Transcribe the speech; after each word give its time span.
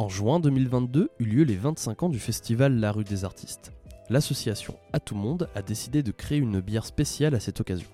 En 0.00 0.08
juin 0.08 0.40
2022 0.40 1.10
eut 1.18 1.24
lieu 1.26 1.42
les 1.42 1.56
25 1.56 2.04
ans 2.04 2.08
du 2.08 2.18
festival 2.18 2.80
La 2.80 2.90
Rue 2.90 3.04
des 3.04 3.26
Artistes. 3.26 3.70
L'association 4.08 4.74
À 4.94 4.98
Tout 4.98 5.14
Monde 5.14 5.50
a 5.54 5.60
décidé 5.60 6.02
de 6.02 6.10
créer 6.10 6.38
une 6.38 6.60
bière 6.60 6.86
spéciale 6.86 7.34
à 7.34 7.38
cette 7.38 7.60
occasion. 7.60 7.86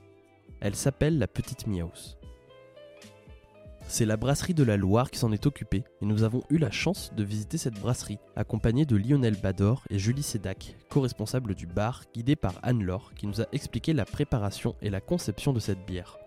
Elle 0.60 0.76
s'appelle 0.76 1.18
la 1.18 1.26
Petite 1.26 1.66
Miaus. 1.66 2.16
C'est 3.88 4.06
la 4.06 4.16
brasserie 4.16 4.54
de 4.54 4.62
la 4.62 4.76
Loire 4.76 5.10
qui 5.10 5.18
s'en 5.18 5.32
est 5.32 5.46
occupée 5.46 5.82
et 6.00 6.06
nous 6.06 6.22
avons 6.22 6.44
eu 6.48 6.58
la 6.58 6.70
chance 6.70 7.12
de 7.12 7.24
visiter 7.24 7.58
cette 7.58 7.80
brasserie, 7.80 8.20
accompagnée 8.36 8.86
de 8.86 8.94
Lionel 8.94 9.34
Bador 9.34 9.82
et 9.90 9.98
Julie 9.98 10.22
Sédac, 10.22 10.76
co-responsables 10.90 11.56
du 11.56 11.66
bar, 11.66 12.04
guidés 12.14 12.36
par 12.36 12.54
Anne-Laure, 12.62 13.14
qui 13.16 13.26
nous 13.26 13.40
a 13.40 13.46
expliqué 13.50 13.92
la 13.92 14.04
préparation 14.04 14.76
et 14.80 14.90
la 14.90 15.00
conception 15.00 15.52
de 15.52 15.58
cette 15.58 15.84
bière. 15.84 16.18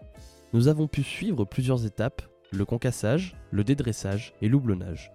Nous 0.51 0.67
avons 0.67 0.89
pu 0.89 1.03
suivre 1.03 1.45
plusieurs 1.45 1.85
étapes, 1.85 2.21
le 2.51 2.65
concassage, 2.65 3.37
le 3.51 3.63
dédressage 3.63 4.33
et 4.41 4.49
l'oublonnage. 4.49 5.13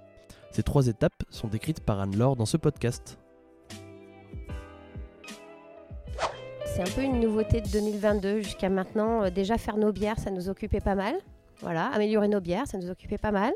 Ces 0.55 0.63
trois 0.63 0.87
étapes 0.87 1.25
sont 1.31 1.49
décrites 1.49 1.81
par 1.81 1.99
Anne-Laure 1.99 2.37
dans 2.37 2.47
ce 2.47 2.57
podcast. 2.57 3.19
C'est 6.65 6.81
un 6.81 6.95
peu 6.95 7.03
une 7.03 7.19
nouveauté 7.19 7.61
de 7.61 7.67
2022 7.71 8.41
jusqu'à 8.41 8.69
maintenant. 8.69 9.25
Euh, 9.25 9.31
déjà 9.31 9.59
faire 9.59 9.77
nos 9.77 9.91
bières, 9.91 10.21
ça 10.21 10.31
nous 10.31 10.48
occupait 10.48 10.79
pas 10.79 10.95
mal. 10.95 11.17
Voilà, 11.61 11.87
améliorer 11.87 12.29
nos 12.29 12.41
bières, 12.41 12.69
ça 12.69 12.79
nous 12.79 12.89
occupait 12.89 13.19
pas 13.19 13.33
mal. 13.33 13.53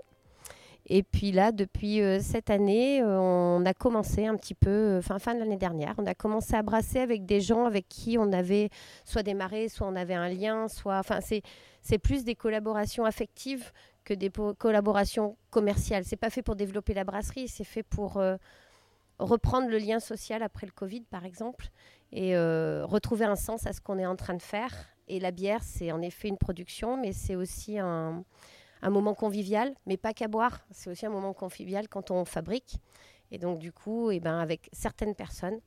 Et 0.86 1.04
puis 1.04 1.30
là, 1.30 1.52
depuis 1.52 2.02
euh, 2.02 2.18
cette 2.18 2.50
année, 2.50 3.00
euh, 3.00 3.16
on 3.16 3.64
a 3.64 3.74
commencé 3.74 4.26
un 4.26 4.34
petit 4.36 4.54
peu, 4.54 5.00
fin, 5.00 5.20
fin 5.20 5.34
de 5.34 5.38
l'année 5.38 5.56
dernière, 5.56 5.94
on 5.98 6.06
a 6.06 6.14
commencé 6.14 6.54
à 6.54 6.64
brasser 6.64 6.98
avec 6.98 7.26
des 7.26 7.40
gens 7.40 7.66
avec 7.66 7.88
qui 7.88 8.18
on 8.18 8.32
avait 8.32 8.70
soit 9.04 9.22
démarré, 9.22 9.68
soit 9.68 9.86
on 9.86 9.94
avait 9.94 10.14
un 10.14 10.28
lien, 10.28 10.66
soit. 10.66 10.98
Enfin, 10.98 11.20
c'est, 11.20 11.42
c'est 11.80 11.98
plus 11.98 12.24
des 12.24 12.34
collaborations 12.34 13.04
affectives 13.04 13.70
des 14.14 14.30
collaborations 14.58 15.36
commerciales. 15.50 16.04
C'est 16.04 16.16
pas 16.16 16.30
fait 16.30 16.42
pour 16.42 16.56
développer 16.56 16.94
la 16.94 17.04
brasserie, 17.04 17.48
c'est 17.48 17.64
fait 17.64 17.82
pour 17.82 18.20
reprendre 19.18 19.68
le 19.68 19.78
lien 19.78 20.00
social 20.00 20.42
après 20.42 20.66
le 20.66 20.72
Covid, 20.72 21.02
par 21.02 21.24
exemple, 21.24 21.70
et 22.12 22.36
euh, 22.36 22.84
retrouver 22.86 23.24
un 23.24 23.36
sens 23.36 23.66
à 23.66 23.72
ce 23.72 23.80
qu'on 23.80 23.98
est 23.98 24.06
en 24.06 24.16
train 24.16 24.34
de 24.34 24.42
faire. 24.42 24.72
Et 25.08 25.20
la 25.20 25.30
bière, 25.30 25.62
c'est 25.62 25.92
en 25.92 26.02
effet 26.02 26.28
une 26.28 26.38
production, 26.38 26.96
mais 26.96 27.12
c'est 27.12 27.34
aussi 27.34 27.78
un, 27.78 28.24
moment 28.82 29.14
convivial, 29.14 29.74
mais 29.86 29.96
pas 29.96 30.12
qu'à 30.12 30.28
boire. 30.28 30.60
C'est 30.70 30.90
aussi 30.90 31.06
un 31.06 31.10
moment 31.10 31.32
convivial 31.32 31.88
quand 31.88 32.10
on 32.10 32.24
fabrique. 32.24 32.78
Et 33.30 33.38
donc, 33.38 33.58
du 33.58 33.72
coup, 33.72 34.10
eh 34.10 34.20
ben, 34.20 34.38
avec 34.38 34.68
certaines 34.72 35.14
personnes, 35.14 35.60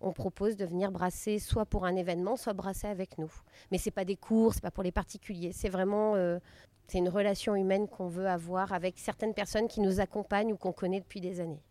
on 0.00 0.12
propose 0.12 0.56
de 0.56 0.64
venir 0.66 0.90
brasser 0.90 1.38
soit 1.38 1.64
pour 1.64 1.86
un 1.86 1.96
événement, 1.96 2.36
soit 2.36 2.52
brasser 2.52 2.86
avec 2.86 3.16
nous. 3.18 3.32
Mais 3.70 3.78
c'est 3.78 3.90
pas 3.90 4.04
des 4.04 4.16
cours, 4.16 4.54
c'est 4.54 4.62
pas 4.62 4.70
pour 4.70 4.82
les 4.82 4.92
particuliers. 4.92 5.52
C'est 5.52 5.68
vraiment 5.68 6.14
euh, 6.14 6.38
c'est 6.86 6.98
une 6.98 7.08
relation 7.08 7.54
humaine 7.54 7.88
qu'on 7.88 8.08
veut 8.08 8.26
avoir 8.26 8.72
avec 8.72 8.98
certaines 8.98 9.34
personnes 9.34 9.68
qui 9.68 9.80
nous 9.80 10.00
accompagnent 10.00 10.52
ou 10.52 10.56
qu'on 10.56 10.72
connaît 10.72 11.00
depuis 11.00 11.20
des 11.20 11.40
années. 11.40 11.62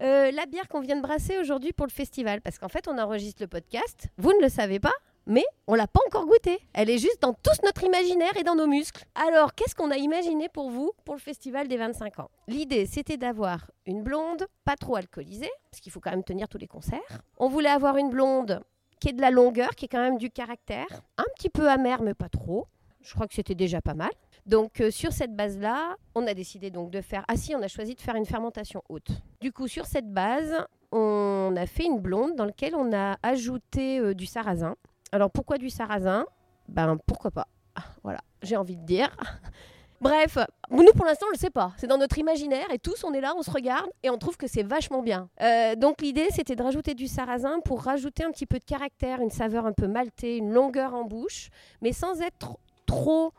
Euh, 0.00 0.30
la 0.30 0.46
bière 0.46 0.68
qu'on 0.68 0.80
vient 0.80 0.96
de 0.96 1.02
brasser 1.02 1.38
aujourd'hui 1.38 1.72
pour 1.72 1.86
le 1.86 1.90
festival, 1.90 2.40
parce 2.40 2.58
qu'en 2.58 2.68
fait, 2.68 2.86
on 2.86 2.98
enregistre 2.98 3.42
le 3.42 3.48
podcast. 3.48 4.08
Vous 4.16 4.32
ne 4.32 4.40
le 4.40 4.48
savez 4.48 4.78
pas, 4.78 4.92
mais 5.26 5.44
on 5.66 5.74
l'a 5.74 5.88
pas 5.88 6.00
encore 6.06 6.26
goûtée. 6.26 6.58
Elle 6.72 6.88
est 6.88 6.98
juste 6.98 7.20
dans 7.20 7.34
tout 7.34 7.50
notre 7.64 7.82
imaginaire 7.82 8.36
et 8.36 8.44
dans 8.44 8.54
nos 8.54 8.68
muscles. 8.68 9.04
Alors, 9.14 9.54
qu'est-ce 9.54 9.74
qu'on 9.74 9.90
a 9.90 9.96
imaginé 9.96 10.48
pour 10.48 10.70
vous 10.70 10.92
pour 11.04 11.14
le 11.14 11.20
festival 11.20 11.66
des 11.66 11.76
25 11.76 12.20
ans? 12.20 12.30
L'idée, 12.46 12.86
c'était 12.86 13.16
d'avoir 13.16 13.70
une 13.86 14.02
blonde 14.02 14.46
pas 14.64 14.76
trop 14.76 14.94
alcoolisée, 14.94 15.50
parce 15.70 15.80
qu'il 15.80 15.90
faut 15.90 16.00
quand 16.00 16.12
même 16.12 16.24
tenir 16.24 16.48
tous 16.48 16.58
les 16.58 16.68
concerts. 16.68 17.00
On 17.36 17.48
voulait 17.48 17.68
avoir 17.68 17.96
une 17.96 18.10
blonde 18.10 18.62
qui 19.00 19.08
ait 19.08 19.12
de 19.12 19.20
la 19.20 19.30
longueur, 19.30 19.70
qui 19.70 19.86
ait 19.86 19.88
quand 19.88 20.00
même 20.02 20.18
du 20.18 20.30
caractère, 20.30 20.86
un 21.16 21.26
petit 21.36 21.50
peu 21.50 21.68
amère, 21.68 22.02
mais 22.02 22.14
pas 22.14 22.28
trop. 22.28 22.66
Je 23.02 23.14
crois 23.14 23.26
que 23.26 23.34
c'était 23.34 23.54
déjà 23.54 23.80
pas 23.80 23.94
mal. 23.94 24.10
Donc 24.48 24.80
euh, 24.80 24.90
sur 24.90 25.12
cette 25.12 25.36
base-là, 25.36 25.96
on 26.14 26.26
a 26.26 26.32
décidé 26.32 26.70
donc 26.70 26.90
de 26.90 27.02
faire. 27.02 27.22
Ah 27.28 27.36
si, 27.36 27.54
on 27.54 27.62
a 27.62 27.68
choisi 27.68 27.94
de 27.94 28.00
faire 28.00 28.14
une 28.14 28.24
fermentation 28.24 28.82
haute. 28.88 29.10
Du 29.42 29.52
coup, 29.52 29.68
sur 29.68 29.84
cette 29.84 30.10
base, 30.10 30.56
on 30.90 31.52
a 31.54 31.66
fait 31.66 31.84
une 31.84 32.00
blonde 32.00 32.34
dans 32.34 32.46
laquelle 32.46 32.74
on 32.74 32.94
a 32.94 33.18
ajouté 33.22 34.00
euh, 34.00 34.14
du 34.14 34.24
sarrasin. 34.24 34.74
Alors 35.12 35.30
pourquoi 35.30 35.58
du 35.58 35.68
sarrasin? 35.68 36.24
Ben 36.66 36.98
pourquoi 37.06 37.30
pas 37.30 37.46
ah, 37.74 37.84
Voilà, 38.02 38.20
j'ai 38.42 38.56
envie 38.56 38.76
de 38.76 38.84
dire. 38.86 39.14
Bref, 40.00 40.38
nous 40.70 40.92
pour 40.94 41.04
l'instant 41.04 41.26
on 41.28 41.32
le 41.32 41.38
sait 41.38 41.50
pas. 41.50 41.72
C'est 41.76 41.86
dans 41.86 41.98
notre 41.98 42.16
imaginaire 42.16 42.70
et 42.72 42.78
tous 42.78 43.04
on 43.04 43.12
est 43.12 43.20
là, 43.20 43.34
on 43.36 43.42
se 43.42 43.50
regarde 43.50 43.90
et 44.02 44.08
on 44.08 44.16
trouve 44.16 44.38
que 44.38 44.46
c'est 44.46 44.62
vachement 44.62 45.02
bien. 45.02 45.28
Euh, 45.42 45.74
donc 45.74 46.00
l'idée 46.00 46.28
c'était 46.30 46.56
de 46.56 46.62
rajouter 46.62 46.94
du 46.94 47.06
sarrasin 47.06 47.60
pour 47.60 47.82
rajouter 47.82 48.24
un 48.24 48.30
petit 48.30 48.46
peu 48.46 48.58
de 48.58 48.64
caractère, 48.64 49.20
une 49.20 49.30
saveur 49.30 49.66
un 49.66 49.72
peu 49.72 49.88
maltée, 49.88 50.36
une 50.36 50.52
longueur 50.52 50.94
en 50.94 51.04
bouche, 51.04 51.50
mais 51.82 51.92
sans 51.92 52.22
être 52.22 52.58
trop 52.86 53.34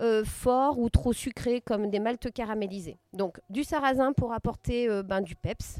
euh, 0.00 0.24
fort 0.24 0.78
ou 0.78 0.90
trop 0.90 1.12
sucré 1.12 1.60
comme 1.60 1.90
des 1.90 2.00
maltes 2.00 2.32
caramélisées. 2.32 2.98
Donc 3.12 3.40
du 3.48 3.62
sarrasin 3.62 4.12
pour 4.12 4.32
apporter 4.32 4.88
euh, 4.88 5.02
ben, 5.02 5.20
du 5.20 5.36
peps. 5.36 5.78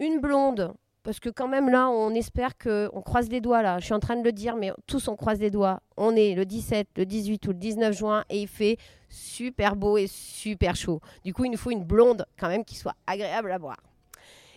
Une 0.00 0.20
blonde, 0.20 0.72
parce 1.02 1.20
que 1.20 1.28
quand 1.28 1.48
même 1.48 1.68
là, 1.68 1.90
on 1.90 2.14
espère 2.14 2.56
que... 2.56 2.88
On 2.94 3.02
croise 3.02 3.28
les 3.28 3.40
doigts 3.40 3.62
là, 3.62 3.78
je 3.78 3.84
suis 3.84 3.94
en 3.94 4.00
train 4.00 4.16
de 4.16 4.24
le 4.24 4.32
dire, 4.32 4.56
mais 4.56 4.72
tous 4.86 5.06
on 5.08 5.16
croise 5.16 5.38
les 5.38 5.50
doigts. 5.50 5.80
On 5.96 6.16
est 6.16 6.34
le 6.34 6.46
17, 6.46 6.88
le 6.96 7.04
18 7.04 7.46
ou 7.46 7.50
le 7.50 7.58
19 7.58 7.94
juin 7.94 8.24
et 8.30 8.40
il 8.40 8.48
fait 8.48 8.78
super 9.10 9.76
beau 9.76 9.98
et 9.98 10.06
super 10.06 10.74
chaud. 10.74 11.00
Du 11.24 11.34
coup, 11.34 11.44
il 11.44 11.50
nous 11.50 11.58
faut 11.58 11.70
une 11.70 11.84
blonde 11.84 12.24
quand 12.38 12.48
même 12.48 12.64
qui 12.64 12.76
soit 12.76 12.96
agréable 13.06 13.52
à 13.52 13.58
boire. 13.58 13.82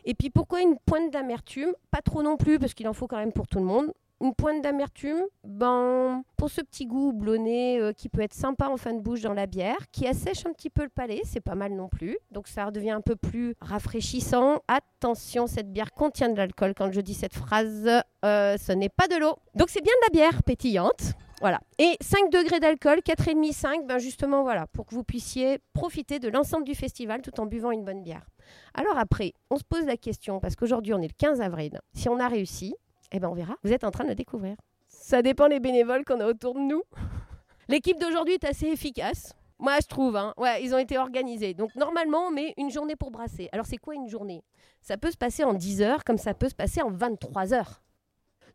Et 0.05 0.13
puis 0.13 0.29
pourquoi 0.29 0.61
une 0.61 0.77
pointe 0.85 1.11
d'amertume? 1.11 1.73
Pas 1.91 2.01
trop 2.01 2.23
non 2.23 2.37
plus, 2.37 2.59
parce 2.59 2.73
qu'il 2.73 2.87
en 2.87 2.93
faut 2.93 3.07
quand 3.07 3.17
même 3.17 3.33
pour 3.33 3.47
tout 3.47 3.59
le 3.59 3.65
monde 3.65 3.91
une 4.21 4.33
pointe 4.33 4.61
d'amertume, 4.61 5.21
ben, 5.43 6.23
pour 6.37 6.49
ce 6.49 6.61
petit 6.61 6.85
goût 6.85 7.13
blonné 7.13 7.79
euh, 7.79 7.91
qui 7.91 8.09
peut 8.09 8.21
être 8.21 8.33
sympa 8.33 8.67
en 8.67 8.77
fin 8.77 8.93
de 8.93 9.01
bouche 9.01 9.21
dans 9.21 9.33
la 9.33 9.45
bière, 9.45 9.77
qui 9.91 10.07
assèche 10.07 10.45
un 10.45 10.53
petit 10.53 10.69
peu 10.69 10.83
le 10.83 10.89
palais, 10.89 11.21
c'est 11.25 11.41
pas 11.41 11.55
mal 11.55 11.73
non 11.73 11.89
plus. 11.89 12.17
Donc 12.31 12.47
ça 12.47 12.65
redevient 12.65 12.91
un 12.91 13.01
peu 13.01 13.15
plus 13.15 13.55
rafraîchissant. 13.59 14.61
Attention, 14.67 15.47
cette 15.47 15.71
bière 15.71 15.91
contient 15.91 16.29
de 16.29 16.37
l'alcool. 16.37 16.73
Quand 16.75 16.91
je 16.91 17.01
dis 17.01 17.13
cette 17.13 17.33
phrase, 17.33 17.89
euh, 18.23 18.57
ce 18.57 18.71
n'est 18.71 18.89
pas 18.89 19.07
de 19.07 19.15
l'eau. 19.15 19.35
Donc 19.53 19.69
c'est 19.69 19.81
bien 19.81 19.93
de 20.01 20.13
la 20.13 20.19
bière 20.19 20.43
pétillante. 20.43 21.13
Voilà. 21.41 21.59
Et 21.79 21.97
5 21.99 22.31
degrés 22.31 22.61
d'alcool, 22.61 22.99
4,5, 22.99 23.51
5, 23.51 23.85
ben 23.85 23.97
justement 23.97 24.43
voilà, 24.43 24.67
pour 24.67 24.85
que 24.85 24.95
vous 24.95 25.03
puissiez 25.03 25.59
profiter 25.73 26.19
de 26.19 26.29
l'ensemble 26.29 26.63
du 26.63 26.75
festival 26.75 27.21
tout 27.21 27.37
en 27.41 27.45
buvant 27.45 27.71
une 27.71 27.83
bonne 27.83 28.03
bière. 28.03 28.25
Alors 28.73 28.97
après, 28.97 29.33
on 29.49 29.57
se 29.57 29.63
pose 29.63 29.85
la 29.85 29.97
question, 29.97 30.39
parce 30.39 30.55
qu'aujourd'hui 30.55 30.93
on 30.93 31.01
est 31.01 31.07
le 31.07 31.13
15 31.17 31.41
avril, 31.41 31.81
si 31.93 32.07
on 32.07 32.19
a 32.19 32.27
réussi, 32.29 32.75
eh 33.15 33.19
bien, 33.19 33.29
on 33.29 33.33
verra. 33.33 33.55
Vous 33.63 33.71
êtes 33.71 33.83
en 33.83 33.91
train 33.91 34.03
de 34.03 34.09
le 34.09 34.15
découvrir. 34.15 34.55
Ça 34.87 35.21
dépend 35.21 35.47
des 35.47 35.59
bénévoles 35.59 36.03
qu'on 36.03 36.19
a 36.19 36.27
autour 36.27 36.53
de 36.55 36.59
nous. 36.59 36.83
L'équipe 37.69 37.99
d'aujourd'hui 37.99 38.33
est 38.33 38.43
assez 38.43 38.67
efficace. 38.67 39.33
Moi, 39.57 39.77
je 39.81 39.87
trouve. 39.87 40.15
Hein. 40.17 40.33
Ouais, 40.37 40.61
ils 40.63 40.75
ont 40.75 40.77
été 40.77 40.97
organisés. 40.97 41.53
Donc, 41.53 41.73
normalement, 41.75 42.27
on 42.27 42.31
met 42.31 42.53
une 42.57 42.69
journée 42.69 42.95
pour 42.95 43.11
brasser. 43.11 43.47
Alors, 43.51 43.65
c'est 43.65 43.77
quoi 43.77 43.95
une 43.95 44.09
journée? 44.09 44.43
Ça 44.81 44.97
peut 44.97 45.11
se 45.11 45.17
passer 45.17 45.43
en 45.43 45.53
10 45.53 45.81
heures, 45.81 46.03
comme 46.03 46.17
ça 46.17 46.33
peut 46.33 46.49
se 46.49 46.55
passer 46.55 46.81
en 46.81 46.91
23 46.91 47.53
heures. 47.53 47.81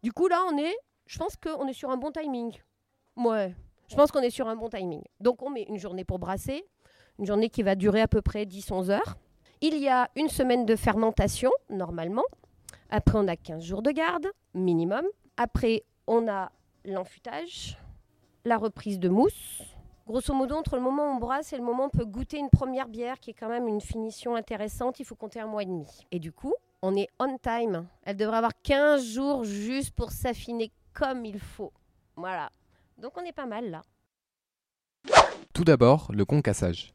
Du 0.03 0.13
coup, 0.13 0.29
là, 0.29 0.41
on 0.53 0.59
est. 0.59 0.77
Je 1.07 1.19
pense 1.19 1.37
qu'on 1.37 1.67
est 1.67 1.73
sur 1.73 1.91
un 1.91 1.97
bon 1.97 2.11
timing. 2.13 2.53
Ouais. 3.17 3.55
Je 3.89 3.97
pense 3.97 4.13
qu'on 4.13 4.21
est 4.21 4.31
sur 4.31 4.47
un 4.49 4.57
bon 4.57 4.69
timing. 4.69 5.03
Donc, 5.21 5.43
on 5.43 5.51
met 5.51 5.63
une 5.63 5.79
journée 5.79 6.05
pour 6.05 6.19
brasser. 6.19 6.65
Une 7.19 7.27
journée 7.27 7.49
qui 7.49 7.63
va 7.63 7.75
durer 7.75 8.03
à 8.03 8.09
peu 8.09 8.21
près 8.23 8.45
10-11 8.45 8.91
heures. 8.91 9.17
Il 9.63 9.77
y 9.79 9.89
a 9.89 10.11
une 10.17 10.29
semaine 10.29 10.67
de 10.67 10.77
fermentation, 10.77 11.51
normalement. 11.71 12.25
Après, 12.91 13.19
on 13.19 13.29
a 13.29 13.37
15 13.37 13.63
jours 13.63 13.83
de 13.83 13.93
garde, 13.93 14.27
minimum. 14.53 15.05
Après, 15.37 15.85
on 16.07 16.29
a 16.29 16.51
l'enfutage, 16.85 17.79
la 18.45 18.57
reprise 18.57 18.99
de 18.99 19.09
mousse. 19.09 19.63
Grosso 20.07 20.35
modo, 20.35 20.57
entre 20.57 20.75
le 20.75 20.83
moment 20.83 21.05
où 21.05 21.17
on 21.17 21.19
brasse 21.19 21.53
et 21.53 21.57
le 21.57 21.63
moment 21.63 21.85
où 21.85 21.87
on 21.87 21.99
peut 21.99 22.05
goûter 22.05 22.39
une 22.39 22.51
première 22.51 22.89
bière 22.89 23.21
qui 23.21 23.31
est 23.31 23.35
quand 23.35 23.49
même 23.49 23.69
une 23.69 23.81
finition 23.81 24.35
intéressante, 24.35 24.99
il 24.99 25.05
faut 25.05 25.15
compter 25.15 25.39
un 25.39 25.47
mois 25.47 25.63
et 25.63 25.67
demi. 25.67 25.87
Et 26.11 26.19
du 26.19 26.33
coup, 26.33 26.55
on 26.83 26.97
est 26.97 27.09
on 27.21 27.39
time. 27.39 27.87
Elle 28.03 28.17
devrait 28.17 28.39
avoir 28.39 28.53
15 28.63 29.05
jours 29.05 29.45
juste 29.45 29.93
pour 29.93 30.11
s'affiner 30.11 30.73
comme 30.93 31.25
il 31.25 31.39
faut. 31.39 31.73
Voilà. 32.17 32.51
Donc 32.99 33.13
on 33.17 33.25
est 33.25 33.33
pas 33.33 33.47
mal 33.47 33.71
là. 33.71 33.83
Tout 35.55 35.65
d'abord, 35.65 36.11
le 36.13 36.25
concassage. 36.25 36.93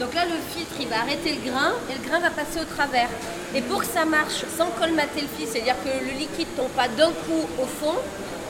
Donc 0.00 0.14
là, 0.14 0.24
le 0.24 0.40
filtre, 0.56 0.72
il 0.80 0.88
va 0.88 1.00
arrêter 1.00 1.36
le 1.36 1.50
grain 1.50 1.72
et 1.90 1.92
le 1.92 2.08
grain 2.08 2.20
va 2.20 2.30
passer 2.30 2.58
au 2.58 2.64
travers. 2.64 3.10
Et 3.54 3.60
pour 3.60 3.80
que 3.80 3.86
ça 3.86 4.06
marche 4.06 4.46
sans 4.56 4.70
colmater 4.80 5.20
le 5.20 5.28
filtre, 5.28 5.52
c'est-à-dire 5.52 5.76
que 5.84 5.92
le 5.92 6.18
liquide 6.18 6.48
ne 6.52 6.56
tombe 6.56 6.72
pas 6.72 6.88
d'un 6.88 7.12
coup 7.12 7.44
au 7.60 7.66
fond, 7.66 8.00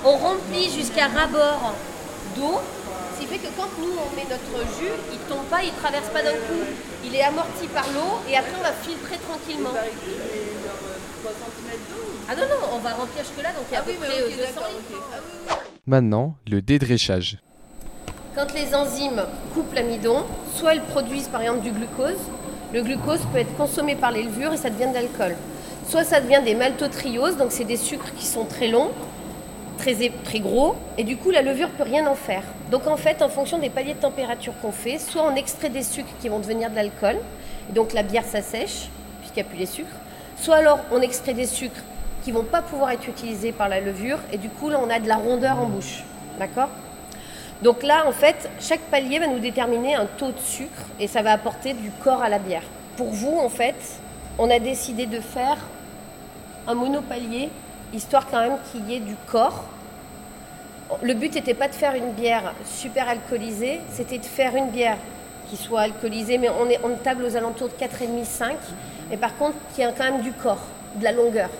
on 0.05 0.17
remplit 0.17 0.70
jusqu'à 0.70 1.08
rabord 1.08 1.75
d'eau. 2.37 2.61
Ce 3.14 3.20
qui 3.20 3.26
fait 3.26 3.38
que 3.38 3.50
quand 3.56 3.69
nous, 3.81 3.91
on 3.99 4.14
met 4.14 4.26
notre 4.31 4.62
jus, 4.79 4.94
il 5.12 5.19
ne 5.19 5.25
tombe 5.29 5.44
pas, 5.50 5.64
il 5.64 5.73
ne 5.75 5.79
traverse 5.79 6.08
pas 6.11 6.23
d'un 6.23 6.38
coup. 6.47 6.62
Il 7.05 7.17
est 7.17 7.23
amorti 7.23 7.67
par 7.75 7.85
l'eau 7.94 8.23
et 8.31 8.37
après, 8.37 8.55
on 8.56 8.62
va 8.62 8.73
filtrer 8.73 9.19
tranquillement. 9.19 9.75
Ah 12.29 12.37
non, 12.37 12.43
non, 12.43 12.69
on 12.75 12.79
va 12.79 12.91
remplir 12.91 13.25
jusque-là, 13.25 13.50
donc 13.50 13.64
il 13.70 13.75
y 13.75 13.76
a 13.76 13.81
à 13.81 13.82
ah 13.82 13.91
peu 13.91 13.94
près 13.94 14.20
200 14.20 14.61
euh, 14.61 15.55
Maintenant, 15.85 16.37
le 16.49 16.62
dédréchage. 16.62 17.38
Quand 18.40 18.54
les 18.54 18.75
enzymes 18.75 19.22
coupent 19.52 19.75
l'amidon, 19.75 20.25
soit 20.54 20.72
elles 20.72 20.81
produisent 20.81 21.28
par 21.28 21.42
exemple 21.42 21.60
du 21.60 21.72
glucose. 21.72 22.16
Le 22.72 22.81
glucose 22.81 23.20
peut 23.31 23.38
être 23.38 23.54
consommé 23.54 23.96
par 23.96 24.12
les 24.12 24.22
levures 24.22 24.54
et 24.54 24.56
ça 24.56 24.70
devient 24.70 24.88
de 24.88 24.94
l'alcool. 24.94 25.37
Soit 25.87 26.04
ça 26.04 26.22
devient 26.22 26.40
des 26.42 26.54
maltotrioses, 26.54 27.37
donc 27.37 27.52
c'est 27.52 27.64
des 27.64 27.76
sucres 27.76 28.14
qui 28.16 28.25
sont 28.25 28.46
très 28.46 28.69
longs, 28.69 28.92
très, 29.76 29.94
très 30.25 30.40
gros, 30.40 30.75
et 30.96 31.04
du 31.04 31.19
coup 31.19 31.31
la 31.31 31.42
levure 31.42 31.69
peut 31.69 31.82
rien 31.82 32.06
en 32.06 32.14
faire. 32.14 32.42
Donc 32.70 32.87
en 32.87 32.96
fait, 32.96 33.20
en 33.20 33.28
fonction 33.28 33.58
des 33.58 33.69
paliers 33.69 33.92
de 33.92 34.00
température 34.00 34.54
qu'on 34.62 34.72
fait, 34.72 34.96
soit 34.98 35.22
on 35.22 35.37
extrait 35.37 35.69
des 35.69 35.82
sucres 35.82 36.16
qui 36.22 36.31
vont 36.31 36.38
devenir 36.38 36.70
de 36.70 36.76
l'alcool, 36.76 37.16
donc 37.75 37.92
la 37.92 38.02
bière 38.02 38.25
s'assèche, 38.25 38.88
qu'il 39.22 39.34
n'y 39.34 39.42
a 39.42 39.50
plus 39.50 39.58
les 39.58 39.66
sucres, 39.66 39.96
soit 40.38 40.56
alors 40.56 40.78
on 40.92 41.02
extrait 41.02 41.34
des 41.34 41.46
sucres 41.46 41.82
qui 42.25 42.32
vont 42.32 42.44
pas 42.44 42.62
pouvoir 42.62 42.92
être 42.92 43.06
utilisés 43.06 43.52
par 43.52 43.69
la 43.69 43.81
levure 43.81 44.19
et 44.32 44.38
du 44.38 44.48
coup 44.48 44.70
là 44.70 44.81
on 44.82 44.88
a 44.88 44.98
de 44.98 45.08
la 45.08 45.16
rondeur 45.16 45.58
en 45.60 45.66
bouche. 45.66 46.04
D'accord? 46.38 46.70
Donc 47.62 47.83
là 47.83 48.05
en 48.07 48.12
fait 48.12 48.49
chaque 48.61 48.81
palier 48.81 49.19
va 49.19 49.27
nous 49.27 49.39
déterminer 49.39 49.95
un 49.95 50.07
taux 50.07 50.31
de 50.33 50.39
sucre 50.39 50.83
et 50.99 51.07
ça 51.07 51.23
va 51.23 51.33
apporter 51.33 51.75
du 51.75 51.91
corps 52.03 52.23
à 52.23 52.29
la 52.29 52.39
bière. 52.39 52.62
Pour 52.97 53.09
vous 53.11 53.39
en 53.39 53.49
fait 53.49 53.75
on 54.39 54.49
a 54.51 54.59
décidé 54.59 55.07
de 55.07 55.21
faire 55.21 55.59
un 56.67 56.75
monopalier 56.75 57.51
histoire 57.93 58.27
quand 58.31 58.41
même 58.41 58.57
qu'il 58.71 58.89
y 58.89 58.95
ait 58.97 59.01
du 59.01 59.15
corps. 59.27 59.65
Le 61.03 61.15
but 61.15 61.35
n'était 61.35 61.55
pas 61.55 61.69
de 61.69 61.75
faire 61.75 61.95
une 61.95 62.12
bière 62.12 62.55
super 62.65 63.09
alcoolisée, 63.09 63.81
c'était 63.93 64.19
de 64.19 64.25
faire 64.25 64.57
une 64.57 64.71
bière 64.71 64.97
qui 65.49 65.57
soit 65.57 65.83
alcoolisée, 65.83 66.39
mais 66.39 66.49
on, 66.49 66.69
est, 66.69 66.81
on 66.85 66.91
table 66.97 67.25
aux 67.25 67.37
alentours 67.37 67.69
de 67.69 67.75
4,5-5, 67.75 68.53
et 69.12 69.17
par 69.17 69.37
contre 69.37 69.57
qui 69.75 69.83
a 69.85 69.93
quand 69.93 70.05
même 70.05 70.21
du 70.23 70.33
corps, 70.33 70.62
de 70.97 71.05
la 71.05 71.12
longueur, 71.12 71.51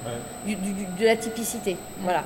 du- 0.47 0.55
du- 0.57 0.73
du- 0.73 0.87
de 0.87 1.05
la 1.07 1.17
typicité. 1.17 1.77
Voilà. 2.01 2.25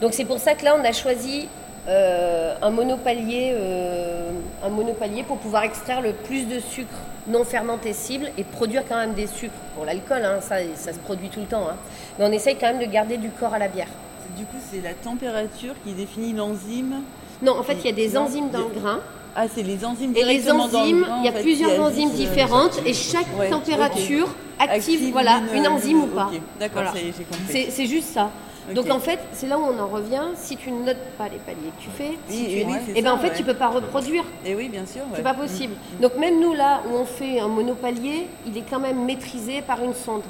Donc 0.00 0.12
c'est 0.14 0.24
pour 0.24 0.38
ça 0.38 0.54
que 0.54 0.64
là 0.64 0.76
on 0.80 0.84
a 0.84 0.92
choisi 0.92 1.48
un, 1.88 2.70
monopalier, 2.70 3.52
euh, 3.54 4.30
un 4.64 4.68
monopalier 4.68 5.22
pour 5.22 5.38
pouvoir 5.38 5.62
extraire 5.64 6.00
le 6.00 6.12
plus 6.12 6.46
de 6.46 6.58
sucre 6.60 6.96
non 7.28 7.44
fermenté 7.44 7.92
cible 7.92 8.30
et 8.38 8.44
produire 8.44 8.82
quand 8.88 8.96
même 8.96 9.14
des 9.14 9.26
sucres 9.26 9.52
pour 9.74 9.84
l'alcool, 9.84 10.24
hein, 10.24 10.40
ça, 10.40 10.56
ça 10.76 10.92
se 10.92 10.98
produit 10.98 11.28
tout 11.28 11.40
le 11.40 11.46
temps. 11.46 11.66
hein. 11.68 11.76
Mais 12.18 12.24
on 12.26 12.32
essaye 12.32 12.56
quand 12.56 12.72
même 12.72 12.78
de 12.78 12.90
garder 12.90 13.16
du 13.16 13.30
corps 13.30 13.54
à 13.54 13.58
la 13.58 13.68
bière. 13.68 13.88
Du 14.36 14.44
coup, 14.44 14.56
c'est 14.70 14.80
la 14.82 14.92
température 14.94 15.74
qui 15.84 15.92
définit 15.92 16.32
l'enzyme. 16.32 17.02
Non, 17.42 17.58
en 17.58 17.62
fait, 17.62 17.74
il 17.80 17.86
y 17.86 17.88
a 17.88 17.92
des 17.92 18.16
enzymes 18.16 18.50
dans 18.50 18.60
le 18.60 18.80
grain. 18.80 19.00
Ah, 19.34 19.44
c'est 19.52 19.62
les 19.62 19.84
enzymes 19.84 20.12
Et 20.16 20.24
les 20.24 20.38
directement 20.38 20.66
dans 20.68 20.78
le 20.78 20.84
enzymes, 20.84 21.06
il 21.20 21.24
y 21.26 21.28
a 21.28 21.32
fait, 21.32 21.42
plusieurs 21.42 21.80
enzymes 21.80 22.10
euh, 22.10 22.16
différentes 22.16 22.80
et 22.86 22.94
chaque 22.94 23.26
Ouais, 23.38 23.50
température 23.50 24.28
active, 24.58 25.12
voilà, 25.12 25.40
une, 25.54 25.66
enzyme 25.68 26.02
ou 26.04 26.06
pas. 26.06 26.30
D'accord, 26.58 26.84
Voilà. 26.84 26.92
j'ai 26.94 27.12
compris. 27.24 27.66
C'est 27.70 27.86
juste 27.86 28.08
ça. 28.14 28.30
Donc 28.74 28.90
en 28.90 28.98
fait, 28.98 29.18
c'est 29.32 29.46
là 29.46 29.58
où 29.58 29.62
on 29.62 29.78
en 29.78 29.86
revient. 29.86 30.22
Si 30.34 30.56
tu 30.56 30.70
ne 30.70 30.84
notes 30.84 31.02
pas 31.18 31.28
les 31.28 31.38
paliers 31.38 31.70
que 31.78 31.82
tu 31.82 31.90
fais, 31.90 32.18
si 32.28 32.44
tu- 32.46 32.64
oui, 32.66 32.74
c'est 32.86 32.92
eh 32.96 33.02
ben 33.02 33.10
ça, 33.10 33.14
en 33.14 33.18
fait, 33.18 33.28
ouais. 33.28 33.36
tu 33.36 33.44
peux 33.44 33.54
pas 33.54 33.68
reproduire. 33.68 34.24
Et 34.44 34.54
oui, 34.54 34.68
bien 34.68 34.86
sûr. 34.86 35.02
C'est 35.14 35.22
pas 35.22 35.34
possible. 35.34 35.74
Donc 36.00 36.16
même 36.16 36.40
nous 36.40 36.52
là 36.52 36.80
où 36.88 36.96
on 36.96 37.04
fait 37.04 37.38
un 37.40 37.48
monopalier, 37.48 38.28
il 38.46 38.56
est 38.56 38.64
quand 38.68 38.80
même 38.80 39.04
maîtrisé 39.04 39.62
par 39.62 39.82
une 39.82 39.94
sonde. 39.94 40.22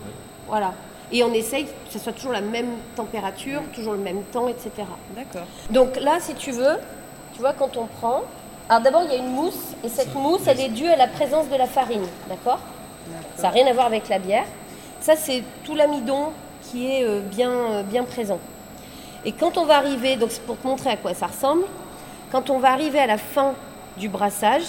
Voilà. 0.48 0.74
Et 1.12 1.22
on 1.22 1.32
essaye 1.32 1.64
que 1.64 1.70
ce 1.90 1.98
soit 1.98 2.12
toujours 2.12 2.32
la 2.32 2.40
même 2.40 2.70
température, 2.96 3.62
toujours 3.72 3.92
le 3.92 4.00
même 4.00 4.22
temps, 4.32 4.48
etc. 4.48 4.70
D'accord. 5.14 5.46
Donc 5.70 5.96
là, 6.00 6.18
si 6.20 6.34
tu 6.34 6.50
veux, 6.50 6.78
tu 7.34 7.40
vois, 7.40 7.52
quand 7.52 7.76
on 7.76 7.86
prend. 7.86 8.22
Alors 8.68 8.82
d'abord, 8.82 9.02
il 9.04 9.12
y 9.12 9.14
a 9.14 9.18
une 9.18 9.30
mousse, 9.30 9.74
et 9.84 9.88
cette 9.88 10.12
mousse, 10.14 10.40
elle 10.48 10.58
est 10.60 10.68
due 10.68 10.88
à 10.88 10.96
la 10.96 11.06
présence 11.06 11.48
de 11.48 11.54
la 11.54 11.66
farine, 11.66 12.06
d'accord? 12.28 12.58
Ça 13.36 13.44
n'a 13.44 13.50
rien 13.50 13.66
à 13.68 13.72
voir 13.72 13.86
avec 13.86 14.08
la 14.08 14.18
bière. 14.18 14.44
Ça, 15.00 15.14
c'est 15.14 15.44
tout 15.62 15.76
l'amidon 15.76 16.32
qui 16.70 16.90
est 16.90 17.04
euh, 17.04 17.20
bien, 17.20 17.50
euh, 17.50 17.82
bien 17.82 18.04
présent. 18.04 18.38
Et 19.24 19.32
quand 19.32 19.58
on 19.58 19.64
va 19.64 19.76
arriver, 19.76 20.16
donc 20.16 20.30
c'est 20.30 20.42
pour 20.42 20.58
te 20.58 20.66
montrer 20.66 20.90
à 20.90 20.96
quoi 20.96 21.14
ça 21.14 21.26
ressemble, 21.26 21.64
quand 22.30 22.50
on 22.50 22.58
va 22.58 22.72
arriver 22.72 22.98
à 22.98 23.06
la 23.06 23.18
fin 23.18 23.54
du 23.96 24.08
brassage, 24.08 24.64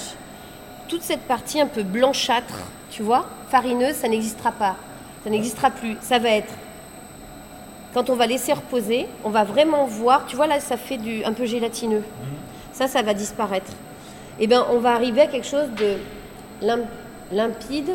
toute 0.87 1.01
cette 1.01 1.21
partie 1.21 1.59
un 1.59 1.67
peu 1.67 1.83
blanchâtre, 1.83 2.55
tu 2.89 3.03
vois, 3.03 3.25
farineuse, 3.49 3.95
ça 3.95 4.07
n'existera 4.07 4.51
pas. 4.51 4.75
Ça 5.23 5.29
n'existera 5.29 5.69
plus. 5.71 5.97
Ça 6.01 6.19
va 6.19 6.29
être 6.29 6.53
quand 7.93 8.09
on 8.09 8.15
va 8.15 8.27
laisser 8.27 8.53
reposer, 8.53 9.07
on 9.23 9.29
va 9.29 9.43
vraiment 9.43 9.85
voir, 9.85 10.25
tu 10.27 10.35
vois 10.35 10.45
là 10.47 10.59
ça 10.59 10.77
fait 10.77 10.97
du, 10.97 11.23
un 11.23 11.33
peu 11.33 11.45
gélatineux. 11.45 12.03
Ça, 12.71 12.87
ça 12.87 13.01
va 13.01 13.13
disparaître. 13.13 13.71
Et 14.39 14.45
bien 14.45 14.65
on 14.71 14.77
va 14.79 14.93
arriver 14.93 15.21
à 15.21 15.27
quelque 15.27 15.47
chose 15.47 15.67
de 15.77 15.97
lim- 16.61 16.85
limpide 17.31 17.91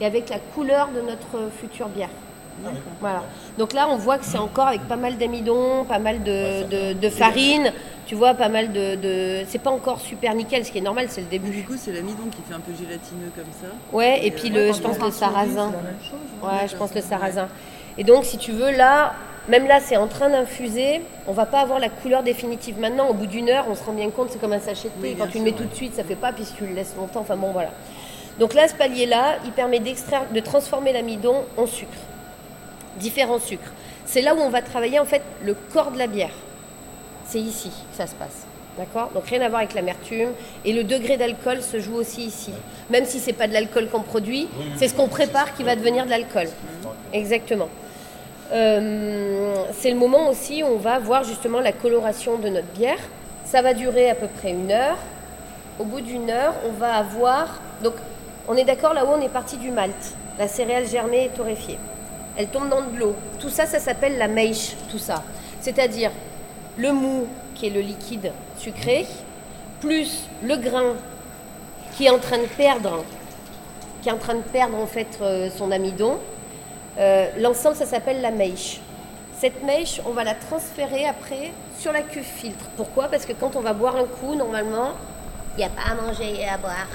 et 0.00 0.06
avec 0.06 0.30
la 0.30 0.38
couleur 0.54 0.88
de 0.88 1.00
notre 1.00 1.50
future 1.60 1.88
bière. 1.88 2.08
Voilà. 3.00 3.22
Donc 3.58 3.72
là 3.72 3.86
on 3.90 3.96
voit 3.96 4.18
que 4.18 4.24
c'est 4.24 4.38
encore 4.38 4.68
avec 4.68 4.82
pas 4.82 4.96
mal 4.96 5.16
d'amidon, 5.16 5.84
pas 5.84 5.98
mal 5.98 6.22
de, 6.22 6.64
de- 6.64 6.92
de 6.94 7.08
farine, 7.08 7.72
tu 8.06 8.14
vois, 8.14 8.34
pas 8.34 8.48
mal 8.48 8.72
de... 8.72 8.94
de- 8.96 9.44
C'est 9.48 9.58
pas 9.58 9.70
encore 9.70 10.00
super 10.00 10.34
nickel, 10.34 10.64
ce 10.64 10.70
qui 10.72 10.78
est 10.78 10.82
normal, 10.82 11.06
c'est 11.08 11.20
le 11.22 11.26
Du 11.26 11.38
début. 11.38 11.62
coup, 11.64 11.74
c'est 11.76 11.92
l'amidon 11.92 12.24
qui 12.30 12.42
fait 12.48 12.54
un 12.54 12.60
peu 12.60 12.72
gélatineux 12.72 13.30
comme 13.34 13.44
ça. 13.60 13.68
Ouais, 13.92 14.24
et 14.26 14.30
puis 14.30 14.48
le, 14.50 14.72
je 14.72 14.80
pense 14.80 14.98
le 15.00 15.10
sarrasin. 15.10 15.72
Ouais, 16.42 16.68
je 16.70 16.76
pense 16.76 16.94
le 16.94 17.00
sarrasin. 17.00 17.48
Et 17.98 18.04
donc, 18.04 18.24
si 18.24 18.36
tu 18.38 18.52
veux, 18.52 18.70
là, 18.76 19.14
même 19.48 19.66
là, 19.66 19.80
c'est 19.80 19.96
en 19.96 20.06
train 20.06 20.28
d'infuser. 20.28 21.00
On 21.26 21.32
va 21.32 21.46
pas 21.46 21.60
avoir 21.60 21.78
la 21.78 21.88
couleur 21.88 22.22
définitive 22.22 22.78
maintenant. 22.78 23.08
Au 23.08 23.14
bout 23.14 23.26
d'une 23.26 23.48
heure, 23.48 23.64
on 23.70 23.74
se 23.74 23.82
rend 23.82 23.92
bien 23.92 24.10
compte, 24.10 24.28
c'est 24.30 24.38
comme 24.40 24.52
un 24.52 24.60
sachet 24.60 24.88
de 24.96 25.02
thé. 25.02 25.08
Oui, 25.10 25.16
Quand 25.18 25.26
tu 25.28 25.38
le 25.38 25.44
mets 25.44 25.52
tout 25.52 25.64
de 25.64 25.74
suite, 25.74 25.94
ça 25.94 26.04
fait 26.04 26.14
pas, 26.14 26.32
puis 26.32 26.44
si 26.44 26.52
tu 26.54 26.66
le 26.66 26.74
laisses 26.74 26.94
longtemps, 26.96 27.20
enfin 27.20 27.36
bon, 27.36 27.52
voilà. 27.52 27.70
Donc 28.38 28.52
là, 28.54 28.68
ce 28.68 28.74
palier-là, 28.74 29.36
il 29.46 29.52
permet 29.52 29.78
d'extraire, 29.80 30.22
de 30.32 30.40
transformer 30.40 30.92
l'amidon 30.92 31.36
en 31.56 31.66
sucre. 31.66 31.90
Différents 32.98 33.38
sucres. 33.38 33.72
C'est 34.04 34.22
là 34.22 34.34
où 34.34 34.38
on 34.38 34.50
va 34.50 34.62
travailler, 34.62 34.98
en 34.98 35.04
fait, 35.04 35.22
le 35.42 35.54
corps 35.72 35.90
de 35.90 35.98
la 35.98 36.06
bière. 36.06 36.34
C'est 37.26 37.40
ici 37.40 37.70
que 37.90 37.96
ça 37.96 38.06
se 38.06 38.14
passe. 38.14 38.46
D'accord? 38.78 39.10
Donc 39.14 39.26
rien 39.26 39.40
à 39.40 39.48
voir 39.48 39.60
avec 39.60 39.74
l'amertume. 39.74 40.30
Et 40.64 40.72
le 40.72 40.84
degré 40.84 41.16
d'alcool 41.16 41.62
se 41.62 41.80
joue 41.80 41.94
aussi 41.94 42.24
ici. 42.24 42.52
Même 42.90 43.04
si 43.06 43.20
c'est 43.20 43.32
pas 43.32 43.48
de 43.48 43.52
l'alcool 43.52 43.88
qu'on 43.88 44.02
produit, 44.02 44.48
c'est 44.76 44.88
ce 44.88 44.94
qu'on 44.94 45.08
prépare 45.08 45.54
qui 45.54 45.62
va 45.62 45.76
devenir 45.76 46.04
de 46.04 46.10
l'alcool. 46.10 46.48
Exactement. 47.12 47.68
Euh, 48.52 49.54
c'est 49.72 49.90
le 49.90 49.96
moment 49.96 50.28
aussi 50.28 50.62
où 50.62 50.66
on 50.66 50.76
va 50.76 50.98
voir 50.98 51.24
justement 51.24 51.60
la 51.60 51.72
coloration 51.72 52.38
de 52.38 52.48
notre 52.48 52.68
bière. 52.68 52.98
Ça 53.44 53.62
va 53.62 53.74
durer 53.74 54.10
à 54.10 54.14
peu 54.14 54.28
près 54.28 54.50
une 54.50 54.70
heure. 54.70 54.98
Au 55.78 55.84
bout 55.84 56.00
d'une 56.00 56.30
heure, 56.30 56.54
on 56.66 56.72
va 56.72 56.94
avoir. 56.94 57.60
Donc, 57.82 57.94
on 58.48 58.56
est 58.56 58.64
d'accord 58.64 58.94
là-haut, 58.94 59.14
on 59.18 59.20
est 59.20 59.28
parti 59.28 59.56
du 59.56 59.70
malt, 59.70 59.94
la 60.38 60.48
céréale 60.48 60.86
germée 60.86 61.24
et 61.24 61.28
torréfiée. 61.28 61.78
Elle 62.36 62.48
tombe 62.48 62.68
dans 62.68 62.82
de 62.82 62.98
l'eau. 62.98 63.14
Tout 63.40 63.48
ça, 63.48 63.66
ça 63.66 63.78
s'appelle 63.78 64.18
la 64.18 64.28
mèche, 64.28 64.76
tout 64.90 64.98
ça. 64.98 65.22
C'est-à-dire 65.60 66.10
le 66.76 66.92
mou, 66.92 67.26
qui 67.54 67.66
est 67.66 67.70
le 67.70 67.80
liquide 67.80 68.32
sucré, 68.58 69.06
plus 69.80 70.24
le 70.42 70.56
grain 70.56 70.94
qui 71.96 72.04
est 72.04 72.10
en 72.10 72.18
train 72.18 72.38
de 72.38 72.46
perdre, 72.46 73.04
en 74.80 74.86
fait 74.86 75.18
euh, 75.22 75.48
son 75.56 75.70
amidon. 75.70 76.18
Euh, 76.98 77.26
L'ensemble, 77.38 77.76
ça 77.76 77.86
s'appelle 77.86 78.20
la 78.20 78.30
mèche. 78.30 78.80
Cette 79.38 79.62
mèche, 79.64 80.00
on 80.06 80.10
va 80.10 80.24
la 80.24 80.34
transférer 80.34 81.06
après 81.06 81.52
sur 81.78 81.92
la 81.92 82.02
cuve 82.02 82.22
filtre. 82.22 82.66
Pourquoi? 82.76 83.08
Parce 83.08 83.26
que 83.26 83.32
quand 83.32 83.56
on 83.56 83.60
va 83.60 83.72
boire 83.72 83.96
un 83.96 84.04
coup, 84.04 84.34
normalement, 84.34 84.92
il 85.56 85.58
n'y 85.58 85.64
a 85.64 85.68
pas 85.68 85.92
à 85.92 85.94
manger 85.94 86.40
et 86.40 86.48
à 86.48 86.56
boire. 86.58 86.86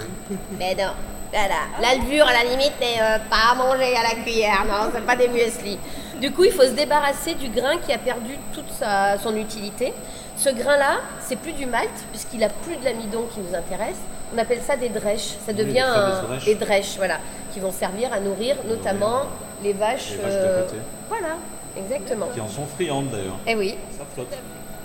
mais 0.57 0.75
non, 0.75 0.91
voilà. 1.31 1.55
La 1.81 1.95
levure 1.95 2.27
à 2.27 2.33
la 2.33 2.43
limite, 2.43 2.73
mais 2.79 2.95
euh, 3.01 3.17
pas 3.29 3.51
à 3.51 3.55
manger 3.55 3.95
à 3.95 4.03
la 4.03 4.21
cuillère. 4.23 4.63
Non, 4.65 4.91
c'est 4.93 5.05
pas 5.05 5.15
des 5.15 5.27
muesli. 5.27 5.77
Du 6.19 6.31
coup, 6.31 6.43
il 6.43 6.51
faut 6.51 6.63
se 6.63 6.69
débarrasser 6.71 7.33
du 7.35 7.49
grain 7.49 7.77
qui 7.77 7.91
a 7.91 7.97
perdu 7.97 8.35
toute 8.53 8.69
sa- 8.71 9.17
son 9.17 9.35
utilité. 9.35 9.93
Ce 10.37 10.49
grain-là, 10.49 10.97
c'est 11.19 11.35
plus 11.35 11.53
du 11.53 11.65
malt, 11.65 11.89
puisqu'il 12.11 12.43
a 12.43 12.49
plus 12.49 12.75
de 12.75 12.85
l'amidon 12.85 13.25
qui 13.33 13.39
nous 13.39 13.55
intéresse. 13.55 13.97
On 14.33 14.37
appelle 14.37 14.61
ça 14.61 14.75
des 14.75 14.89
drèches. 14.89 15.35
Ça 15.45 15.53
devient 15.53 15.79
un- 15.79 16.23
des 16.45 16.55
drèches, 16.55 16.95
voilà, 16.97 17.17
qui 17.53 17.59
vont 17.59 17.71
servir 17.71 18.13
à 18.13 18.19
nourrir 18.19 18.55
notamment 18.67 19.23
les 19.63 19.73
vaches. 19.73 20.11
Les 20.11 20.17
vaches 20.17 20.33
de 20.33 20.37
euh, 20.39 20.63
côté. 20.63 20.77
Voilà, 21.09 21.35
exactement. 21.77 22.27
Qui 22.33 22.41
en 22.41 22.47
sont 22.47 22.65
friandes 22.65 23.09
d'ailleurs. 23.11 23.37
Eh 23.47 23.55
oui. 23.55 23.75
Ça 23.97 24.03
flotte. 24.13 24.33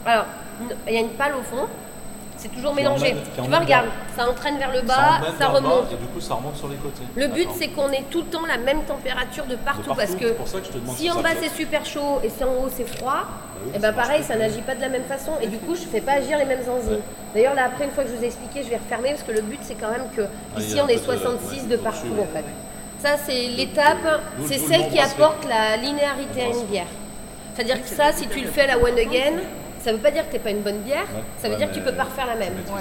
Alors, 0.06 0.24
il 0.88 0.92
y 0.94 0.96
a 0.96 1.00
une 1.00 1.10
palle 1.10 1.34
au 1.36 1.42
fond. 1.42 1.66
C'est 2.46 2.54
toujours 2.56 2.74
mélangé. 2.74 3.16
Tu 3.34 3.40
vois, 3.48 3.58
regarde, 3.58 3.86
ça 4.16 4.28
entraîne 4.28 4.56
vers 4.58 4.70
le 4.70 4.82
bas, 4.82 5.18
ça 5.38 5.48
bas, 5.48 5.54
remonte. 5.54 5.92
Et 5.92 5.96
du 5.96 6.06
coup, 6.06 6.20
ça 6.20 6.34
remonte 6.34 6.56
sur 6.56 6.68
les 6.68 6.76
côtés. 6.76 7.02
Le 7.16 7.26
but, 7.26 7.48
c'est 7.58 7.68
qu'on 7.68 7.90
ait 7.90 8.04
tout 8.08 8.20
le 8.20 8.26
temps 8.26 8.46
la 8.46 8.56
même 8.58 8.82
température 8.84 9.46
de 9.46 9.56
partout, 9.56 9.82
partout, 9.82 9.94
parce 9.96 10.14
que 10.14 10.28
c'est 10.28 10.34
pour 10.36 10.46
ça 10.46 10.60
que 10.60 10.66
je 10.66 10.70
te 10.72 10.78
demande 10.78 10.96
si 10.96 11.10
en 11.10 11.20
bas 11.20 11.30
c'est 11.40 11.48
super 11.48 11.84
chaud 11.84 12.20
et 12.22 12.28
si 12.30 12.44
en 12.44 12.48
haut 12.52 12.68
c'est 12.72 12.86
froid, 12.86 13.24
oui, 13.64 13.70
et 13.70 13.80
ça 13.80 13.90
ben 13.90 13.92
pareil, 13.92 14.22
ça 14.22 14.36
n'agit 14.36 14.60
pas 14.60 14.76
de 14.76 14.80
la 14.80 14.88
même 14.88 15.02
façon. 15.04 15.32
Et 15.42 15.48
du 15.48 15.58
coup, 15.58 15.74
je 15.74 15.80
fais 15.80 16.00
pas 16.00 16.12
agir 16.12 16.38
les 16.38 16.44
mêmes 16.44 16.60
enzymes. 16.68 17.00
D'ailleurs, 17.34 17.54
là, 17.54 17.64
après, 17.66 17.84
une 17.86 17.90
fois 17.90 18.04
que 18.04 18.10
je 18.10 18.14
vous 18.14 18.22
ai 18.22 18.26
expliqué, 18.26 18.62
je 18.62 18.68
vais 18.70 18.76
refermer 18.76 19.10
parce 19.10 19.24
que 19.24 19.32
le 19.32 19.42
but, 19.42 19.58
c'est 19.62 19.74
quand 19.74 19.90
même 19.90 20.06
que 20.16 20.22
Ah, 20.22 20.60
ici 20.60 20.78
on 20.80 20.86
est 20.86 21.04
peu 21.04 21.12
de- 21.14 21.18
66 21.18 21.62
ouais, 21.62 21.68
de 21.68 21.76
partout 21.78 22.14
en 22.20 22.32
fait. 22.32 22.44
Ça, 23.00 23.16
c'est 23.26 23.48
l'étape, 23.48 24.20
c'est 24.46 24.58
celle 24.58 24.88
qui 24.88 25.00
apporte 25.00 25.44
la 25.48 25.76
linéarité 25.76 26.42
à 26.42 26.46
une 26.46 26.64
bière. 26.66 26.86
C'est-à-dire 27.54 27.82
que 27.82 27.88
ça, 27.88 28.12
si 28.12 28.28
tu 28.28 28.40
le 28.40 28.48
fais 28.48 28.62
à 28.62 28.66
la 28.68 28.78
one 28.78 28.98
again, 28.98 29.40
ça 29.86 29.92
veut 29.92 29.98
pas 29.98 30.10
dire 30.10 30.26
que 30.26 30.32
t'es 30.32 30.38
pas 30.40 30.50
une 30.50 30.62
bonne 30.62 30.80
bière, 30.80 31.04
Ouais. 31.14 31.22
ça 31.38 31.46
veut 31.48 31.54
Ouais, 31.54 31.58
dire 31.60 31.70
que 31.70 31.74
tu 31.74 31.80
peux 31.80 31.92
pas 31.94 32.04
refaire 32.04 32.26
la 32.26 32.34
même. 32.34 32.54
ça. 32.66 32.72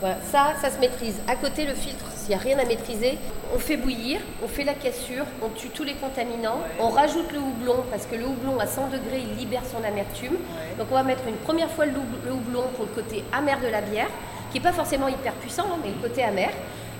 Voilà, 0.00 0.16
ça, 0.30 0.52
ça 0.60 0.70
se 0.70 0.78
maîtrise. 0.78 1.16
À 1.26 1.36
côté, 1.36 1.64
le 1.64 1.72
filtre, 1.72 2.04
s'il 2.14 2.28
n'y 2.30 2.34
a 2.34 2.38
rien 2.38 2.58
à 2.58 2.64
maîtriser, 2.66 3.16
on 3.54 3.58
fait 3.58 3.78
bouillir, 3.78 4.20
on 4.44 4.48
fait 4.48 4.64
la 4.64 4.74
cassure, 4.74 5.24
on 5.42 5.48
tue 5.48 5.68
tous 5.70 5.84
les 5.84 5.94
contaminants, 5.94 6.58
on 6.78 6.88
rajoute 6.90 7.32
le 7.32 7.38
houblon, 7.38 7.76
parce 7.90 8.04
que 8.04 8.16
le 8.16 8.26
houblon 8.26 8.58
à 8.60 8.66
100 8.66 8.88
degrés, 8.88 9.22
il 9.26 9.36
libère 9.38 9.62
son 9.64 9.82
amertume. 9.82 10.34
Donc 10.78 10.88
on 10.90 10.94
va 10.94 11.04
mettre 11.04 11.22
une 11.26 11.36
première 11.36 11.70
fois 11.70 11.86
le 11.86 11.92
houb- 11.92 12.24
le 12.26 12.32
houblon 12.32 12.64
pour 12.76 12.84
le 12.84 12.90
côté 12.90 13.24
amer 13.32 13.58
de 13.60 13.68
la 13.68 13.80
bière, 13.80 14.08
qui 14.52 14.58
n'est 14.58 14.62
pas 14.64 14.72
forcément 14.72 15.08
hyper 15.08 15.32
puissant, 15.34 15.64
hein, 15.72 15.78
mais 15.82 15.90
le 15.90 16.06
côté 16.06 16.22
amer. 16.22 16.50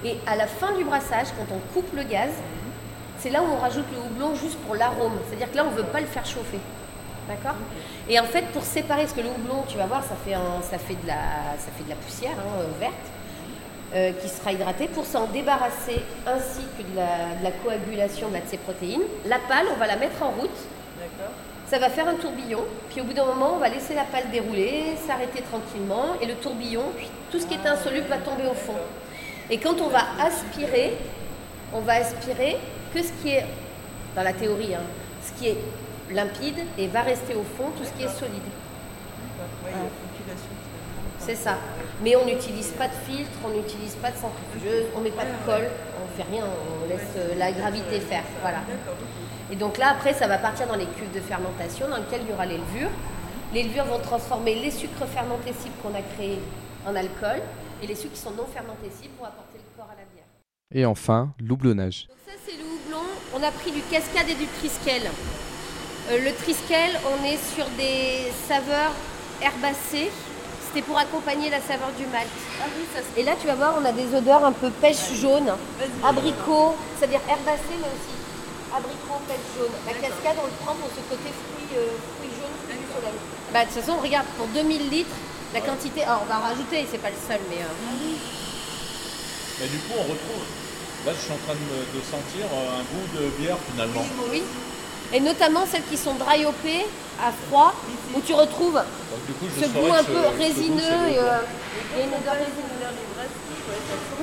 Et 0.05 0.17
à 0.27 0.37
la 0.37 0.47
fin 0.47 0.73
du 0.73 0.85
brassage, 0.85 1.27
quand 1.37 1.55
on 1.55 1.75
coupe 1.75 1.95
le 1.95 2.05
gaz, 2.05 2.31
c'est 3.19 3.31
là 3.31 3.43
où 3.43 3.47
on 3.55 3.59
rajoute 3.61 3.87
le 3.93 3.99
houblon 3.99 4.35
juste 4.35 4.59
pour 4.61 4.77
l'arôme. 4.77 5.13
C'est-à-dire 5.29 5.51
que 5.51 5.57
là, 5.57 5.65
on 5.67 5.71
ne 5.73 5.77
veut 5.77 5.85
pas 5.91 6.01
le 6.01 6.07
faire 6.07 6.25
chauffer. 6.25 6.61
D'accord 7.29 7.55
Et 8.09 8.21
en 8.21 8.25
fait, 8.25 8.43
pour 8.53 8.63
séparer, 8.63 9.03
parce 9.03 9.15
que 9.15 9.21
le 9.23 9.29
houblon, 9.29 9.63
tu 9.67 9.79
vas 9.79 9.87
voir, 9.87 10.03
ça 10.03 10.15
fait, 10.25 10.35
un- 10.35 10.61
ça 10.63 10.79
fait, 10.79 10.95
de, 10.95 11.07
la, 11.07 11.15
ça 11.59 11.71
fait 11.77 11.85
de 11.85 11.89
la 11.89 11.97
poussière 11.97 12.33
hein, 12.39 12.61
euh, 12.61 12.79
verte. 12.81 12.93
euh, 13.95 14.11
qui 14.21 14.29
sera 14.29 14.51
hydraté 14.53 14.89
pour 14.89 15.05
s'en 15.07 15.27
débarrasser 15.29 16.03
ainsi 16.27 16.63
que 16.77 16.83
de 16.83 16.97
la, 16.97 17.37
de 17.39 17.45
la 17.45 17.51
coagulation 17.53 18.29
de 18.29 18.37
ces 18.47 18.57
protéines. 18.57 19.03
La 19.25 19.39
pâle, 19.39 19.67
on 19.73 19.79
va 19.79 19.87
la 19.87 19.95
mettre 19.97 20.21
en 20.23 20.31
route. 20.31 20.51
Ça 21.67 21.79
va 21.79 21.89
faire 21.89 22.09
un 22.09 22.15
tourbillon, 22.15 22.61
puis 22.91 23.01
au 23.01 23.05
bout 23.05 23.13
d'un 23.13 23.25
moment, 23.25 23.53
on 23.55 23.59
va 23.59 23.69
laisser 23.69 23.95
la 23.95 24.03
pâle 24.03 24.31
dérouler, 24.33 24.97
s'arrêter 25.07 25.43
tranquillement, 25.43 26.07
et 26.21 26.27
le 26.27 26.35
tourbillon, 26.35 26.83
puis 26.97 27.09
tout 27.31 27.39
ce 27.39 27.47
qui 27.47 27.55
est 27.55 27.67
insoluble 27.67 28.07
va 28.09 28.19
tomber 28.19 28.47
au 28.51 28.55
fond. 28.55 28.75
Et 29.49 29.59
quand 29.59 29.81
on 29.81 29.89
va 29.89 30.03
aspirer, 30.21 30.95
on 31.73 31.81
va 31.81 31.95
aspirer 31.95 32.57
que 32.93 33.01
ce 33.03 33.13
qui 33.23 33.31
est, 33.31 33.47
dans 34.17 34.23
la 34.25 34.33
théorie, 34.33 34.75
hein, 34.75 34.83
ce 35.25 35.33
qui 35.39 35.49
est 35.51 35.57
limpide, 36.15 36.65
et 36.79 36.87
va 36.87 37.03
rester 37.03 37.35
au 37.35 37.43
fond 37.43 37.71
tout 37.77 37.85
ce 37.85 37.93
qui 37.93 38.05
est 38.05 38.19
solide. 38.19 38.43
C'est 41.19 41.37
ça. 41.37 41.57
Mais 42.03 42.17
on 42.17 42.27
n'utilise 42.27 42.71
pas 42.73 42.87
de 42.87 42.95
filtre, 43.07 43.33
on 43.45 43.49
n'utilise 43.49 43.95
pas 43.95 44.11
de 44.11 44.17
centrifugeuse, 44.17 44.85
on 44.95 45.01
met 45.01 45.11
pas 45.11 45.25
de 45.25 45.47
colle, 45.47 45.69
on 46.03 46.17
fait 46.17 46.29
rien, 46.31 46.45
on 46.45 46.89
laisse 46.89 47.01
euh, 47.17 47.35
la 47.37 47.51
gravité 47.51 47.99
faire. 48.01 48.25
Voilà. 48.43 48.59
Et 49.51 49.57
donc 49.57 49.79
là, 49.79 49.89
après, 49.91 50.13
ça 50.13 50.27
va 50.27 50.37
partir 50.37 50.67
dans 50.67 50.77
les 50.77 50.85
cuves 50.85 51.13
de 51.15 51.21
fermentation 51.21 51.89
dans 51.89 51.97
lesquelles 51.97 52.23
il 52.25 52.31
y 52.31 52.33
aura 52.33 52.45
les 52.45 52.59
levures. 52.59 52.91
Les 53.55 53.63
levures 53.63 53.85
vont 53.85 54.01
transformer 54.01 54.55
les 54.55 54.71
sucres 54.71 55.07
fermentescibles 55.07 55.75
qu'on 55.83 55.95
a 55.95 56.03
créés 56.03 56.41
en 56.87 56.95
alcool 56.95 57.41
et 57.83 57.87
les 57.87 57.95
sucres 57.95 58.15
qui 58.15 58.21
sont 58.21 58.33
non 58.33 58.47
fermentescibles 58.53 59.15
vont 59.19 59.25
apporter 59.25 59.59
le 59.59 59.77
corps 59.77 59.91
à 59.91 59.97
la 59.97 60.05
bière. 60.13 60.25
Et 60.75 60.85
enfin, 60.85 61.33
l'houblonnage. 61.41 62.07
Donc 62.09 62.19
ça, 62.27 62.33
c'est 62.45 62.57
le 62.57 62.65
houblon. 62.65 63.05
On 63.35 63.43
a 63.43 63.51
pris 63.51 63.71
du 63.73 63.81
cascade 63.83 64.29
et 64.29 64.35
du 64.35 64.47
triskel. 64.47 65.03
Euh, 66.11 66.19
le 66.23 66.35
triskel, 66.35 66.91
on 67.09 67.25
est 67.25 67.39
sur 67.55 67.65
des 67.77 68.31
saveurs 68.49 68.93
herbacées. 69.41 70.11
C'était 70.67 70.83
pour 70.83 70.99
accompagner 70.99 71.51
la 71.51 71.61
saveur 71.61 71.91
du 71.97 72.05
malt. 72.07 72.27
Et 73.17 73.23
là, 73.23 73.33
tu 73.41 73.47
vas 73.47 73.55
voir, 73.55 73.75
on 73.81 73.85
a 73.85 73.93
des 73.93 74.13
odeurs 74.15 74.45
un 74.45 74.53
peu 74.53 74.71
pêche 74.71 75.13
jaune, 75.15 75.49
abricot, 76.05 76.75
c'est-à-dire 76.99 77.21
herbacé, 77.29 77.73
mais 77.79 77.87
aussi 77.95 78.15
abricot, 78.75 79.23
pêche 79.29 79.49
jaune. 79.57 79.71
La 79.87 79.93
cascade, 79.95 80.35
on 80.43 80.47
le 80.51 80.57
prend 80.65 80.75
pour 80.75 80.91
ce 80.91 81.01
côté 81.09 81.31
fruits, 81.31 81.71
euh, 81.79 81.95
fruits 82.19 82.35
jaunes, 82.35 82.59
fruits 82.67 82.75
du 82.83 82.87
soleil. 82.91 83.15
Bah, 83.53 83.63
de 83.65 83.71
toute 83.71 83.81
façon, 83.81 83.97
regarde, 84.03 84.27
pour 84.37 84.49
2000 84.49 84.91
litres, 84.91 85.15
la 85.55 85.61
quantité. 85.61 86.03
Alors, 86.03 86.23
on 86.27 86.29
va 86.29 86.39
en 86.43 86.47
rajouter, 86.51 86.85
c'est 86.91 86.99
pas 86.99 87.11
le 87.15 87.21
seul, 87.23 87.39
mais. 87.49 87.63
euh, 87.63 87.71
Et 89.65 89.69
du 89.69 89.79
coup, 89.79 89.95
on 89.97 90.03
retrouve. 90.11 90.43
Là, 91.07 91.13
je 91.15 91.21
suis 91.23 91.33
en 91.33 91.39
train 91.47 91.55
de 91.55 92.01
sentir 92.03 92.51
euh, 92.51 92.81
un 92.81 92.85
goût 92.91 93.07
de 93.15 93.31
bière 93.39 93.59
finalement. 93.71 94.05
oui. 94.31 94.43
Et 95.13 95.21
notamment 95.21 95.65
celles 95.71 95.85
qui 95.85 95.97
sont 95.97 96.15
dry 96.15 96.45
hopées, 96.45 96.87
à 97.23 97.31
froid, 97.47 97.73
où 98.15 98.21
tu 98.21 98.35
retrouves 98.35 98.75
Donc, 98.75 99.27
du 99.27 99.33
coup, 99.35 99.47
je 99.57 99.65
ce 99.65 99.69
goût 99.71 99.93
un 99.93 99.99
ce- 100.03 100.11
peu 100.11 100.19
résineux 100.39 101.09
et 101.09 101.15
le- 101.15 101.21
euh, 101.21 102.03
une 102.03 102.11
odeur 102.11 102.35
résineuse. 102.35 102.83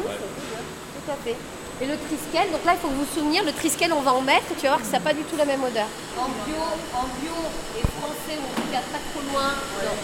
Tout 0.02 1.12
à 1.12 1.16
fait. 1.24 1.36
Et 1.82 1.88
le 1.90 1.98
triskel, 1.98 2.46
donc 2.54 2.62
là 2.64 2.78
il 2.78 2.82
faut 2.84 2.94
vous 2.94 3.08
souvenir, 3.10 3.42
le 3.44 3.52
triskel 3.54 3.90
on 3.92 4.02
va 4.06 4.14
en 4.14 4.22
mettre, 4.22 4.54
tu 4.54 4.70
vas 4.70 4.78
voir 4.78 4.82
que 4.82 4.86
ça 4.86 5.02
n'a 5.02 5.06
pas 5.10 5.14
du 5.18 5.24
tout 5.26 5.34
la 5.36 5.46
même 5.50 5.64
odeur. 5.66 5.90
En 6.14 6.30
bio, 6.46 6.62
en 6.94 7.10
bio 7.18 7.34
et 7.74 7.82
français, 7.98 8.38
ou 8.38 8.46
en 8.46 8.54
tout 8.54 8.70
cas 8.70 8.86
pas 8.94 9.02
trop 9.10 9.24
loin, 9.34 9.50
non. 9.82 9.98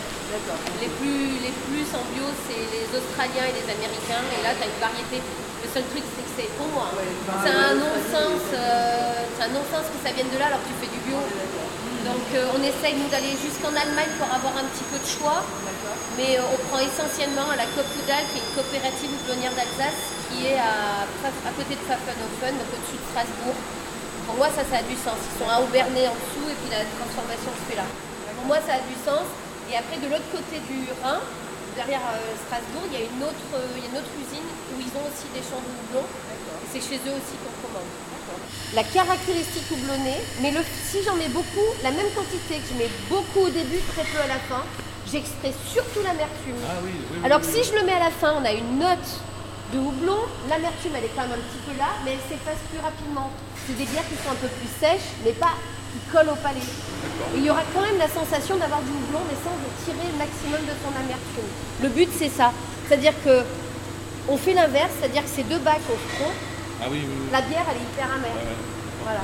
Les 0.81 0.89
plus, 0.97 1.37
les 1.37 1.53
plus 1.69 1.85
en 1.93 2.01
bio, 2.17 2.25
c'est 2.49 2.65
les 2.73 2.87
Australiens 2.97 3.45
et 3.45 3.53
les 3.61 3.67
Américains, 3.69 4.25
et 4.25 4.41
là 4.41 4.57
tu 4.57 4.63
as 4.65 4.69
une 4.73 4.81
variété. 4.81 5.21
Le 5.77 5.85
seul 5.85 5.93
truc 5.93 6.05
c'est 6.09 6.25
que 6.25 6.33
c'est 6.41 6.49
pour 6.57 6.65
moi. 6.73 6.89
hein. 6.89 7.37
C'est 7.45 7.53
un 7.53 7.77
non-sens, 7.77 8.41
euh, 8.49 9.29
c'est 9.37 9.45
un 9.45 9.53
non-sens 9.53 9.85
que 9.93 9.99
ça 10.01 10.09
vienne 10.09 10.25
de 10.33 10.39
là 10.41 10.49
alors 10.49 10.57
que 10.65 10.73
tu 10.73 10.77
fais 10.81 10.89
du 10.89 10.97
bio. 11.05 11.21
Donc 12.01 12.25
euh, 12.33 12.57
on 12.57 12.61
essaye 12.65 12.97
nous 12.97 13.05
d'aller 13.13 13.37
jusqu'en 13.37 13.69
Allemagne 13.77 14.09
pour 14.17 14.25
avoir 14.25 14.57
un 14.57 14.65
petit 14.73 14.81
peu 14.89 14.97
de 14.97 15.05
choix. 15.05 15.45
Mais 16.17 16.41
euh, 16.41 16.49
on 16.49 16.57
prend 16.73 16.81
essentiellement 16.81 17.45
à 17.53 17.61
la 17.61 17.69
Copudal, 17.77 18.25
qui 18.33 18.41
est 18.41 18.45
une 18.49 18.53
coopérative 18.57 19.11
houblonnière 19.21 19.53
d'Alsace, 19.53 20.01
qui 20.33 20.49
est 20.49 20.57
à, 20.57 21.05
à 21.05 21.51
côté 21.53 21.77
de 21.77 21.83
Pfaffenhofen, 21.85 22.57
donc 22.57 22.69
au-dessus 22.73 22.97
de 22.97 23.05
Strasbourg. 23.13 23.57
Pour 24.25 24.33
moi, 24.41 24.49
ça, 24.49 24.65
ça 24.65 24.81
a 24.81 24.85
du 24.89 24.97
sens. 24.97 25.21
Ils 25.29 25.37
sont 25.37 25.45
à 25.45 25.61
Aubernay 25.61 26.09
en 26.09 26.17
dessous, 26.17 26.49
et 26.49 26.57
puis 26.57 26.73
la 26.73 26.89
transformation 26.97 27.53
se 27.53 27.63
fait 27.69 27.77
là. 27.77 27.85
Pour 28.33 28.49
moi, 28.49 28.57
ça 28.65 28.81
a 28.81 28.83
du 28.83 28.97
sens. 29.05 29.29
Et 29.69 29.77
après, 29.77 30.01
de 30.01 30.09
l'autre 30.09 30.25
côté 30.33 30.57
du 30.65 30.89
Rhin, 31.05 31.21
derrière 31.77 32.01
euh, 32.09 32.33
Strasbourg, 32.49 32.89
il 32.89 32.93
y, 32.97 33.01
a 33.01 33.05
une 33.05 33.21
autre, 33.21 33.47
euh, 33.53 33.77
il 33.77 33.85
y 33.85 33.87
a 33.87 33.89
une 33.93 33.99
autre 34.01 34.13
usine 34.17 34.49
où 34.73 34.81
ils 34.81 34.93
ont 34.97 35.05
aussi 35.05 35.29
des 35.29 35.45
champs 35.45 35.61
de 35.61 35.69
houblon. 35.69 36.01
Et 36.03 36.67
c'est 36.73 36.81
chez 36.81 36.97
eux 37.05 37.13
aussi 37.13 37.37
qu'on 37.37 37.53
commande. 37.61 37.87
La 38.75 38.83
caractéristique 38.83 39.69
houblonnée, 39.71 40.19
mais 40.41 40.51
le, 40.51 40.59
si 40.65 40.99
j'en 41.05 41.15
mets 41.15 41.29
beaucoup, 41.29 41.69
la 41.83 41.91
même 41.91 42.09
quantité 42.17 42.59
que 42.59 42.67
je 42.67 42.75
mets 42.75 42.91
beaucoup 43.07 43.47
au 43.47 43.49
début, 43.49 43.79
très 43.93 44.03
peu 44.03 44.19
à 44.19 44.27
la 44.27 44.41
fin, 44.49 44.65
j'extrais 45.09 45.53
surtout 45.71 46.03
l'amertume. 46.03 46.59
Ah 46.67 46.81
oui, 46.83 46.91
oui, 46.91 47.05
oui, 47.13 47.25
Alors 47.25 47.39
que 47.39 47.47
si 47.47 47.63
je 47.63 47.73
le 47.77 47.85
mets 47.85 47.95
à 47.95 48.11
la 48.11 48.11
fin, 48.11 48.35
on 48.35 48.43
a 48.43 48.51
une 48.51 48.79
note 48.79 49.09
de 49.73 49.79
houblon, 49.79 50.19
l'amertume 50.49 50.91
elle 50.95 51.05
est 51.05 51.13
quand 51.15 51.23
même 51.27 51.35
un 51.39 51.43
petit 51.43 51.61
peu 51.67 51.75
là, 51.77 51.91
mais 52.05 52.15
elle 52.15 52.23
s'efface 52.29 52.59
plus 52.71 52.79
rapidement. 52.79 53.29
C'est 53.67 53.75
des 53.77 53.83
bières 53.85 54.07
qui 54.07 54.15
sont 54.23 54.31
un 54.31 54.39
peu 54.39 54.47
plus 54.47 54.71
sèches, 54.79 55.11
mais 55.25 55.31
pas 55.35 55.55
qui 55.91 55.99
collent 56.11 56.31
au 56.31 56.39
palais. 56.39 56.63
Il 57.35 57.43
y 57.43 57.49
aura 57.49 57.63
quand 57.73 57.81
même 57.81 57.97
la 57.99 58.07
sensation 58.07 58.55
d'avoir 58.55 58.79
du 58.81 58.91
houblon, 58.91 59.19
mais 59.27 59.35
sans 59.43 59.55
de 59.59 59.67
tirer 59.83 60.07
le 60.07 60.17
maximum 60.19 60.61
de 60.63 60.75
son 60.79 60.91
amertume. 60.95 61.49
Le 61.83 61.89
but 61.89 62.09
c'est 62.17 62.31
ça, 62.31 62.51
c'est-à-dire 62.87 63.13
que 63.23 63.43
on 64.29 64.37
fait 64.37 64.53
l'inverse, 64.53 64.91
c'est-à-dire 64.99 65.23
que 65.23 65.31
c'est 65.31 65.47
deux 65.47 65.59
bacs 65.59 65.83
au 65.91 65.99
front, 66.15 66.31
Ah 66.83 66.87
oui, 66.91 66.99
oui, 67.03 67.07
oui. 67.07 67.27
la 67.31 67.41
bière 67.41 67.63
elle 67.71 67.77
est 67.79 67.87
hyper 67.91 68.07
amère. 68.11 68.35
Ouais, 68.39 68.47
ouais. 68.47 68.63
Voilà. 69.03 69.23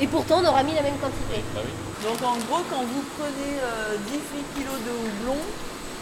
Et 0.00 0.06
pourtant 0.06 0.42
on 0.42 0.46
aura 0.46 0.62
mis 0.62 0.74
la 0.74 0.82
même 0.82 0.98
quantité. 1.02 1.42
Bah 1.54 1.60
oui. 1.64 1.74
Donc 2.06 2.16
en 2.22 2.38
gros, 2.48 2.62
quand 2.70 2.82
vous 2.86 3.04
prenez 3.18 3.58
euh, 3.60 3.96
18 4.10 4.62
kg 4.62 4.66
de 4.66 4.92
houblon, 4.94 5.36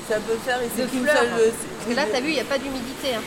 ça 0.09 0.17
peut 0.21 0.38
faire 0.45 0.59
et 0.62 0.67
De 0.67 0.71
c'est 0.77 0.91
qu'une 0.91 1.05
fleurs. 1.05 1.17
seule. 1.17 1.33
euh, 1.38 1.50
Parce 1.53 1.87
que 1.91 1.95
là 1.97 2.05
t'as 2.11 2.21
vu, 2.21 2.29
il 2.33 2.38
n'y 2.41 2.41
a 2.41 2.50
pas 2.50 2.59
d'humidité. 2.59 3.15
hein. 3.15 3.23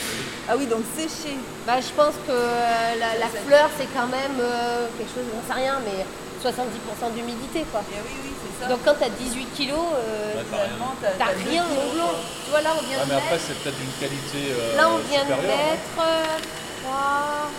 Ah 0.49 0.57
oui, 0.57 0.65
donc 0.65 0.81
séché. 0.97 1.37
Bah, 1.67 1.77
je 1.79 1.91
pense 1.93 2.15
que 2.27 2.33
euh, 2.33 2.95
la, 2.99 3.17
la 3.21 3.29
fleur, 3.29 3.69
c'est 3.77 3.87
quand 3.93 4.07
même 4.09 4.37
euh, 4.41 4.87
quelque 4.97 5.13
chose, 5.13 5.25
j'en 5.29 5.43
sais 5.45 5.59
rien, 5.61 5.77
mais 5.85 6.01
70% 6.41 7.13
d'humidité, 7.13 7.63
quoi. 7.71 7.81
Et 7.93 8.01
oui, 8.01 8.17
oui, 8.25 8.33
c'est 8.41 8.53
ça. 8.65 8.69
Donc 8.69 8.81
quand 8.83 8.95
tu 8.97 9.05
as 9.05 9.13
18 9.13 9.45
kilos, 9.53 9.77
euh, 9.93 10.33
Bah, 10.33 10.41
t'as 10.49 10.57
rien. 10.65 10.89
T'as 11.01 11.13
t'as 11.17 11.31
t'as 11.31 11.37
blanc. 11.37 11.69
quoi. 11.69 12.17
Tu 12.43 12.49
vois, 12.49 12.61
là, 12.65 12.71
on 12.73 12.83
vient 12.89 12.97
Ah, 12.99 13.05
de 13.05 13.09
mais 13.13 13.17
après, 13.21 13.37
mettre, 13.37 13.45
c'est 13.45 13.57
peut-être 13.61 13.77
d'une 13.77 13.95
qualité 14.01 14.41
euh, 14.49 14.75
là, 14.75 14.89
on 14.89 14.97
vient 15.05 15.21
de 15.23 15.29
supérieure, 15.29 15.53
hein. 15.53 15.77
mettre 15.77 15.97
euh, 16.01 16.89
3, 16.89 17.53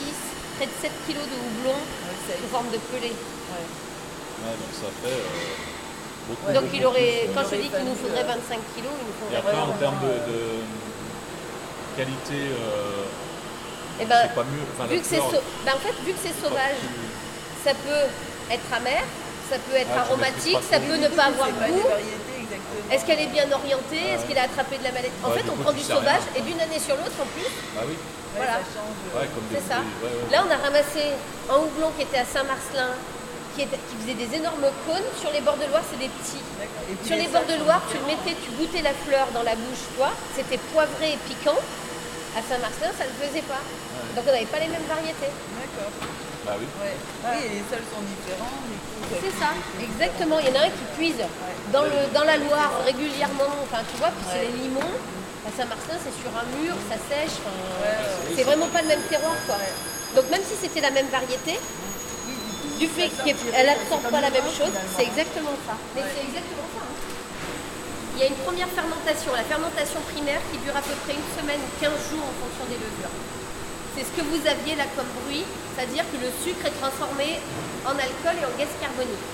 6, 0.00 0.16
près 0.56 0.66
de 0.66 0.76
7 0.80 0.90
kilos 1.06 1.26
de 1.28 1.36
houblon 1.36 1.76
Ouais, 1.76 2.16
c'est- 2.26 2.40
sous 2.40 2.48
forme 2.48 2.72
de 2.72 2.80
pelé. 2.88 3.12
ouais. 3.12 3.66
Ouais, 4.40 4.56
donc 4.56 4.72
ça 4.72 4.88
fait 5.04 5.12
euh. 5.12 5.77
Donc 6.54 6.64
il 6.74 6.84
aurait, 6.84 7.28
quand 7.34 7.42
je 7.50 7.56
dis 7.56 7.68
qu'il 7.68 7.84
nous 7.84 7.94
faudrait 7.96 8.22
euh, 8.24 8.36
25 8.36 8.58
kilos, 8.76 8.92
il 8.92 9.04
nous 9.06 9.14
Et 9.14 9.18
faudrait 9.20 9.38
après, 9.38 9.60
en 9.60 9.76
termes 9.78 9.98
de, 10.04 10.12
de 10.32 10.40
qualité, 11.96 12.52
euh, 12.52 13.04
eh 14.00 14.04
ben, 14.04 14.16
c'est 14.22 14.34
pas 14.34 14.44
mieux. 14.44 14.62
Enfin, 14.76 14.86
vu 14.86 15.00
que 15.00 15.06
fleur, 15.06 15.30
ben, 15.64 15.72
en 15.74 15.80
fait, 15.80 15.94
vu 16.04 16.12
que 16.12 16.20
c'est 16.22 16.36
sauvage, 16.40 16.78
plus- 16.78 17.64
ça 17.64 17.72
peut 17.74 18.06
être 18.54 18.68
amer, 18.76 19.02
ça 19.50 19.56
peut 19.58 19.76
être 19.76 19.90
Ah, 19.96 20.00
aromatique, 20.02 20.58
ça 20.70 20.78
peut 20.80 20.96
ne 20.96 21.08
pas 21.08 21.24
avoir 21.32 21.48
goût. 21.48 21.82
Est-ce 22.92 23.04
qu'elle 23.04 23.20
est 23.20 23.32
bien 23.32 23.44
orientée? 23.50 24.00
Ah 24.08 24.14
Est-ce 24.14 24.24
qu'il 24.24 24.38
a 24.38 24.42
attrapé 24.44 24.78
de 24.78 24.84
la 24.84 24.92
maladie? 24.92 25.12
En 25.24 25.28
Ouais, 25.30 25.38
fait, 25.38 25.44
on 25.48 25.56
coup, 25.56 25.62
prend 25.62 25.72
du 25.72 25.82
sauvage 25.82 26.24
rien. 26.32 26.36
et 26.36 26.40
d'une 26.40 26.60
année 26.60 26.78
sur 26.78 26.96
l'autre 26.96 27.18
en 27.20 27.26
plus. 27.36 27.48
Ah 27.76 27.82
oui, 27.88 27.96
voilà. 28.36 28.60
ouais, 28.60 29.28
C'est 29.52 29.64
ça. 29.68 29.80
des- 29.80 30.06
ouais, 30.06 30.12
ouais. 30.12 30.32
Là, 30.32 30.44
on 30.46 30.50
a 30.52 30.56
ramassé 30.56 31.12
un 31.50 31.56
houblon 31.58 31.90
qui 31.96 32.02
était 32.04 32.18
à 32.18 32.24
Saint-Marcelin, 32.24 32.92
qui, 33.66 33.94
faisait 33.98 34.14
des 34.14 34.36
énormes 34.36 34.70
cônes. 34.86 35.08
Sur 35.18 35.30
les 35.32 35.40
bords 35.40 35.58
de 35.58 35.66
Loire, 35.66 35.82
c'est 35.90 35.98
des 35.98 36.10
petits. 36.10 36.44
Sur 37.02 37.16
les 37.16 37.26
bords 37.26 37.48
de 37.48 37.58
Loire, 37.64 37.82
tu 37.90 37.98
le 37.98 38.06
mettais, 38.06 38.38
tu 38.38 38.50
goûtais 38.54 38.82
la 38.82 38.94
fleur 38.94 39.26
dans 39.34 39.42
la 39.42 39.54
bouche, 39.58 39.90
toi. 39.96 40.10
C'était 40.36 40.60
poivré 40.70 41.18
et 41.18 41.20
piquant. 41.26 41.58
À 42.36 42.40
Saint-Marcelin, 42.44 42.92
ça 42.94 43.08
ne 43.08 43.14
faisait 43.18 43.42
pas. 43.42 43.62
Donc, 44.14 44.22
on 44.28 44.32
n'avait 44.32 44.46
pas 44.46 44.60
les 44.60 44.70
mêmes 44.70 44.86
variétés. 44.86 45.32
D'accord. 45.58 45.90
Bah 46.46 46.54
oui. 46.54 46.66
Ouais. 46.78 46.94
Oui, 46.94 47.38
et 47.44 47.50
les 47.58 47.64
sols 47.66 47.84
sont 47.90 48.04
différents. 48.04 48.62
C'est 49.18 49.36
ça, 49.36 49.50
exactement. 49.82 50.38
Il 50.38 50.46
y 50.46 50.52
en 50.54 50.60
a 50.60 50.64
un 50.68 50.72
qui 50.72 50.86
puise 50.96 51.20
dans, 51.72 51.82
le, 51.82 51.98
dans 52.14 52.24
la 52.24 52.36
Loire 52.38 52.72
régulièrement. 52.84 53.50
Enfin, 53.64 53.82
tu 53.90 53.98
vois, 53.98 54.12
puis 54.14 54.24
c'est 54.30 54.46
les 54.46 54.54
limons. 54.62 54.94
À 55.46 55.50
Saint-Marcelin, 55.56 55.98
c'est 55.98 56.14
sur 56.20 56.30
un 56.36 56.46
mur, 56.60 56.76
ça 56.88 56.96
sèche. 57.08 57.40
enfin, 57.40 57.56
ouais. 57.82 58.36
c'est 58.36 58.44
vraiment 58.44 58.68
pas 58.68 58.82
le 58.82 58.88
même 58.88 59.04
terroir, 59.08 59.34
quoi. 59.46 59.56
Donc, 60.14 60.30
même 60.30 60.42
si 60.44 60.56
c'était 60.60 60.80
la 60.80 60.90
même 60.90 61.08
variété, 61.08 61.58
du 62.78 62.86
fait 62.86 63.10
qu'elle 63.24 63.66
n'absorbe 63.66 64.06
pas 64.10 64.20
la 64.22 64.30
même 64.30 64.46
chose, 64.50 64.72
c'est 64.96 65.06
exactement 65.06 65.54
ça. 65.66 65.74
Mais 65.94 66.02
c'est 66.14 66.22
exactement 66.24 66.68
ça. 66.74 66.82
hein. 66.86 66.94
Il 68.14 68.18
y 68.20 68.24
a 68.26 68.28
une 68.30 68.40
première 68.46 68.70
fermentation, 68.74 69.30
la 69.34 69.46
fermentation 69.46 70.00
primaire 70.10 70.42
qui 70.50 70.58
dure 70.62 70.74
à 70.74 70.82
peu 70.82 70.94
près 71.06 71.14
une 71.14 71.28
semaine 71.38 71.58
ou 71.62 71.70
15 71.78 71.90
jours 72.10 72.26
en 72.26 72.34
fonction 72.42 72.64
des 72.70 72.78
levures. 72.78 73.14
C'est 73.94 74.06
ce 74.06 74.12
que 74.14 74.22
vous 74.26 74.42
aviez 74.46 74.74
là 74.78 74.86
comme 74.94 75.10
bruit, 75.26 75.42
c'est-à-dire 75.74 76.02
que 76.10 76.18
le 76.22 76.30
sucre 76.42 76.66
est 76.66 76.76
transformé 76.82 77.38
en 77.86 77.94
alcool 77.98 78.34
et 78.38 78.46
en 78.46 78.54
gaz 78.58 78.70
carbonique. 78.82 79.26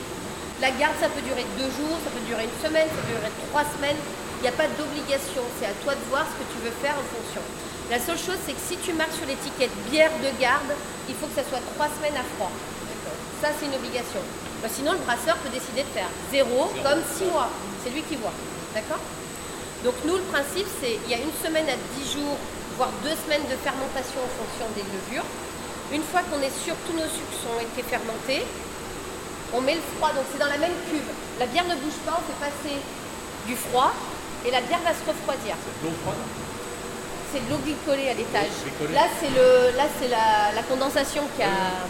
La 0.60 0.70
garde, 0.76 0.96
ça 1.00 1.08
peut 1.12 1.24
durer 1.24 1.44
deux 1.60 1.68
jours, 1.76 1.96
ça 2.04 2.08
peut 2.12 2.24
durer 2.28 2.44
une 2.48 2.58
semaine, 2.64 2.88
ça 2.88 2.96
peut 3.04 3.12
durer 3.16 3.32
trois 3.50 3.64
semaines. 3.76 4.00
Il 4.40 4.42
n'y 4.48 4.52
a 4.52 4.56
pas 4.56 4.68
d'obligation, 4.76 5.44
c'est 5.60 5.68
à 5.68 5.76
toi 5.84 5.92
de 5.96 6.04
voir 6.08 6.24
ce 6.28 6.36
que 6.40 6.46
tu 6.52 6.58
veux 6.64 6.72
faire 6.84 6.96
en 6.96 7.06
fonction. 7.08 7.40
La 7.92 8.00
seule 8.00 8.20
chose, 8.20 8.40
c'est 8.44 8.52
que 8.56 8.64
si 8.64 8.76
tu 8.80 8.92
marques 8.96 9.12
sur 9.16 9.24
l'étiquette 9.28 9.72
bière 9.92 10.12
de 10.20 10.28
garde, 10.40 10.72
il 11.08 11.14
faut 11.16 11.26
que 11.28 11.36
ça 11.36 11.44
soit 11.48 11.60
trois 11.76 11.88
semaines 11.96 12.16
à 12.16 12.24
froid. 12.36 12.52
Ça, 13.44 13.52
c'est 13.60 13.68
une 13.68 13.76
obligation. 13.76 14.24
Bah, 14.64 14.72
sinon, 14.72 14.96
le 14.96 15.04
brasseur 15.04 15.36
peut 15.44 15.52
décider 15.52 15.84
de 15.84 15.92
faire 15.92 16.08
zéro, 16.32 16.72
comme 16.80 17.04
six 17.12 17.28
mois. 17.28 17.52
C'est 17.84 17.92
lui 17.92 18.00
qui 18.08 18.16
voit. 18.16 18.32
D'accord? 18.72 19.04
Donc 19.84 19.92
nous, 20.08 20.16
le 20.16 20.24
principe, 20.32 20.64
c'est 20.80 20.96
il 21.04 21.10
y 21.12 21.12
a 21.12 21.20
une 21.20 21.36
semaine 21.44 21.68
à 21.68 21.76
10 21.76 22.08
jours, 22.16 22.40
voire 22.80 22.88
deux 23.04 23.12
semaines 23.12 23.44
de 23.44 23.56
fermentation 23.60 24.24
en 24.24 24.32
fonction 24.32 24.64
des 24.72 24.80
levures. 24.88 25.28
Une 25.92 26.00
fois 26.00 26.24
qu'on 26.24 26.40
est 26.40 26.56
sûr 26.56 26.72
que 26.72 26.84
tous 26.88 26.96
nos 26.96 27.04
sucres 27.04 27.44
ont 27.52 27.60
été 27.60 27.84
fermentés, 27.84 28.48
on 29.52 29.60
met 29.60 29.76
le 29.76 29.84
froid, 30.00 30.08
donc 30.16 30.24
c'est 30.32 30.40
dans 30.40 30.48
la 30.48 30.56
même 30.56 30.72
cuve. 30.88 31.04
La 31.36 31.44
bière 31.44 31.68
ne 31.68 31.76
bouge 31.76 32.00
pas, 32.08 32.16
on 32.16 32.24
fait 32.24 32.40
passer 32.48 32.80
du 33.44 33.60
froid 33.60 33.92
et 34.48 34.50
la 34.56 34.64
bière 34.64 34.80
va 34.80 34.96
se 34.96 35.04
refroidir. 35.04 35.52
C'est 35.60 35.84
de 35.84 35.92
l'eau 35.92 35.96
froide? 36.00 36.24
C'est 37.28 37.44
de 37.44 37.48
l'eau 37.52 37.60
glycolée 37.60 38.08
à 38.08 38.16
l'étage. 38.16 38.56
Là, 38.88 39.04
c'est 39.20 39.28
le, 39.36 39.76
là, 39.76 39.84
c'est 40.00 40.08
la, 40.08 40.56
la 40.56 40.62
condensation 40.64 41.28
qui 41.36 41.42
a. 41.44 41.84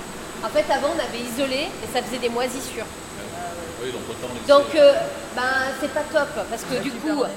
En 0.45 0.49
fait, 0.49 0.71
avant, 0.71 0.89
on 0.95 1.01
avait 1.01 1.25
isolé 1.25 1.69
et 1.83 1.87
ça 1.93 2.03
faisait 2.03 2.19
des 2.19 2.29
moisissures. 2.29 2.85
Oui, 3.83 3.91
donc 3.93 4.47
Donc, 4.47 4.75
euh, 4.77 4.93
ben, 5.35 5.43
c'est 5.81 5.93
pas 5.93 6.05
top 6.13 6.29
parce 6.49 6.63
que 6.65 6.83
du 6.83 6.91
coup, 6.93 7.23
euh, 7.23 7.29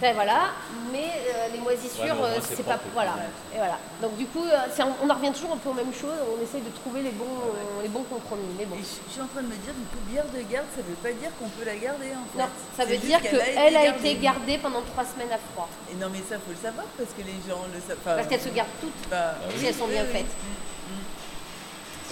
ben, 0.00 0.14
voilà. 0.14 0.50
Mais 0.92 1.08
euh, 1.08 1.48
les 1.52 1.58
moisissures, 1.58 2.02
Ouais, 2.20 2.36
euh, 2.36 2.40
c'est 2.42 2.66
pas. 2.66 2.78
Voilà. 2.92 3.14
Et 3.54 3.56
voilà. 3.56 3.78
Donc, 4.02 4.16
du 4.18 4.26
coup, 4.26 4.44
euh, 4.44 4.84
on 5.02 5.08
en 5.08 5.14
revient 5.14 5.32
toujours 5.32 5.52
un 5.52 5.56
peu 5.56 5.70
aux 5.70 5.74
mêmes 5.74 5.94
choses. 5.94 6.18
On 6.30 6.42
essaye 6.42 6.60
de 6.60 6.70
trouver 6.70 7.02
les 7.02 7.10
bons, 7.10 7.24
euh, 7.48 7.82
les 7.82 7.88
bons 7.88 8.02
compromis. 8.04 8.50
Mais 8.58 8.66
bon. 8.66 8.76
Et 8.76 8.82
je, 8.82 8.98
je 9.08 9.12
suis 9.12 9.22
en 9.22 9.26
train 9.26 9.42
de 9.42 9.48
me 9.48 9.56
dire, 9.62 9.72
du 9.72 9.86
coup, 9.90 10.02
bière 10.10 10.26
de 10.26 10.42
garde, 10.52 10.66
ça 10.76 10.82
veut 10.82 10.98
pas 11.02 11.12
dire 11.16 11.30
qu'on 11.40 11.48
peut 11.48 11.64
la 11.64 11.76
garder 11.76 12.10
en 12.14 12.26
fait. 12.30 12.38
Non, 12.38 12.50
ça 12.76 12.84
veut 12.84 12.98
dire 12.98 13.22
qu'elle 13.22 13.76
a 13.76 13.86
été 13.86 14.14
gardée. 14.14 14.14
gardée 14.20 14.58
pendant 14.58 14.82
trois 14.82 15.06
semaines 15.06 15.32
à 15.32 15.40
froid. 15.54 15.68
Et 15.90 15.96
non, 15.96 16.08
mais 16.12 16.22
ça, 16.22 16.36
faut 16.42 16.50
le 16.54 16.60
savoir 16.60 16.86
parce 16.98 17.10
que 17.14 17.22
les 17.22 17.38
gens 17.46 17.62
le 17.72 17.80
savent 17.80 18.02
pas. 18.04 18.14
Parce 18.20 18.28
qu'elles 18.28 18.42
se 18.46 18.52
gardent 18.54 18.76
toutes 18.80 19.08
Bah, 19.10 19.38
si 19.56 19.66
elles 19.66 19.74
sont 19.74 19.88
bien 19.88 20.02
oui, 20.02 20.22
oui. 20.22 20.24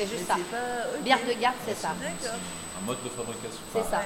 C'est 0.00 0.16
juste 0.16 0.26
ça. 0.26 0.34
pas-. 0.34 0.98
Bière 1.02 1.18
de 1.26 1.38
garde, 1.38 1.56
c'est 1.66 1.76
ça. 1.76 1.88
D'accord. 2.00 2.38
un 2.80 2.86
mode 2.86 3.02
de 3.04 3.08
fabrication. 3.10 3.60
C'est 3.72 3.82
ça. 3.82 4.02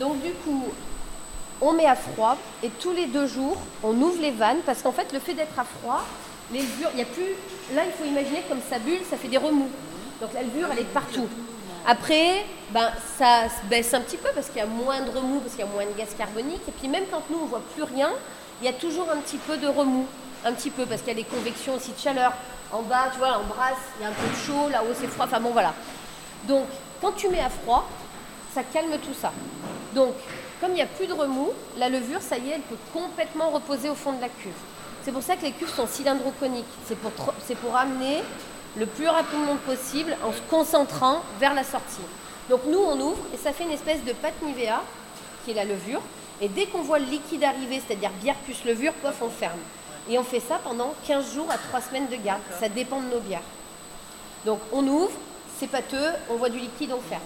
Donc 0.00 0.20
du 0.22 0.32
coup, 0.32 0.72
on 1.60 1.72
met 1.72 1.86
à 1.86 1.94
froid 1.94 2.36
et 2.62 2.68
tous 2.68 2.92
les 2.92 3.06
deux 3.06 3.26
jours, 3.26 3.58
on 3.84 3.94
ouvre 4.00 4.20
les 4.20 4.32
vannes 4.32 4.58
parce 4.66 4.82
qu'en 4.82 4.92
fait, 4.92 5.12
le 5.12 5.20
fait 5.20 5.34
d'être 5.34 5.56
à 5.58 5.64
froid, 5.64 6.04
les 6.52 6.60
levures, 6.60 6.90
il 6.92 6.96
n'y 6.96 7.02
a 7.02 7.06
plus. 7.06 7.34
Là, 7.74 7.82
il 7.84 7.92
faut 7.92 8.04
imaginer 8.04 8.42
comme 8.48 8.60
ça 8.68 8.78
bulle, 8.78 9.00
ça 9.08 9.16
fait 9.16 9.28
des 9.28 9.38
remous. 9.38 9.70
Donc 10.20 10.32
la 10.34 10.42
levure, 10.42 10.68
elle 10.72 10.80
est 10.80 10.92
partout. 10.92 11.28
Après, 11.86 12.44
ben, 12.70 12.90
ça 13.16 13.48
se 13.48 13.66
baisse 13.68 13.94
un 13.94 14.00
petit 14.00 14.16
peu 14.16 14.28
parce 14.34 14.48
qu'il 14.48 14.58
y 14.58 14.62
a 14.62 14.66
moins 14.66 15.00
de 15.00 15.10
remous, 15.10 15.40
parce 15.40 15.54
qu'il 15.54 15.64
y 15.64 15.68
a 15.68 15.70
moins 15.70 15.86
de 15.86 15.96
gaz 15.96 16.08
carbonique. 16.18 16.62
Et 16.66 16.72
puis 16.72 16.88
même 16.88 17.04
quand 17.10 17.22
nous, 17.30 17.38
on 17.42 17.46
voit 17.46 17.62
plus 17.74 17.84
rien, 17.84 18.10
il 18.60 18.66
y 18.66 18.68
a 18.68 18.72
toujours 18.72 19.08
un 19.10 19.18
petit 19.18 19.38
peu 19.38 19.56
de 19.56 19.68
remous. 19.68 20.06
Un 20.44 20.52
petit 20.52 20.70
peu, 20.70 20.86
parce 20.86 21.02
qu'il 21.02 21.08
y 21.08 21.20
a 21.20 21.22
des 21.22 21.24
convections 21.24 21.74
aussi 21.74 21.92
de 21.92 21.98
chaleur. 21.98 22.32
En 22.72 22.82
bas, 22.82 23.08
tu 23.12 23.18
vois, 23.18 23.40
on 23.40 23.46
brasse, 23.46 23.78
il 23.98 24.02
y 24.02 24.06
a 24.06 24.08
un 24.08 24.12
peu 24.12 24.28
de 24.28 24.36
chaud, 24.36 24.68
là-haut 24.70 24.94
c'est 24.98 25.06
froid. 25.06 25.24
Enfin 25.24 25.40
bon, 25.40 25.50
voilà. 25.50 25.72
Donc, 26.46 26.66
quand 27.00 27.12
tu 27.12 27.28
mets 27.28 27.40
à 27.40 27.48
froid, 27.48 27.88
ça 28.54 28.62
calme 28.62 28.96
tout 29.02 29.14
ça. 29.14 29.32
Donc, 29.94 30.14
comme 30.60 30.72
il 30.72 30.76
n'y 30.76 30.82
a 30.82 30.86
plus 30.86 31.06
de 31.06 31.12
remous, 31.12 31.52
la 31.76 31.88
levure, 31.88 32.20
ça 32.20 32.36
y 32.36 32.50
est, 32.50 32.54
elle 32.54 32.60
peut 32.62 32.76
complètement 32.92 33.50
reposer 33.50 33.88
au 33.88 33.94
fond 33.94 34.12
de 34.12 34.20
la 34.20 34.28
cuve. 34.28 34.52
C'est 35.02 35.12
pour 35.12 35.22
ça 35.22 35.36
que 35.36 35.42
les 35.42 35.52
cuves 35.52 35.72
sont 35.74 35.86
cylindroconiques. 35.86 36.66
C'est 36.86 36.98
pour, 36.98 37.10
pour 37.12 37.76
amener 37.76 38.22
le 38.76 38.86
plus 38.86 39.08
rapidement 39.08 39.56
possible 39.66 40.16
en 40.24 40.32
se 40.32 40.40
concentrant 40.50 41.22
vers 41.40 41.54
la 41.54 41.64
sortie. 41.64 42.02
Donc 42.50 42.60
nous, 42.66 42.78
on 42.78 43.00
ouvre 43.00 43.24
et 43.32 43.36
ça 43.36 43.52
fait 43.52 43.64
une 43.64 43.70
espèce 43.70 44.04
de 44.04 44.12
pâte 44.12 44.40
Nivea, 44.42 44.82
qui 45.44 45.52
est 45.52 45.54
la 45.54 45.64
levure. 45.64 46.00
Et 46.40 46.48
dès 46.48 46.66
qu'on 46.66 46.82
voit 46.82 46.98
le 46.98 47.06
liquide 47.06 47.44
arriver, 47.44 47.80
c'est-à-dire 47.86 48.10
bière 48.22 48.36
plus 48.36 48.64
levure, 48.64 48.92
pof, 48.94 49.16
on 49.22 49.30
ferme. 49.30 49.58
Et 50.08 50.18
on 50.18 50.24
fait 50.24 50.40
ça 50.40 50.58
pendant 50.62 50.94
15 51.06 51.34
jours 51.34 51.50
à 51.50 51.58
3 51.58 51.80
semaines 51.82 52.08
de 52.08 52.16
garde. 52.16 52.40
Ça 52.58 52.68
dépend 52.68 53.00
de 53.00 53.08
nos 53.08 53.20
bières. 53.20 53.42
Donc 54.46 54.60
on 54.72 54.86
ouvre, 54.86 55.12
c'est 55.58 55.66
pâteux, 55.66 56.12
on 56.30 56.36
voit 56.36 56.48
du 56.48 56.58
liquide, 56.58 56.92
on 56.92 57.00
ferme. 57.00 57.22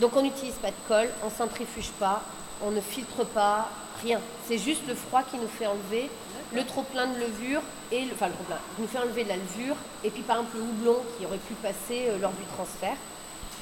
Donc 0.00 0.16
on 0.16 0.22
n'utilise 0.22 0.54
pas 0.54 0.70
de 0.70 0.76
colle, 0.88 1.08
on 1.24 1.30
centrifuge 1.30 1.90
pas, 1.92 2.22
on 2.62 2.70
ne 2.70 2.80
filtre 2.80 3.24
pas, 3.24 3.68
rien. 4.02 4.20
C'est 4.46 4.58
juste 4.58 4.86
le 4.86 4.94
froid 4.94 5.22
qui 5.22 5.36
nous 5.36 5.48
fait 5.48 5.66
enlever 5.66 6.10
le 6.52 6.64
trop 6.64 6.82
plein 6.82 7.06
de 7.06 7.18
levure 7.18 7.62
et 7.90 8.04
le, 8.04 8.12
enfin 8.12 8.26
le 8.26 8.34
trop 8.34 8.44
plein, 8.44 8.58
qui 8.76 8.82
nous 8.82 8.88
fait 8.88 8.98
enlever 8.98 9.24
de 9.24 9.28
la 9.30 9.36
levure 9.36 9.76
et 10.04 10.10
puis 10.10 10.22
par 10.22 10.36
exemple 10.36 10.56
le 10.56 10.62
houblon 10.62 10.96
qui 11.16 11.24
aurait 11.24 11.38
pu 11.38 11.54
passer 11.54 12.08
euh, 12.08 12.18
lors 12.18 12.32
du 12.32 12.44
transfert. 12.56 12.96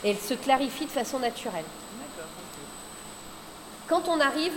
Et 0.02 0.10
elle 0.10 0.18
se 0.18 0.34
clarifie 0.34 0.86
de 0.86 0.90
façon 0.90 1.18
naturelle. 1.18 1.64
Quand 3.86 4.08
on 4.08 4.18
arrive 4.18 4.52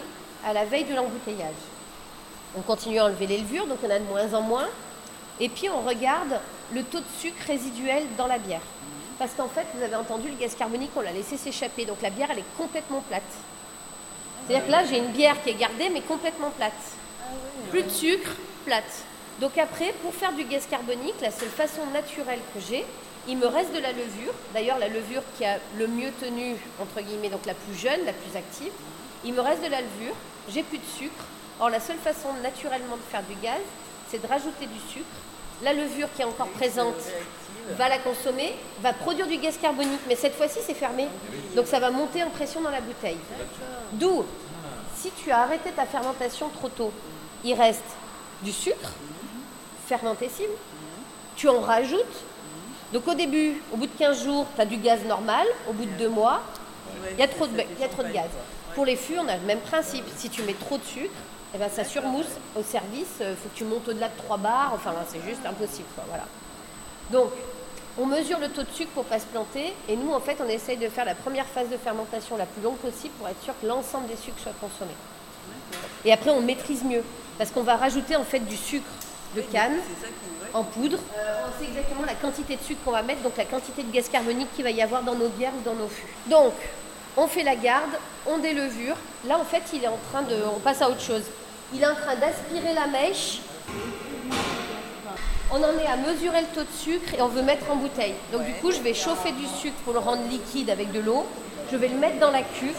à 0.46 0.54
la 0.54 0.64
veille 0.64 0.86
de 0.86 0.96
l'embouteillage, 0.96 1.54
on 2.58 2.62
continue 2.62 3.00
à 3.00 3.06
enlever 3.06 3.28
les 3.28 3.38
levures, 3.40 3.68
donc 3.68 3.80
on 3.84 3.90
a 3.90 4.00
de 4.00 4.06
moins 4.06 4.34
en 4.34 4.42
moins. 4.42 4.68
Et 5.40 5.50
puis 5.50 5.70
on 5.70 5.82
regarde 5.82 6.40
le 6.74 6.84
taux 6.84 7.00
de 7.00 7.06
sucre 7.20 7.42
résiduel 7.48 8.04
dans 8.18 8.28
la 8.28 8.38
bière. 8.38 8.62
Parce 9.20 9.34
qu'en 9.34 9.48
fait, 9.48 9.66
vous 9.76 9.84
avez 9.84 9.96
entendu 9.96 10.28
le 10.30 10.36
gaz 10.36 10.56
carbonique, 10.56 10.92
on 10.96 11.02
l'a 11.02 11.12
laissé 11.12 11.38
s'échapper. 11.38 11.86
Donc 11.86 12.02
la 12.02 12.10
bière, 12.10 12.30
elle 12.32 12.40
est 12.40 12.58
complètement 12.58 13.02
plate. 13.02 13.22
C'est-à-dire 14.46 14.66
que 14.66 14.72
là, 14.72 14.84
j'ai 14.86 14.98
une 14.98 15.12
bière 15.12 15.42
qui 15.42 15.52
est 15.52 15.56
gardée, 15.56 15.90
mais 15.90 16.02
complètement 16.02 16.50
plate. 16.52 16.74
Plus 17.70 17.84
de 17.84 17.90
sucre, 17.90 18.32
plate. 18.66 19.04
Donc 19.40 19.58
après, 19.58 19.94
pour 20.04 20.14
faire 20.14 20.34
du 20.34 20.44
gaz 20.44 20.68
carbonique, 20.70 21.16
la 21.22 21.32
seule 21.32 21.50
façon 21.50 21.86
naturelle 21.94 22.40
que 22.54 22.60
j'ai, 22.60 22.86
il 23.28 23.38
me 23.38 23.48
reste 23.48 23.74
de 23.74 23.80
la 23.80 23.92
levure. 23.92 24.34
D'ailleurs, 24.54 24.78
la 24.80 24.90
levure 24.90 25.24
qui 25.38 25.46
a 25.46 25.58
le 25.78 25.88
mieux 25.88 26.12
tenu, 26.20 26.56
entre 26.82 27.02
guillemets, 27.02 27.30
donc 27.30 27.46
la 27.46 27.54
plus 27.54 27.76
jeune, 27.76 28.06
la 28.06 28.14
plus 28.14 28.36
active. 28.38 28.72
Il 29.24 29.34
me 29.34 29.42
reste 29.42 29.64
de 29.64 29.70
la 29.70 29.80
levure, 29.82 30.16
j'ai 30.50 30.64
plus 30.64 30.78
de 30.78 30.86
sucre. 30.98 31.26
Or, 31.60 31.70
la 31.70 31.80
seule 31.80 31.98
façon 31.98 32.30
naturellement 32.42 32.98
de 32.98 33.02
faire 33.10 33.24
du 33.24 33.36
gaz, 33.36 33.62
c'est 34.10 34.22
de 34.22 34.28
rajouter 34.28 34.66
du 34.66 34.80
sucre. 34.92 35.06
La 35.62 35.74
levure 35.74 36.08
qui 36.16 36.22
est 36.22 36.26
encore 36.26 36.50
présente 36.50 36.96
va 37.78 37.88
la 37.88 38.00
consommer, 38.00 38.56
va 38.82 38.92
produire 38.92 39.28
du 39.28 39.38
gaz 39.38 39.58
carbonique, 39.62 40.02
mais 40.08 40.16
cette 40.16 40.36
fois-ci, 40.36 40.60
c'est 40.66 40.74
fermé. 40.74 41.08
Donc, 41.56 41.68
ça 41.68 41.80
va 41.80 41.92
monter 41.92 42.24
en 42.24 42.30
pression 42.30 42.62
dans 42.62 42.72
la 42.72 42.82
bouteille. 42.82 43.20
D'où, 43.94 44.26
si 44.96 45.12
tu 45.12 45.32
as 45.32 45.42
arrêté 45.42 45.72
ta 45.72 45.86
fermentation 45.86 46.50
trop 46.50 46.70
tôt, 46.70 46.92
il 47.44 47.54
reste 47.54 47.84
du 48.42 48.52
sucre 48.52 48.92
fermentescible, 49.86 50.54
tu 51.36 51.50
en 51.50 51.62
rajoutes. 51.62 52.24
Donc 52.92 53.08
au 53.08 53.14
début, 53.14 53.62
au 53.74 53.78
bout 53.78 53.88
de 53.88 53.98
15 53.98 54.24
jours, 54.24 54.46
tu 54.56 54.62
as 54.62 54.66
du 54.66 54.78
gaz 54.78 55.04
normal, 55.06 55.48
au 55.68 55.74
bout 55.74 55.86
de 55.86 55.92
2 55.98 56.10
mois, 56.10 56.42
il 57.12 57.20
y 57.20 57.24
a 57.24 57.28
trop 57.28 57.48
de, 57.48 57.60
il 57.60 57.82
y 57.82 57.84
a 57.84 57.90
trop 57.90 58.04
de 58.04 58.12
gaz. 58.12 58.30
Pour 58.76 58.86
les 58.86 58.96
fûts, 58.96 59.18
on 59.18 59.28
a 59.28 59.36
le 59.36 59.44
même 59.44 59.60
principe. 59.60 60.06
Si 60.16 60.30
tu 60.30 60.44
mets 60.44 60.54
trop 60.54 60.78
de 60.78 60.84
sucre, 60.84 61.14
eh 61.54 61.58
ben, 61.58 61.70
ça 61.70 61.84
surmousse 61.84 62.26
au 62.56 62.64
service, 62.64 63.20
il 63.20 63.36
faut 63.36 63.50
que 63.50 63.56
tu 63.56 63.64
montes 63.64 63.88
au-delà 63.88 64.08
de 64.08 64.18
3 64.18 64.38
bars, 64.38 64.72
enfin 64.74 64.94
c'est 65.08 65.22
juste 65.22 65.46
impossible. 65.46 65.88
quoi, 65.96 66.04
voilà. 66.08 66.26
Donc, 67.12 67.32
on 67.98 68.08
mesure 68.08 68.40
le 68.40 68.50
taux 68.50 68.64
de 68.64 68.72
sucre 68.72 68.90
pour 68.92 69.04
ne 69.04 69.10
pas 69.10 69.20
se 69.20 69.26
planter, 69.26 69.74
et 69.88 69.96
nous, 69.96 70.12
en 70.12 70.20
fait, 70.20 70.38
on 70.44 70.50
essaye 70.50 70.78
de 70.78 70.90
faire 70.90 71.06
la 71.06 71.14
première 71.14 71.46
phase 71.46 71.70
de 71.70 71.78
fermentation 71.78 72.38
la 72.38 72.46
plus 72.46 72.64
longue 72.64 72.78
possible 72.78 73.14
pour 73.20 73.28
être 73.28 73.42
sûr 73.44 73.54
que 73.62 73.68
l'ensemble 73.68 74.08
des 74.08 74.16
sucres 74.16 74.40
soient 74.40 74.54
consommés. 74.60 74.96
Et 76.04 76.12
après, 76.12 76.32
on 76.32 76.42
maîtrise 76.42 76.84
mieux, 76.84 77.04
parce 77.38 77.52
qu'on 77.52 77.62
va 77.62 77.76
rajouter 77.76 78.16
en 78.16 78.24
fait 78.24 78.40
du 78.40 78.58
sucre 78.58 78.90
de 79.36 79.42
canne 79.42 79.78
en 80.54 80.64
poudre. 80.64 80.98
Euh, 81.16 81.46
on 81.48 81.60
sait 81.60 81.70
exactement 81.70 82.06
la 82.06 82.14
quantité 82.16 82.56
de 82.56 82.62
sucre 82.62 82.80
qu'on 82.84 82.92
va 82.92 83.04
mettre, 83.04 83.22
donc 83.22 83.38
la 83.38 83.46
quantité 83.46 83.84
de 83.84 83.92
gaz 83.92 84.10
carbonique 84.10 84.52
qu'il 84.56 84.64
va 84.64 84.72
y 84.72 84.82
avoir 84.82 85.04
dans 85.04 85.16
nos 85.16 85.30
bières 85.30 85.54
ou 85.56 85.62
dans 85.64 85.76
nos 85.76 85.88
fûts. 85.88 86.08
Donc, 86.28 86.54
on 87.16 87.28
fait 87.28 87.44
la 87.44 87.56
garde, 87.56 87.92
on 88.26 88.40
délevure. 88.40 88.96
Là, 89.28 89.38
en 89.38 89.46
fait, 89.46 89.64
il 89.74 89.84
est 89.84 89.88
en 89.88 90.00
train 90.12 90.24
de. 90.24 90.36
On 90.56 90.60
passe 90.60 90.82
à 90.82 90.90
autre 90.90 91.02
chose. 91.02 91.24
Il 91.74 91.82
est 91.82 91.88
en 91.88 91.96
train 91.96 92.16
d'aspirer 92.16 92.74
la 92.74 92.88
mèche. 92.88 93.40
On 95.52 95.58
en 95.58 95.78
est 95.80 95.88
à 95.88 95.98
mesurer 95.98 96.42
le 96.42 96.48
taux 96.56 96.62
de 96.62 96.76
sucre 96.78 97.14
et 97.18 97.22
on 97.22 97.28
veut 97.28 97.42
mettre 97.42 97.70
en 97.72 97.76
bouteille. 97.76 98.14
Donc, 98.32 98.46
du 98.46 98.54
coup, 98.54 98.72
je 98.72 98.80
vais 98.80 98.94
chauffer 98.94 99.32
du 99.32 99.46
sucre 99.46 99.76
pour 99.84 99.94
le 99.94 100.00
rendre 100.00 100.24
liquide 100.30 100.70
avec 100.70 100.92
de 100.92 101.00
l'eau. 101.00 101.26
Je 101.72 101.78
vais 101.78 101.88
le 101.88 101.98
mettre 101.98 102.20
dans 102.20 102.32
la 102.32 102.42
cuve. 102.42 102.78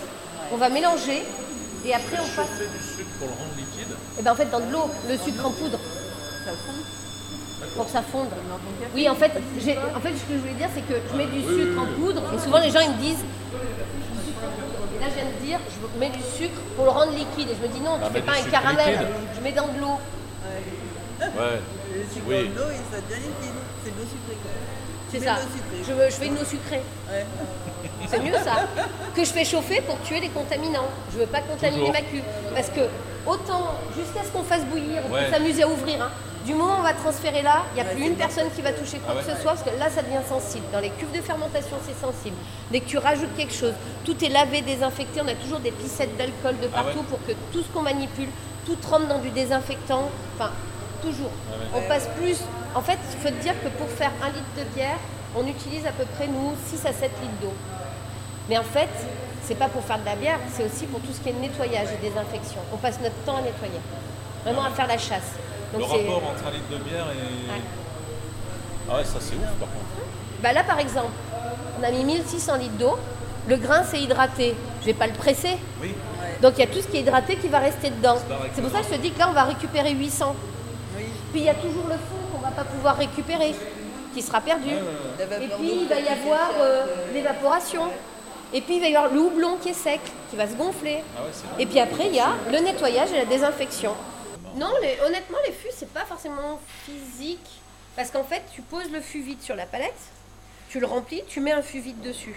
On 0.52 0.56
va 0.56 0.68
mélanger. 0.68 1.22
Et 1.84 1.94
après, 1.94 2.18
on 2.18 2.36
passe. 2.36 2.48
Chauffer 2.48 2.66
du 2.66 2.78
sucre 2.78 3.10
pour 3.18 3.28
le 3.28 3.34
rendre 3.34 3.54
liquide? 3.56 3.94
Et 4.18 4.22
ben 4.22 4.32
en 4.32 4.36
fait, 4.36 4.50
dans 4.50 4.60
de 4.60 4.70
l'eau, 4.72 4.90
le 5.08 5.16
sucre 5.18 5.44
en 5.46 5.50
poudre, 5.50 5.78
Ça 6.44 6.52
fond? 6.52 7.68
Pour 7.76 7.86
que 7.86 7.90
ça 7.90 8.02
fonde. 8.02 8.28
Oui, 8.94 9.08
en 9.08 9.14
fait, 9.14 9.30
en 9.30 10.00
fait, 10.00 10.12
ce 10.12 10.22
que 10.22 10.34
je 10.34 10.38
voulais 10.38 10.52
dire, 10.52 10.68
c'est 10.74 10.86
que 10.86 11.00
je 11.10 11.16
mets 11.16 11.26
du 11.26 11.40
sucre 11.40 11.80
en 11.80 11.86
poudre 11.98 12.22
et 12.34 12.38
souvent 12.38 12.58
les 12.58 12.70
gens 12.70 12.80
ils 12.80 12.90
me 12.90 13.00
disent. 13.00 13.24
Là, 15.04 15.10
je 15.10 15.20
viens 15.20 15.30
de 15.30 15.44
dire, 15.44 15.58
je 15.68 16.00
mets 16.00 16.08
du 16.10 16.22
sucre 16.22 16.58
pour 16.76 16.84
le 16.86 16.90
rendre 16.90 17.12
liquide. 17.12 17.50
Et 17.50 17.54
je 17.60 17.62
me 17.62 17.68
dis 17.72 17.80
non, 17.80 17.98
tu 17.98 18.04
mets 18.12 18.20
fais 18.20 18.22
pas 18.26 18.32
un 18.40 18.50
caramel, 18.50 18.92
liquide. 18.92 19.06
je 19.36 19.40
mets 19.42 19.52
dans 19.52 19.68
de 19.68 19.78
l'eau. 19.80 19.98
Ouais. 21.20 21.60
Le 21.94 22.02
sucre 22.12 22.24
Oui. 22.26 22.48
dans 22.48 22.60
l'eau 22.64 22.70
et 22.70 22.80
ça 22.90 23.00
devient 23.00 23.20
liquide. 23.20 23.58
C'est 23.84 23.90
de 23.94 24.00
l'eau 24.00 24.08
sucrée. 24.08 24.38
C'est 25.12 25.20
ça. 25.20 25.34
de 25.34 25.40
l'eau 25.40 25.52
sucrée. 25.52 25.84
Je, 25.86 25.92
veux- 25.92 26.06
je 26.10 26.14
fais 26.16 26.26
une 26.26 26.38
eau 26.38 26.44
sucrée. 26.44 26.82
Ouais. 27.10 27.26
C'est 28.08 28.20
mieux 28.20 28.32
ça. 28.42 28.66
Que 29.14 29.24
je 29.24 29.30
fais 29.30 29.44
chauffer 29.44 29.80
pour 29.82 30.00
tuer 30.02 30.20
les 30.20 30.28
contaminants. 30.30 30.88
Je 31.12 31.18
veux 31.18 31.26
pas 31.26 31.40
contaminer 31.40 31.78
Toujours. 31.80 31.92
ma 31.92 32.00
cuve. 32.00 32.24
Parce 32.54 32.68
que 32.70 32.80
autant, 33.26 33.74
jusqu'à 33.96 34.22
ce 34.24 34.28
qu'on 34.30 34.42
fasse 34.44 34.64
bouillir, 34.64 35.02
on 35.08 35.12
Ouais. 35.12 35.24
peut 35.26 35.32
s'amuser 35.32 35.62
à 35.62 35.68
ouvrir. 35.68 36.02
hein. 36.02 36.10
Du 36.44 36.52
moment 36.52 36.74
où 36.74 36.80
on 36.80 36.82
va 36.82 36.92
transférer 36.92 37.40
là, 37.40 37.62
il 37.72 37.76
n'y 37.76 37.80
a 37.80 37.84
Ouais, 37.84 37.94
plus 37.94 38.04
une 38.04 38.16
personne 38.16 38.50
qui 38.54 38.60
va 38.60 38.70
toucher 38.72 38.98
quoi 38.98 39.14
Ah 39.16 39.22
que 39.22 39.26
ouais. 39.26 39.34
ce 39.34 39.40
soit, 39.40 39.52
parce 39.52 39.62
que 39.62 39.70
là, 39.78 39.88
ça 39.88 40.02
devient 40.02 40.20
sensible. 40.28 40.64
Dans 40.72 40.80
les 40.80 40.90
cuves 40.90 41.10
de 41.10 41.22
fermentation, 41.22 41.76
c'est 41.86 41.98
sensible. 41.98 42.36
Dès 42.70 42.80
que 42.80 42.86
tu 42.88 42.98
rajoutes 42.98 43.34
quelque 43.34 43.54
chose, 43.54 43.72
tout 44.04 44.22
est 44.22 44.28
lavé, 44.28 44.60
désinfecté. 44.60 45.22
On 45.24 45.28
a 45.28 45.32
toujours 45.34 45.60
des 45.60 45.70
pissettes 45.70 46.14
d'alcool 46.18 46.58
de 46.60 46.68
Ah 46.74 46.82
partout 46.82 46.98
ouais. 46.98 47.04
pour 47.08 47.18
que 47.26 47.32
tout 47.50 47.62
ce 47.62 47.68
qu'on 47.72 47.80
manipule, 47.80 48.28
tout 48.66 48.76
trempe 48.76 49.08
dans 49.08 49.20
du 49.20 49.30
désinfectant. 49.30 50.10
Enfin, 50.38 50.50
toujours. 51.00 51.30
Ah 51.48 51.56
ouais. 51.78 51.82
On 51.82 51.88
passe 51.88 52.08
plus. 52.18 52.36
En 52.74 52.82
fait, 52.82 52.98
il 53.14 53.20
faut 53.22 53.34
te 53.34 53.40
dire 53.42 53.54
que 53.62 53.68
pour 53.68 53.88
faire 53.88 54.12
un 54.22 54.28
litre 54.28 54.52
de 54.58 54.64
bière, 54.76 54.98
on 55.34 55.46
utilise 55.46 55.86
à 55.86 55.92
peu 55.92 56.04
près, 56.04 56.26
nous, 56.26 56.52
6 56.66 56.84
à 56.84 56.92
7 56.92 57.10
litres 57.22 57.40
d'eau. 57.40 57.54
Mais 58.50 58.58
en 58.58 58.62
fait, 58.64 58.90
c'est 59.44 59.54
pas 59.54 59.68
pour 59.68 59.84
faire 59.84 59.98
de 59.98 60.04
la 60.06 60.16
bière, 60.16 60.38
c'est 60.52 60.64
aussi 60.64 60.86
pour 60.86 61.00
tout 61.00 61.12
ce 61.12 61.20
qui 61.20 61.28
est 61.28 61.32
nettoyage 61.32 61.88
et 61.92 62.00
désinfection. 62.02 62.60
On 62.72 62.76
passe 62.76 62.98
notre 63.00 63.16
temps 63.26 63.36
à 63.36 63.42
nettoyer, 63.42 63.80
vraiment 64.44 64.64
à 64.64 64.70
faire 64.70 64.86
la 64.86 64.98
chasse. 64.98 65.32
Le 65.72 65.80
Donc 65.80 65.88
rapport 65.88 66.22
entre 66.30 66.46
un 66.48 66.50
litre 66.52 66.70
de 66.70 66.76
bière 66.78 67.06
et. 67.12 67.50
Ouais. 67.50 67.60
Ah 68.90 68.96
ouais, 68.96 69.04
ça 69.04 69.18
c'est 69.20 69.34
ouf 69.34 69.52
par 69.58 69.68
contre. 69.68 70.06
Bah 70.42 70.52
là 70.52 70.62
par 70.64 70.78
exemple, 70.78 71.12
on 71.80 71.82
a 71.82 71.90
mis 71.90 72.04
1600 72.04 72.56
litres 72.56 72.78
d'eau, 72.78 72.98
le 73.48 73.56
grain 73.56 73.82
c'est 73.84 74.00
hydraté, 74.00 74.54
je 74.80 74.86
vais 74.86 74.94
pas 74.94 75.06
le 75.06 75.14
presser. 75.14 75.56
Oui. 75.80 75.94
Donc 76.42 76.54
il 76.56 76.60
y 76.60 76.64
a 76.64 76.66
tout 76.66 76.80
ce 76.80 76.86
qui 76.88 76.98
est 76.98 77.00
hydraté 77.00 77.36
qui 77.36 77.48
va 77.48 77.58
rester 77.58 77.90
dedans. 77.90 78.16
C'est 78.54 78.62
pour 78.62 78.70
ça 78.70 78.78
que 78.78 78.84
je 78.84 78.96
te 78.96 79.00
dis 79.00 79.10
que 79.10 79.18
là 79.18 79.28
on 79.28 79.32
va 79.32 79.44
récupérer 79.44 79.92
800. 79.92 80.34
Puis 81.32 81.40
il 81.40 81.44
y 81.44 81.48
a 81.48 81.54
toujours 81.54 81.86
le 81.88 81.94
fond 81.94 82.20
qu'on 82.32 82.38
va 82.38 82.50
pas 82.50 82.64
pouvoir 82.64 82.96
récupérer, 82.96 83.54
qui 84.14 84.22
sera 84.22 84.40
perdu. 84.40 84.70
Et 84.70 85.48
puis 85.58 85.72
il 85.82 85.88
va 85.88 86.00
y 86.00 86.08
avoir 86.08 86.50
euh, 86.60 86.84
l'évaporation. 87.12 87.82
Et 88.52 88.60
puis 88.60 88.76
il 88.76 88.80
va 88.80 88.88
y 88.88 88.94
avoir 88.96 89.12
le 89.12 89.20
houblon 89.20 89.56
qui 89.56 89.70
est 89.70 89.74
sec, 89.74 90.00
qui 90.30 90.36
va 90.36 90.46
se 90.48 90.54
gonfler. 90.54 91.02
Ah 91.16 91.22
ouais, 91.22 91.62
Et 91.62 91.66
puis 91.66 91.80
après 91.80 92.06
il 92.08 92.14
y 92.14 92.20
a 92.20 92.30
le 92.50 92.58
nettoyage 92.58 93.10
et 93.12 93.16
la 93.16 93.24
désinfection. 93.24 93.94
Non, 94.56 94.70
les- 94.80 94.98
honnêtement 95.04 95.38
les 95.46 95.52
fûts 95.52 95.68
c'est 95.72 95.92
pas 95.92 96.04
forcément 96.04 96.60
physique. 96.84 97.46
Parce 97.96 98.10
qu'en 98.10 98.24
fait 98.24 98.42
tu 98.52 98.62
poses 98.62 98.90
le 98.90 99.00
fût 99.00 99.22
vide 99.22 99.42
sur 99.42 99.56
la 99.56 99.66
palette, 99.66 99.94
tu 100.68 100.80
le 100.80 100.86
remplis, 100.86 101.22
tu 101.28 101.40
mets 101.40 101.52
un 101.52 101.62
fût 101.62 101.80
vide 101.80 102.00
dessus. 102.00 102.36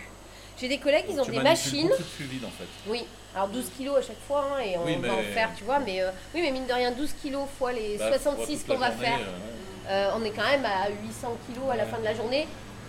J'ai 0.59 0.67
des 0.67 0.79
collègues, 0.79 1.05
ils 1.09 1.19
ont 1.19 1.23
tu 1.25 1.31
des 1.31 1.39
machines. 1.39 1.87
de 1.89 1.93
fûts 1.93 2.23
vides 2.23 2.45
en 2.45 2.49
fait. 2.49 2.65
Oui, 2.87 3.05
alors 3.35 3.47
12 3.49 3.65
kilos 3.77 3.97
à 3.97 4.01
chaque 4.01 4.19
fois, 4.27 4.43
hein, 4.55 4.59
et 4.65 4.75
on 4.77 4.85
Oui, 4.85 4.95
va 4.95 5.13
en 5.13 5.21
faire, 5.33 5.51
tu 5.55 5.63
vois, 5.63 5.77
mais 5.77 6.01
euh, 6.01 6.09
oui, 6.33 6.41
mais 6.41 6.49
mine 6.49 6.65
de 6.65 6.73
rien, 6.73 6.89
12 6.91 7.13
kilos 7.21 7.43
fois 7.59 7.71
les 7.73 7.97
Bah, 7.97 8.07
66 8.17 8.37
pour 8.37 8.47
toute 8.47 8.67
qu'on 8.73 8.77
va 8.79 8.89
journée, 8.89 9.05
faire, 9.05 9.19
euh, 9.19 9.89
euh, 9.89 10.11
on 10.19 10.23
est 10.25 10.31
quand 10.31 10.47
même 10.49 10.65
à 10.65 10.89
800 10.89 11.37
kilos 11.47 11.69
à 11.71 11.75
la 11.75 11.85
fin 11.85 11.99
de 11.99 12.03
la 12.05 12.15
journée, 12.15 12.47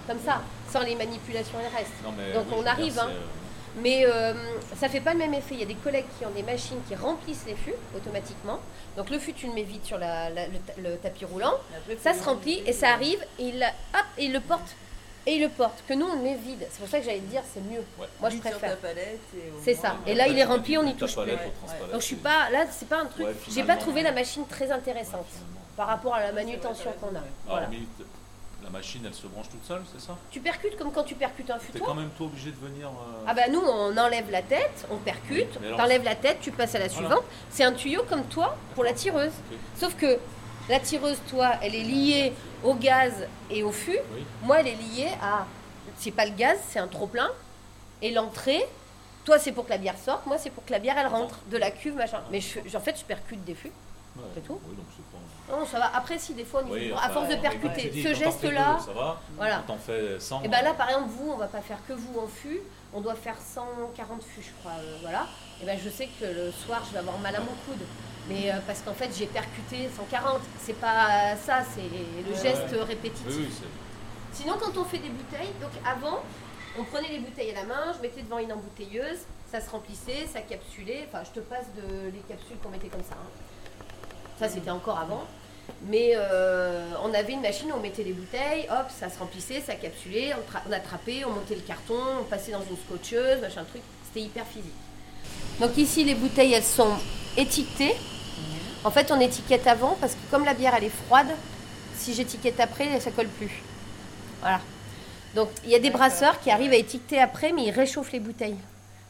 comme 0.09 0.18
ça, 0.25 0.40
sans 0.73 0.81
les 0.81 0.97
manipulations 0.97 1.59
et 1.61 1.71
le 1.71 1.77
reste. 1.77 1.92
non, 2.03 2.12
mais 2.16 2.33
Donc 2.33 2.47
oui, 2.51 2.57
on 2.59 2.66
arrive, 2.66 2.92
dire, 2.94 3.03
hein. 3.05 3.11
euh, 3.11 3.81
Mais 3.81 4.05
euh, 4.07 4.33
ça 4.77 4.88
fait 4.88 5.01
pas 5.01 5.12
le 5.12 5.18
même 5.18 5.35
effet. 5.35 5.55
Il 5.55 5.61
y 5.61 5.62
a 5.62 5.66
des 5.66 5.75
collègues 5.75 6.07
qui 6.18 6.27
ont 6.27 6.31
des 6.31 6.42
machines 6.42 6.79
qui 6.88 6.94
remplissent 6.97 7.44
les 7.47 7.55
fûts 7.55 7.75
automatiquement. 7.94 8.59
Donc 8.97 9.11
le 9.11 9.18
fût, 9.21 9.33
tu 9.35 9.47
le 9.47 9.53
mets 9.53 9.62
vite 9.62 9.85
sur 9.85 9.99
la- 9.99 10.31
la- 10.31 10.47
le, 10.49 10.59
ta- 10.59 10.81
le 10.81 10.97
tapis 10.97 11.25
roulant. 11.27 11.55
Ça 12.03 12.14
se 12.14 12.25
remplit 12.25 12.62
et 12.66 12.73
ça 12.73 12.88
arrive 12.90 13.21
et 13.38 13.44
il, 13.44 13.62
hop, 13.94 14.01
et 14.16 14.25
il 14.25 14.33
le 14.33 14.40
porte. 14.40 14.75
Et 15.27 15.33
il 15.35 15.42
le 15.42 15.51
porte. 15.51 15.85
Que 15.87 15.92
nous, 15.92 16.07
on 16.07 16.16
le 16.16 16.23
met 16.23 16.37
vide. 16.37 16.66
C'est 16.71 16.79
pour 16.81 16.88
ça 16.88 16.99
que 17.01 17.05
j'allais 17.05 17.18
te 17.18 17.27
dire, 17.31 17.42
c'est 17.53 17.61
mieux. 17.61 17.85
Ouais. 17.99 18.07
Moi, 18.18 18.31
je 18.31 18.35
Vite 18.37 18.44
préfère. 18.44 18.71
ta 18.71 18.77
palette 18.77 19.21
et 19.37 19.51
au 19.51 19.61
C'est 19.62 19.75
ça. 19.75 19.90
euh, 20.07 20.11
Et 20.11 20.14
là, 20.14 20.27
il 20.27 20.38
est 20.38 20.44
rempli, 20.44 20.79
on 20.79 20.85
ta 20.85 20.92
touche 20.92 21.16
plus. 21.16 21.31
Donc 21.92 22.01
je 22.01 22.07
suis 22.07 22.16
pas 22.16 22.49
là, 22.51 22.64
c'est 22.71 22.88
pas 22.88 23.01
un 23.03 23.07
truc. 23.07 23.27
Ouais, 23.27 23.35
J'ai 23.51 23.62
pas 23.64 23.77
trouvé 23.77 24.03
la 24.03 24.12
machine 24.12 24.47
très 24.47 24.71
intéressante 24.71 25.27
par 25.77 25.87
rapport 25.87 26.14
à 26.14 26.23
la 26.23 26.33
manutention 26.33 26.90
qu'on 27.01 27.14
a. 27.14 27.21
Voilà. 27.47 27.68
La 28.70 28.78
machine 28.78 29.00
elle 29.07 29.14
se 29.14 29.26
branche 29.26 29.48
toute 29.48 29.64
seule, 29.64 29.83
c'est 29.92 30.00
ça 30.04 30.16
Tu 30.31 30.40
percutes 30.40 30.76
comme 30.76 30.92
quand 30.92 31.04
tu 31.04 31.14
percutes 31.14 31.48
un 31.50 31.57
T'es 31.59 31.66
futoir. 31.66 31.88
quand 31.88 31.94
même 31.94 32.11
toi 32.16 32.26
obligé 32.26 32.50
de 32.50 32.57
venir. 32.57 32.88
euh, 32.88 33.24
Ah 33.26 33.33
bah 33.35 33.48
nous 33.50 33.61
on 33.61 33.96
enlève 33.96 34.31
la 34.31 34.42
tête, 34.42 34.87
on 34.90 34.96
percute, 34.98 35.57
alors- 35.64 35.78
t'enlèves 35.78 36.04
la 36.04 36.14
tête, 36.14 36.38
tu 36.42 36.50
passes 36.50 36.74
à 36.74 36.78
la 36.78 36.88
Voilà. 36.88 37.09
suivante. 37.09 37.24
C'est 37.50 37.64
un 37.64 37.72
tuyau 37.72 38.02
comme 38.09 38.24
toi 38.24 38.57
pour 38.74 38.85
la 38.85 38.92
tireuse. 38.92 39.33
Sauf 39.76 39.94
que 39.96 40.18
la 40.68 40.81
tireuse, 40.81 41.16
toi, 41.31 41.52
elle 41.62 41.74
est 41.74 41.83
liée 41.83 42.33
au 42.62 42.74
gaz 42.74 43.26
et 43.50 43.62
au 43.62 43.72
fût. 43.72 43.98
Oui. 44.14 44.22
Moi, 44.42 44.61
elle 44.61 44.68
est 44.68 44.74
liée 44.74 45.09
à. 45.22 45.46
C'est 45.96 46.11
pas 46.11 46.26
le 46.26 46.33
gaz, 46.33 46.59
c'est 46.68 46.78
un 46.78 46.88
trop-plein. 46.88 47.31
Et 48.02 48.11
l'entrée, 48.11 48.62
toi, 49.24 49.38
c'est 49.38 49.52
pour 49.52 49.64
que 49.64 49.70
la 49.70 49.78
bière 49.78 49.96
sorte. 49.98 50.26
Moi, 50.26 50.37
c'est 50.37 50.50
pour 50.50 50.62
que 50.66 50.72
la 50.72 50.78
bière, 50.78 50.96
elle 50.98 51.07
rentre 51.07 51.38
de 51.50 51.57
la 51.57 51.70
cuve, 51.70 51.94
machin. 51.96 52.20
Mais 52.31 52.40
je, 52.42 52.76
en 52.76 52.81
fait, 52.81 52.98
je 52.98 53.04
percute 53.04 53.42
des 53.44 53.54
fûts. 53.54 53.72
Ouais. 54.18 54.24
C'est 54.35 54.46
tout 54.46 54.61
Oui, 54.68 54.74
donc 54.76 54.87
c'est 54.96 55.04
pas. 55.04 55.57
Non, 55.57 55.64
ça 55.66 55.78
va. 55.78 55.96
Après, 55.96 56.18
si, 56.18 56.35
des 56.35 56.44
fois, 56.44 56.62
on 56.66 56.70
Oui, 56.72 56.92
à 56.92 57.09
force 57.11 57.28
de 57.28 57.37
percuter, 57.37 57.90
ce 58.02 58.14
geste-là. 58.14 58.78
Voilà. 59.37 59.62
Quand 59.66 59.74
t'en 59.74 59.78
fais 59.78 60.18
100. 60.18 60.42
Et 60.42 60.48
ben 60.48 60.62
là, 60.62 60.74
par 60.74 60.88
exemple, 60.90 61.09
vous, 61.11 61.31
on 61.33 61.37
va 61.37 61.46
pas 61.46 61.61
faire 61.61 61.78
que 61.87 61.92
vous 61.92 62.18
en 62.18 62.26
fût. 62.26 62.61
On 62.92 63.00
doit 63.00 63.14
faire 63.14 63.37
140 63.38 64.22
fûts, 64.22 64.42
je 64.42 64.50
crois. 64.61 64.72
euh, 64.78 64.96
voilà. 65.02 65.26
Et 65.62 65.66
ben 65.66 65.78
je 65.83 65.90
sais 65.90 66.09
que 66.18 66.24
le 66.24 66.50
soir, 66.52 66.83
je 66.87 66.92
vais 66.92 66.98
avoir 66.98 67.18
mal 67.18 67.35
à 67.37 67.40
mon 67.40 67.54
coude. 67.66 67.85
Mais 68.28 68.50
euh, 68.50 68.57
parce 68.66 68.81
qu'en 68.81 68.94
fait, 68.94 69.11
j'ai 69.16 69.26
percuté 69.26 69.88
140. 69.94 70.40
C'est 70.61 70.78
pas 70.81 71.37
ça, 71.37 71.61
c'est 71.74 71.83
le 71.83 72.35
geste 72.35 72.72
ouais. 72.72 72.83
répétitif. 72.83 73.26
Oui. 73.28 73.48
Sinon, 74.33 74.54
quand 74.61 74.76
on 74.81 74.85
fait 74.85 74.98
des 74.98 75.09
bouteilles, 75.09 75.52
donc 75.61 75.70
avant, 75.87 76.20
on 76.78 76.85
prenait 76.85 77.09
les 77.09 77.18
bouteilles 77.20 77.50
à 77.52 77.61
la 77.61 77.64
main, 77.64 77.92
je 77.96 78.00
mettais 78.02 78.22
devant 78.22 78.38
une 78.38 78.52
embouteilleuse, 78.52 79.18
ça 79.50 79.61
se 79.61 79.70
remplissait, 79.70 80.26
ça 80.33 80.40
capsulait. 80.42 81.09
Enfin, 81.09 81.24
je 81.24 81.40
te 81.40 81.44
passe 81.44 81.66
de 81.76 82.11
les 82.11 82.20
capsules 82.28 82.57
qu'on 82.62 82.68
mettait 82.70 82.88
comme 82.88 83.02
ça. 83.02 83.14
hein. 83.14 83.31
Ça, 84.38 84.48
c'était 84.48 84.70
encore 84.70 84.98
avant. 84.98 85.24
Mais 85.87 86.12
euh, 86.14 86.92
on 87.05 87.12
avait 87.12 87.35
une 87.35 87.42
machine 87.42 87.70
où 87.70 87.77
on 87.77 87.81
mettait 87.81 88.03
les 88.03 88.12
bouteilles, 88.12 88.66
hop, 88.70 88.87
ça 88.88 89.11
se 89.11 89.18
remplissait, 89.18 89.61
ça 89.61 89.74
capsulait, 89.74 90.33
on 90.66 90.72
attrapait, 90.72 91.24
on 91.27 91.31
montait 91.31 91.57
le 91.57 91.61
carton, 91.61 91.98
on 92.20 92.24
passait 92.24 92.53
dans 92.53 92.62
une 92.62 92.77
scotcheuse, 92.77 93.40
machin 93.40 93.64
truc. 93.64 93.83
C'était 94.07 94.27
hyper 94.27 94.46
physique. 94.46 94.72
Donc 95.61 95.77
ici, 95.77 96.05
les 96.05 96.14
bouteilles, 96.14 96.55
elles 96.55 96.62
sont 96.62 96.94
étiquetées. 97.37 97.94
En 98.85 98.90
fait, 98.90 99.11
on 99.12 99.20
étiquette 99.20 99.66
avant 99.66 99.96
parce 100.01 100.14
que 100.14 100.31
comme 100.31 100.44
la 100.44 100.55
bière, 100.55 100.74
elle 100.77 100.85
est 100.85 101.03
froide, 101.07 101.29
si 101.96 102.14
j'étiquette 102.14 102.61
après, 102.61 102.98
ça 103.01 103.11
colle 103.11 103.29
plus. 103.29 103.62
Voilà. 104.40 104.61
Donc 105.35 105.48
il 105.64 105.70
y 105.70 105.74
a 105.74 105.79
des 105.79 105.90
brasseurs 105.90 106.40
qui 106.40 106.51
arrivent 106.51 106.72
à 106.72 106.77
étiqueter 106.77 107.20
après, 107.20 107.53
mais 107.53 107.64
ils 107.64 107.70
réchauffent 107.70 108.12
les 108.12 108.20
bouteilles. 108.20 108.57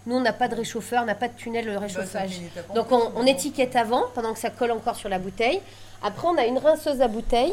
Nous, 0.09 0.17
on 0.17 0.21
n'a 0.21 0.33
pas 0.33 0.49
de 0.49 0.55
réchauffeur, 0.55 1.03
on 1.03 1.07
n'a 1.07 1.15
pas 1.15 1.29
de 1.29 1.35
tunnel 1.35 1.67
de 1.67 1.71
bah, 1.71 1.87
ça 1.87 2.01
réchauffage. 2.01 2.41
Donc 2.75 2.87
on, 2.91 3.27
étiquette 3.27 3.77
avant, 3.77 4.05
pendant 4.15 4.33
que 4.33 4.39
ça 4.39 4.49
colle 4.49 4.71
encore 4.71 4.97
sur 4.97 5.11
la 5.11 5.19
bouteille. 5.19 5.61
Après, 6.03 6.27
on 6.27 6.39
a 6.39 6.47
une 6.47 6.57
rinceuse 6.57 7.03
à 7.03 7.09
bouteille, 7.09 7.53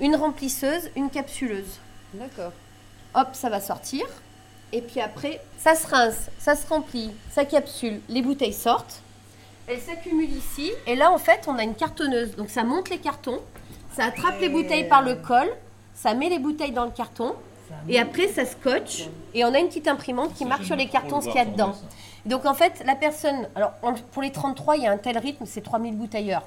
une 0.00 0.14
remplisseuse, 0.14 0.90
une 0.96 1.08
capsuleuse. 1.08 1.78
D'accord. 2.12 2.52
Hop, 3.14 3.28
ça 3.32 3.48
va 3.48 3.58
sortir. 3.58 4.04
Et 4.72 4.82
puis 4.82 5.00
après, 5.00 5.40
ça 5.56 5.74
se 5.74 5.86
rince, 5.86 6.28
ça 6.38 6.56
se 6.56 6.66
remplit, 6.66 7.10
ça 7.30 7.46
capsule, 7.46 8.02
les 8.10 8.20
bouteilles 8.20 8.52
sortent. 8.52 9.00
Elles 9.66 9.80
s'accumulent 9.80 10.36
ici. 10.36 10.72
Et 10.86 10.96
là, 10.96 11.10
en 11.10 11.16
fait, 11.18 11.44
on 11.46 11.56
a 11.56 11.62
une 11.62 11.74
cartonneuse. 11.74 12.36
Donc 12.36 12.50
ça 12.50 12.64
monte 12.64 12.90
les 12.90 12.98
cartons, 12.98 13.40
ça 13.96 14.04
attrape 14.04 14.40
les 14.42 14.50
bouteilles 14.50 14.88
par 14.88 15.00
le 15.00 15.14
col, 15.14 15.48
ça 15.94 16.12
met 16.12 16.28
les 16.28 16.38
bouteilles 16.38 16.72
dans 16.72 16.84
le 16.84 16.90
carton. 16.90 17.34
Et 17.88 17.98
après, 17.98 18.28
ça 18.28 18.44
scotche. 18.44 19.08
Et 19.34 19.44
on 19.44 19.52
a 19.54 19.58
une 19.58 19.68
petite 19.68 19.88
imprimante 19.88 20.34
qui 20.34 20.44
marque 20.44 20.64
sur 20.64 20.76
les 20.76 20.86
cartons 20.86 21.20
ce 21.20 21.26
qu'il 21.26 21.36
y 21.36 21.38
a 21.38 21.44
dedans. 21.44 21.74
Donc 22.26 22.46
en 22.46 22.54
fait, 22.54 22.82
la 22.86 22.94
personne, 22.94 23.48
alors 23.54 23.72
pour 24.12 24.22
les 24.22 24.30
33, 24.32 24.76
il 24.76 24.84
y 24.84 24.86
a 24.86 24.92
un 24.92 24.96
tel 24.96 25.18
rythme, 25.18 25.44
c'est 25.46 25.60
3000 25.60 25.96
bouteilles 25.96 26.32
heure. 26.32 26.44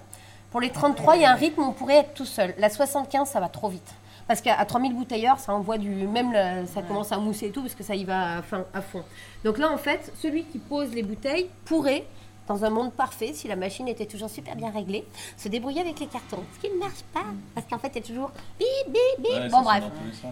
Pour 0.51 0.61
les 0.61 0.69
33, 0.71 1.15
il 1.17 1.21
y 1.21 1.25
a 1.25 1.31
un 1.31 1.35
rythme 1.35 1.61
où 1.61 1.65
on 1.65 1.71
pourrait 1.73 1.97
être 1.97 2.13
tout 2.13 2.25
seul. 2.25 2.55
La 2.57 2.69
75, 2.69 3.27
ça 3.29 3.39
va 3.39 3.49
trop 3.49 3.67
vite. 3.69 3.93
Parce 4.27 4.41
qu'à 4.41 4.55
à 4.57 4.65
3000 4.65 4.93
bouteilles 4.95 5.27
heure, 5.27 5.39
ça 5.39 5.53
envoie 5.53 5.77
du. 5.77 5.89
Même 5.89 6.33
le- 6.33 6.65
ça 6.65 6.81
commence 6.81 7.11
à 7.11 7.17
mousser 7.17 7.47
et 7.47 7.51
tout, 7.51 7.61
parce 7.61 7.75
que 7.75 7.83
ça 7.83 7.95
y 7.95 8.03
va 8.05 8.37
à, 8.37 8.41
fin- 8.41 8.65
à 8.73 8.81
fond. 8.81 9.03
Donc 9.45 9.57
là, 9.57 9.71
en 9.71 9.77
fait, 9.77 10.11
celui 10.21 10.43
qui 10.45 10.57
pose 10.57 10.93
les 10.93 11.03
bouteilles 11.03 11.49
pourrait, 11.65 12.05
dans 12.47 12.63
un 12.63 12.69
monde 12.69 12.93
parfait, 12.93 13.33
si 13.33 13.47
la 13.47 13.55
machine 13.55 13.87
était 13.87 14.05
toujours 14.05 14.29
super 14.29 14.55
bien 14.55 14.71
réglée, 14.71 15.05
se 15.37 15.49
débrouiller 15.49 15.81
avec 15.81 15.99
les 15.99 16.07
cartons. 16.07 16.43
Ce 16.55 16.59
qui 16.67 16.73
ne 16.73 16.79
marche 16.79 17.03
pas. 17.13 17.25
Parce 17.53 17.67
qu'en 17.67 17.77
fait, 17.77 17.89
il 17.89 17.95
y 17.95 17.99
a 17.99 18.07
toujours 18.07 18.31
bip, 18.59 18.67
bip, 18.87 18.97
bip. 19.19 19.31
Ouais, 19.31 19.49
bon, 19.49 19.61
bref. 19.61 19.83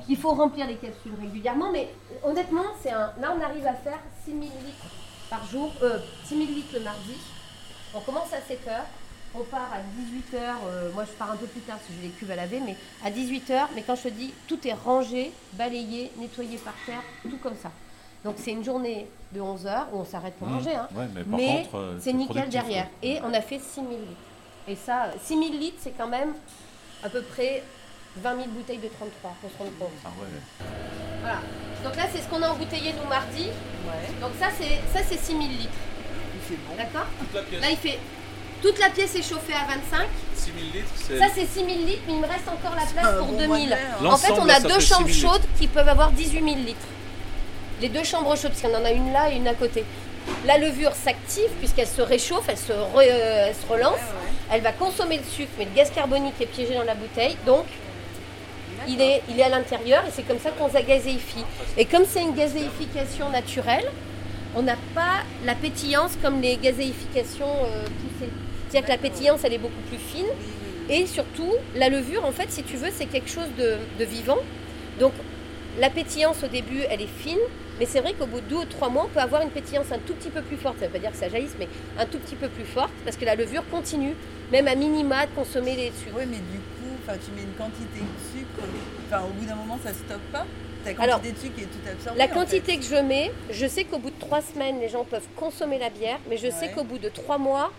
Il 0.08 0.18
faut 0.18 0.32
remplir 0.34 0.68
les 0.68 0.76
capsules 0.76 1.14
régulièrement, 1.20 1.72
mais 1.72 1.90
honnêtement, 2.24 2.64
c'est 2.82 2.92
un. 2.92 3.12
Là, 3.20 3.36
on 3.38 3.42
arrive 3.44 3.68
à 3.68 3.74
faire 3.74 4.00
6000 4.26 4.44
litres 4.44 4.86
par 5.30 5.46
jour, 5.48 5.72
euh, 5.84 6.00
6000 6.26 6.56
litres 6.56 6.74
le 6.76 6.82
mardi. 6.82 7.16
On 7.94 8.00
commence 8.02 8.32
à 8.34 8.42
7 8.48 8.68
heures, 8.68 8.86
on 9.34 9.44
part 9.44 9.70
à 9.74 9.80
18 9.98 10.34
heures. 10.38 10.58
euh, 10.68 10.92
moi, 10.94 11.04
je 11.06 11.12
pars 11.18 11.32
un 11.32 11.36
peu 11.38 11.48
plus 11.48 11.62
tard 11.62 11.78
parce 11.78 11.88
que 11.88 11.94
j'ai 12.02 12.08
les 12.08 12.14
cuves 12.14 12.32
à 12.32 12.36
laver, 12.36 12.62
mais 12.66 12.76
à 13.04 13.12
18 13.12 13.50
heures. 13.52 13.70
Mais 13.76 13.82
quand 13.84 13.96
je 13.96 14.04
te 14.04 14.08
dis, 14.10 14.34
tout 14.48 14.66
est 14.68 14.74
rangé, 14.74 15.32
balayé, 15.54 16.12
nettoyé 16.18 16.58
par 16.58 16.74
terre, 16.86 17.02
tout 17.24 17.38
comme 17.42 17.56
ça. 17.62 17.72
Donc, 18.26 18.36
c'est 18.44 18.52
une 18.52 18.64
journée 18.64 19.08
de 19.34 19.40
11 19.40 19.66
heures 19.68 19.88
où 19.94 20.00
on 20.00 20.06
s'arrête 20.06 20.34
pour 20.36 20.48
Mmh. 20.48 20.54
manger. 20.54 20.76
hein. 20.76 20.88
Ouais, 20.96 21.06
mais 21.14 21.66
euh, 21.74 21.96
c'est 22.00 22.12
nickel 22.12 22.50
derrière. 22.50 22.88
Et 23.04 23.20
on 23.24 23.34
a 23.34 23.40
fait 23.42 23.60
6000 23.60 23.98
litres. 24.00 24.12
Et 24.68 24.76
ça, 24.76 25.12
6000 25.24 25.60
litres, 25.60 25.78
c'est 25.80 25.94
quand 25.96 26.08
même 26.08 26.34
à 27.04 27.10
peu 27.10 27.22
près 27.22 27.62
20 28.18 28.36
000 28.36 28.48
bouteilles 28.50 28.80
de 28.80 28.88
33, 28.88 29.36
pour 29.42 29.50
se 29.52 29.58
rendre 29.58 29.72
compte. 29.80 29.90
Ah 30.04 30.10
ouais. 30.20 30.68
Voilà. 31.22 31.38
Donc 31.84 31.96
là, 31.96 32.04
c'est 32.12 32.22
ce 32.24 32.28
qu'on 32.28 32.42
a 32.42 32.50
embouteillé 32.50 32.94
nous 33.02 33.08
mardi. 33.08 33.44
Ouais. 33.44 34.20
Donc 34.20 34.32
ça, 34.40 34.48
c'est 34.58 34.82
ça 34.98 35.06
c'est 35.08 35.20
6000 35.24 35.50
litres. 35.52 35.70
Bon. 36.68 36.76
D'accord 36.78 37.06
Toute 37.20 37.34
la 37.34 37.42
pièce, 37.42 37.62
Là, 37.62 37.70
il 37.72 37.78
fait... 37.78 38.00
Toute 38.62 38.80
la 38.80 38.90
pièce 38.90 39.16
est 39.16 39.22
chauffée 39.22 39.54
à 39.54 39.66
25. 39.68 40.08
6000 40.34 40.64
litres, 40.72 40.88
c'est. 40.96 41.20
Ça, 41.20 41.26
c'est 41.36 41.46
6000 41.46 41.86
litres, 41.86 42.02
mais 42.08 42.14
il 42.14 42.20
me 42.22 42.26
reste 42.28 42.48
encore 42.48 42.76
la 42.76 42.86
place 42.86 43.18
pour 43.20 43.28
bon 43.28 43.38
2000. 43.38 43.48
mois 43.48 43.60
de 43.60 43.70
mer. 43.70 44.14
En 44.14 44.18
fait, 44.18 44.32
on 44.32 44.50
a 44.50 44.60
deux 44.62 44.80
chambres 44.80 45.08
6000 45.08 45.16
litres. 45.16 45.34
chaudes 45.34 45.46
qui 45.60 45.68
peuvent 45.68 45.90
avoir 45.90 46.12
18 46.12 46.44
000 46.44 46.56
litres. 46.66 46.88
Les 47.82 47.90
deux 47.90 48.04
chambres 48.04 48.36
chaudes, 48.36 48.52
parce 48.52 48.62
qu'il 48.62 48.70
y 48.70 48.76
en 48.76 48.86
a 48.86 48.92
une 48.92 49.12
là 49.12 49.30
et 49.32 49.36
une 49.36 49.48
à 49.48 49.54
côté. 49.54 49.84
La 50.46 50.58
levure 50.58 50.94
s'active 50.94 51.50
puisqu'elle 51.60 51.88
se 51.88 52.02
réchauffe, 52.02 52.46
elle 52.48 52.58
se, 52.58 52.72
re- 52.72 53.08
euh, 53.08 53.46
elle 53.50 53.56
se 53.56 53.66
relance. 53.68 53.94
Ouais, 53.94 54.00
ouais. 54.00 54.54
Elle 54.54 54.62
va 54.62 54.72
consommer 54.72 55.18
le 55.18 55.24
sucre, 55.24 55.52
mais 55.58 55.66
le 55.66 55.72
gaz 55.76 55.92
carbonique 55.92 56.34
est 56.40 56.46
piégé 56.46 56.74
dans 56.74 56.84
la 56.84 56.96
bouteille. 56.96 57.38
Donc, 57.46 57.66
il 58.88 59.02
est, 59.02 59.22
il 59.30 59.40
est 59.40 59.44
à 59.44 59.50
l'intérieur 59.50 60.04
et 60.08 60.12
c'est 60.12 60.24
comme 60.24 60.40
ça 60.40 60.52
qu'on 60.52 60.68
gazéifie. 60.68 61.44
Et 61.78 61.86
comme 61.86 62.06
c'est 62.08 62.22
une 62.22 62.34
gazéification 62.36 63.30
naturelle, 63.30 63.86
on 64.56 64.62
n'a 64.62 64.78
pas 64.94 65.24
la 65.44 65.54
pétillance 65.56 66.12
comme 66.22 66.42
les 66.42 66.58
gazéifications 66.58 67.46
euh, 67.66 67.84
poussées. 67.84 68.32
C'est-à-dire 68.70 68.88
que 68.88 68.92
la 68.92 68.98
pétillance, 68.98 69.42
elle 69.44 69.54
est 69.54 69.58
beaucoup 69.60 69.82
plus 69.90 69.98
fine. 69.98 70.28
Et 70.90 71.08
surtout, 71.08 71.54
la 71.76 71.90
levure, 71.90 72.24
en 72.26 72.32
fait, 72.32 72.52
si 72.52 72.64
tu 72.64 72.78
veux, 72.78 72.90
c'est 72.96 73.08
quelque 73.08 73.30
chose 73.30 73.50
de, 73.58 73.78
de 74.00 74.06
vivant. 74.06 74.38
Donc, 75.00 75.14
la 75.80 75.90
pétillance 75.90 76.44
au 76.44 76.48
début, 76.48 76.82
elle 76.90 77.02
est 77.02 77.08
fine, 77.08 77.40
mais 77.80 77.86
c'est 77.86 78.00
vrai 78.00 78.14
qu'au 78.14 78.26
bout 78.26 78.40
de 78.42 78.46
deux 78.46 78.56
ou 78.56 78.66
trois 78.66 78.90
mois, 78.90 79.06
on 79.06 79.10
peut 79.10 79.20
avoir 79.20 79.42
une 79.42 79.50
pétillance 79.50 79.92
un 79.92 80.00
tout 80.00 80.14
petit 80.14 80.30
peu 80.30 80.42
plus 80.42 80.58
forte. 80.58 80.76
Ça 80.80 80.86
ne 80.86 80.88
veut 80.88 80.94
pas 80.94 81.00
dire 81.00 81.12
que 81.12 81.18
ça 81.18 81.30
jaillisse, 81.30 81.56
mais 81.60 81.68
un 82.00 82.06
tout 82.06 82.20
petit 82.20 82.36
peu 82.36 82.48
plus 82.48 82.64
forte, 82.64 82.94
parce 83.04 83.18
que 83.18 83.26
la 83.26 83.36
levure 83.36 83.64
continue, 83.70 84.16
même 84.52 84.68
à 84.68 84.76
minima, 84.76 85.26
de 85.26 85.32
consommer 85.32 85.76
les 85.76 85.88
sucres. 85.88 86.16
Oui, 86.18 86.24
mais 86.30 86.38
du 86.38 86.60
coup, 86.60 87.14
tu 87.14 87.32
mets 87.32 87.44
une 87.44 87.54
quantité 87.58 88.00
de 88.00 88.40
sucre. 88.40 88.68
Enfin, 89.08 89.24
au 89.26 89.34
bout 89.34 89.46
d'un 89.46 89.56
moment, 89.56 89.78
ça 89.84 89.92
stoppe 89.94 90.32
pas? 90.32 90.46
Ta 90.84 90.94
quantité 90.94 91.04
Alors, 91.04 91.20
de 91.20 91.28
sucre 91.28 91.60
est 91.60 91.64
tout 91.64 91.90
absorbée. 91.90 92.20
La 92.20 92.26
en 92.26 92.30
quantité 92.30 92.74
fait. 92.74 92.78
que 92.78 92.86
je 92.86 93.02
mets, 93.02 93.32
je 93.52 93.68
sais 93.68 93.84
qu'au 93.84 94.00
bout 94.00 94.12
de 94.12 94.20
trois 94.20 94.42
semaines, 94.42 94.80
les 94.80 94.90
gens 94.90 95.04
peuvent 95.04 95.28
consommer 95.36 95.78
la 95.78 95.90
bière, 95.90 96.20
mais 96.30 96.38
je 96.38 96.50
sais 96.50 96.72
qu'au 96.72 96.84
bout 96.84 97.00
de 97.00 97.10
trois 97.10 97.38
mois, 97.38 97.72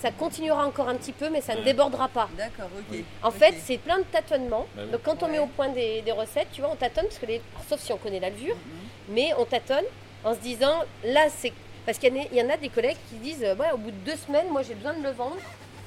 ça 0.00 0.10
continuera 0.10 0.66
encore 0.66 0.88
un 0.88 0.94
petit 0.96 1.12
peu, 1.12 1.28
mais 1.30 1.40
ça 1.40 1.54
ne 1.54 1.62
débordera 1.62 2.08
pas. 2.08 2.28
D'accord, 2.36 2.68
ok. 2.78 2.98
En 3.22 3.30
fait, 3.30 3.54
c'est 3.64 3.78
plein 3.78 3.98
de 3.98 4.04
tâtonnements. 4.04 4.66
Bah 4.76 4.82
oui. 4.84 4.90
Donc, 4.92 5.02
quand 5.02 5.22
on 5.22 5.28
met 5.28 5.38
au 5.38 5.46
point 5.46 5.68
des, 5.70 6.02
des 6.02 6.12
recettes, 6.12 6.48
tu 6.52 6.60
vois, 6.60 6.70
on 6.70 6.76
tâtonne, 6.76 7.04
parce 7.06 7.18
que 7.18 7.26
les... 7.26 7.40
sauf 7.68 7.80
si 7.80 7.92
on 7.92 7.96
connaît 7.96 8.20
la 8.20 8.30
levure, 8.30 8.54
Mhm. 8.56 9.14
mais 9.14 9.32
on 9.38 9.44
tâtonne 9.44 9.84
en 10.24 10.34
se 10.34 10.40
disant, 10.40 10.82
là, 11.04 11.26
c'est. 11.30 11.52
Parce 11.84 11.98
qu'il 11.98 12.14
y, 12.14 12.18
en 12.18 12.22
a- 12.22 12.26
il 12.32 12.36
y 12.38 12.42
en 12.42 12.50
a 12.50 12.56
des 12.56 12.68
collègues 12.68 12.96
qui 13.08 13.16
disent, 13.16 13.44
euh, 13.44 13.54
ouais, 13.54 13.70
au 13.72 13.76
bout 13.78 13.90
de 13.92 13.96
deux 14.10 14.16
semaines, 14.16 14.48
moi, 14.50 14.62
j'ai 14.62 14.74
besoin 14.74 14.92
de 14.94 15.02
le 15.02 15.10
vendre. 15.10 15.36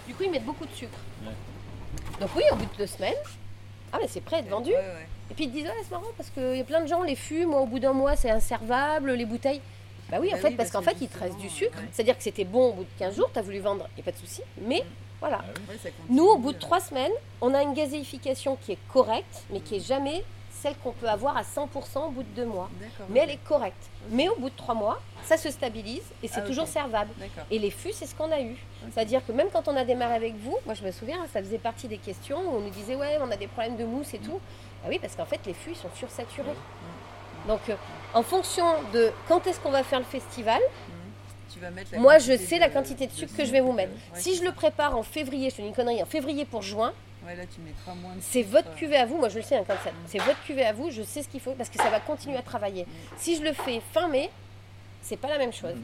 Du 0.08 0.14
coup, 0.16 0.24
ils 0.24 0.32
mettent 0.32 0.46
beaucoup 0.46 0.66
de 0.66 0.74
sucre. 0.74 0.98
Ouais. 1.24 1.34
Donc, 2.22 2.30
oui, 2.36 2.44
au 2.52 2.56
bout 2.56 2.66
de 2.66 2.78
deux 2.78 2.88
semaines, 2.88 3.14
ah, 3.92 3.98
mais 4.02 4.08
c'est 4.08 4.22
prêt 4.22 4.38
à 4.38 4.40
être 4.40 4.50
vendu. 4.50 4.72
Ouais, 4.72 4.78
ouais. 4.78 5.08
Et 5.32 5.34
puis 5.36 5.44
ils 5.46 5.50
te 5.50 5.54
disent, 5.56 5.66
ouais, 5.68 5.74
c'est 5.84 5.92
marrant 5.92 6.06
parce 6.18 6.30
qu'il 6.32 6.56
y 6.58 6.62
a 6.62 6.64
plein 6.64 6.82
de 6.82 6.88
gens 6.88 7.04
les 7.04 7.16
fument, 7.16 7.50
moi, 7.52 7.62
au 7.62 7.66
bout 7.68 7.80
d'un 7.80 7.94
mois, 7.94 8.16
c'est 8.16 8.32
inservable, 8.32 9.12
les 9.12 9.26
bouteilles. 9.26 9.62
Bah 10.12 10.18
oui, 10.20 10.30
en 10.30 10.32
Bah 10.34 10.38
fait, 10.42 10.48
oui, 10.50 10.56
parce 10.56 10.70
parce 10.72 10.86
qu'en 10.86 10.92
que 10.92 10.98
fait, 10.98 11.04
il 11.06 11.08
te 11.10 11.20
reste 11.20 11.36
du 11.38 11.44
justement, 11.44 11.58
sucre. 11.72 11.78
ouais. 11.80 11.88
C'est-à-dire 11.92 12.18
que 12.18 12.24
c'était 12.24 12.44
bon 12.46 12.70
au 12.70 12.74
bout 12.74 12.84
de 12.84 12.90
15 13.00 13.16
jours, 13.16 13.30
tu 13.32 13.40
as 13.40 13.42
voulu 13.42 13.60
vendre, 13.60 13.88
il 13.92 13.96
n'y 13.96 14.02
a 14.02 14.06
pas 14.06 14.12
de 14.12 14.18
souci. 14.26 14.42
Mais 14.62 14.84
voilà. 15.20 15.40
Ah. 15.44 15.48
Ouais, 15.70 15.76
continue, 15.78 15.94
Nous, 16.10 16.26
au 16.26 16.38
bout 16.38 16.52
de 16.52 16.58
euh, 16.58 16.62
3 16.62 16.80
semaines, 16.80 17.12
on 17.42 17.54
a 17.54 17.62
une 17.62 17.74
gazéification 17.74 18.58
qui 18.62 18.72
est 18.74 18.78
correcte, 18.92 19.44
mais 19.52 19.60
qui 19.60 19.76
est 19.76 19.86
jamais 19.86 20.24
celle 20.52 20.76
qu'on 20.78 20.92
peut 20.92 21.08
avoir 21.08 21.38
à 21.38 21.44
100% 21.44 22.08
au 22.08 22.10
bout 22.10 22.24
de 22.24 22.28
2 22.36 22.46
mois. 22.46 22.70
Mais 23.10 23.22
elle 23.22 23.30
est 23.30 23.44
correcte. 23.46 23.82
Mais 24.10 24.28
au 24.28 24.36
bout 24.36 24.50
de 24.50 24.56
3 24.58 24.74
mois, 24.76 25.00
ça 25.24 25.38
se 25.38 25.50
stabilise 25.52 26.02
et 26.24 26.28
c'est 26.28 26.42
Ah, 26.42 26.48
toujours 26.48 26.68
servable. 26.68 27.12
Et 27.52 27.60
les 27.60 27.70
fûts, 27.72 27.94
c'est 27.94 28.06
ce 28.08 28.14
qu'on 28.16 28.30
a 28.32 28.42
eu. 28.42 28.58
C'est-à-dire 28.94 29.26
que 29.26 29.32
même 29.32 29.48
quand 29.54 29.68
on 29.70 29.76
a 29.78 29.86
démarré 29.86 30.16
avec 30.16 30.36
vous, 30.38 30.58
moi 30.66 30.74
je 30.74 30.84
me 30.84 30.92
souviens, 30.92 31.26
ça 31.32 31.42
faisait 31.42 31.60
partie 31.60 31.88
des 31.88 31.98
questions 31.98 32.40
où 32.40 32.58
on 32.58 32.60
nous 32.62 32.70
disait 32.72 32.96
ouais, 32.96 33.18
on 33.22 33.32
a 33.32 33.38
des 33.38 33.48
problèmes 33.48 33.78
de 33.78 33.86
mousse 33.86 34.14
et 34.14 34.18
tout. 34.20 34.40
Ah 34.84 34.88
oui, 34.90 35.00
parce 35.00 35.16
qu'en 35.16 35.26
fait, 35.26 35.40
les 35.46 35.54
fûts 35.54 35.72
ils 35.72 35.76
sont 35.78 35.90
sursaturés. 35.96 36.56
Donc, 37.48 37.62
euh, 37.70 37.76
en 38.14 38.24
fonction 38.24 38.66
de 38.94 39.12
quand 39.28 39.46
est-ce 39.48 39.60
qu'on 39.60 39.72
va 39.72 39.84
faire 39.84 40.00
le 40.00 40.06
festival, 40.06 40.60
Tu 41.54 41.60
vas 41.60 41.70
mettre 41.72 41.92
la 41.94 42.00
moi 42.00 42.18
je 42.20 42.38
sais 42.38 42.60
la 42.60 42.70
quantité 42.70 43.08
de 43.08 43.12
sucre 43.12 43.36
que 43.36 43.46
je 43.46 43.52
vais 43.52 43.62
vous 43.62 43.72
mettre. 43.74 43.92
Ouais, 44.14 44.20
Si 44.20 44.36
je 44.36 44.44
le 44.44 44.52
prépare 44.52 44.98
en 44.98 45.04
février, 45.04 45.50
je 45.50 45.56
te 45.58 45.62
dis 45.62 45.68
une 45.68 45.74
connerie, 45.76 46.02
en 46.02 46.06
février 46.06 46.46
pour 46.46 46.62
juin, 46.62 46.94
Ouais, 47.26 47.36
c'est 48.22 48.44
votre 48.44 48.74
cuvée 48.76 48.96
à 48.96 49.06
vous. 49.06 49.18
Moi 49.18 49.28
je 49.30 49.36
le 49.40 49.42
sais, 49.44 49.58
hein, 49.58 49.64
comme 49.68 49.78
ça. 49.84 49.92
C'est 50.08 50.20
votre 50.20 50.42
cuvée 50.44 50.66
à 50.66 50.72
vous, 50.74 50.90
je 50.90 51.02
sais 51.04 51.22
ce 51.22 51.28
qu'il 51.28 51.42
faut 51.42 51.52
parce 51.52 51.70
que 51.70 51.78
ça 51.78 51.90
va 51.90 52.00
continuer 52.00 52.38
à 52.38 52.42
travailler. 52.42 52.86
Si 53.18 53.36
je 53.36 53.42
le 53.44 53.52
fais 53.54 53.82
fin 53.94 54.08
mai, 54.08 54.30
c'est 55.02 55.18
pas 55.18 55.28
la 55.28 55.38
même 55.38 55.52
chose. 55.54 55.76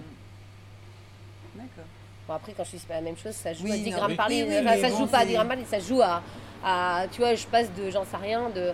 D'accord. 1.55 1.83
Bon, 2.27 2.33
après, 2.33 2.53
quand 2.53 2.63
je 2.63 2.71
dis 2.71 2.79
c'est 2.79 2.87
pas 2.87 2.95
la 2.95 3.01
même 3.01 3.17
chose, 3.17 3.33
ça 3.35 3.53
joue 3.53 3.65
Oui, 3.65 3.71
à 3.73 3.77
10 3.77 3.91
non, 3.91 3.97
grammes 3.97 4.15
par 4.15 4.29
litre. 4.29 4.47
oui, 4.49 4.81
ça 4.81 4.89
bon, 4.89 4.97
joue 4.97 5.07
pas 5.07 5.17
à 5.17 5.21
c'est- 5.21 5.27
10 5.27 5.33
grammes 5.33 5.47
par 5.47 5.57
litre, 5.57 5.69
ça 5.69 5.79
joue 5.79 6.01
à, 6.01 6.23
à- 6.63 7.05
Tu 7.11 7.19
vois, 7.21 7.35
je 7.35 7.45
passe 7.47 7.71
de, 7.73 7.89
j'en 7.91 8.05
sais 8.05 8.17
rien, 8.17 8.49
de, 8.49 8.73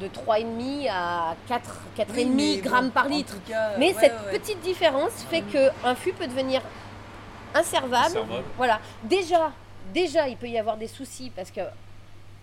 de 0.00 0.08
3,5 0.08 0.88
à 0.90 1.34
4, 1.48 1.80
4,5 1.96 2.06
Oui, 2.14 2.24
mais 2.26 2.56
bon, 2.62 2.68
grammes 2.70 2.90
par 2.90 3.06
en 3.06 3.08
litre. 3.08 3.36
cas, 3.48 3.76
Mais 3.78 3.88
ouais, 3.94 4.00
cette 4.00 4.12
ouais. 4.26 4.38
petite 4.38 4.60
différence 4.60 5.12
fait 5.30 5.42
qu'un 5.42 5.94
fût 5.94 6.12
peut 6.12 6.26
devenir 6.26 6.60
inservable. 7.54 8.06
Inservable. 8.06 8.44
Voilà. 8.56 8.80
Déjà, 9.04 9.52
déjà, 9.92 10.28
il 10.28 10.36
peut 10.36 10.48
y 10.48 10.58
avoir 10.58 10.76
des 10.76 10.88
soucis 10.88 11.30
parce 11.34 11.50
que 11.50 11.60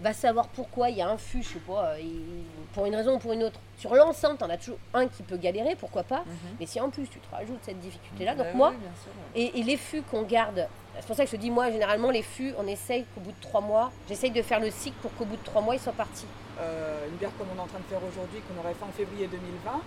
va 0.02 0.14
savoir 0.14 0.48
pourquoi 0.48 0.90
il 0.90 0.98
y 0.98 1.02
a 1.02 1.10
un 1.10 1.18
fût, 1.18 1.44
je 1.44 1.50
sais 1.50 1.60
pas, 1.60 1.88
euh, 1.88 2.00
il- 2.00 2.44
pour 2.74 2.86
une 2.86 2.96
raison 2.96 3.16
ou 3.16 3.20
pour 3.20 3.34
une 3.34 3.44
autre. 3.44 3.60
Sur 3.78 3.94
l'ensemble, 3.96 4.38
t'en 4.38 4.50
as 4.50 4.56
toujours 4.58 4.78
un 4.94 5.08
qui 5.10 5.24
peut 5.24 5.36
galérer, 5.36 5.76
pourquoi 5.76 6.04
pas. 6.04 6.20
Mhm. 6.26 6.56
Mais 6.60 6.66
si 6.66 6.80
en 6.80 6.90
plus 6.90 7.08
tu 7.10 7.20
te 7.20 7.36
rajoutes 7.36 7.60
cette 7.64 7.80
difficulté-là, 7.82 8.36
Bah 8.36 8.46
donc 8.46 8.54
moi, 8.54 8.70
bien 8.72 8.80
sûr, 9.04 9.12
ouais. 9.36 9.42
et, 9.42 9.60
et 9.60 9.64
les 9.64 9.76
fûts 9.76 10.02
qu'on 10.04 10.22
garde, 10.22 10.68
c'est 11.00 11.08
pour 11.08 11.16
ça 11.16 11.24
que 11.26 11.32
je 11.32 11.36
te 11.36 11.42
dis, 11.42 11.50
moi, 11.52 11.72
généralement, 11.72 12.10
les 12.12 12.22
fûts, 12.24 12.54
on 12.58 12.68
essaye 12.68 13.06
qu'au 13.16 13.22
bout 13.22 13.32
de 13.32 13.42
trois 13.42 13.62
mois, 13.62 13.92
j'essaye 14.08 14.32
de 14.32 14.42
faire 14.42 14.60
le 14.60 14.70
cycle 14.72 14.98
pour 15.02 15.14
qu'au 15.16 15.26
bout 15.26 15.38
de 15.38 15.44
trois 15.44 15.62
mois, 15.62 15.76
ils 15.76 15.82
soient 15.82 15.94
partis. 15.94 16.26
euh, 16.62 17.08
une 17.08 17.16
bière 17.16 17.32
comme 17.38 17.48
on 17.56 17.58
est 17.58 17.64
en 17.64 17.68
train 17.68 17.80
de 17.80 17.84
faire 17.86 18.02
aujourd'hui, 18.06 18.40
qu'on 18.42 18.60
aurait 18.60 18.74
fait 18.74 18.84
en 18.84 18.92
février 18.92 19.28
2020, 19.28 19.82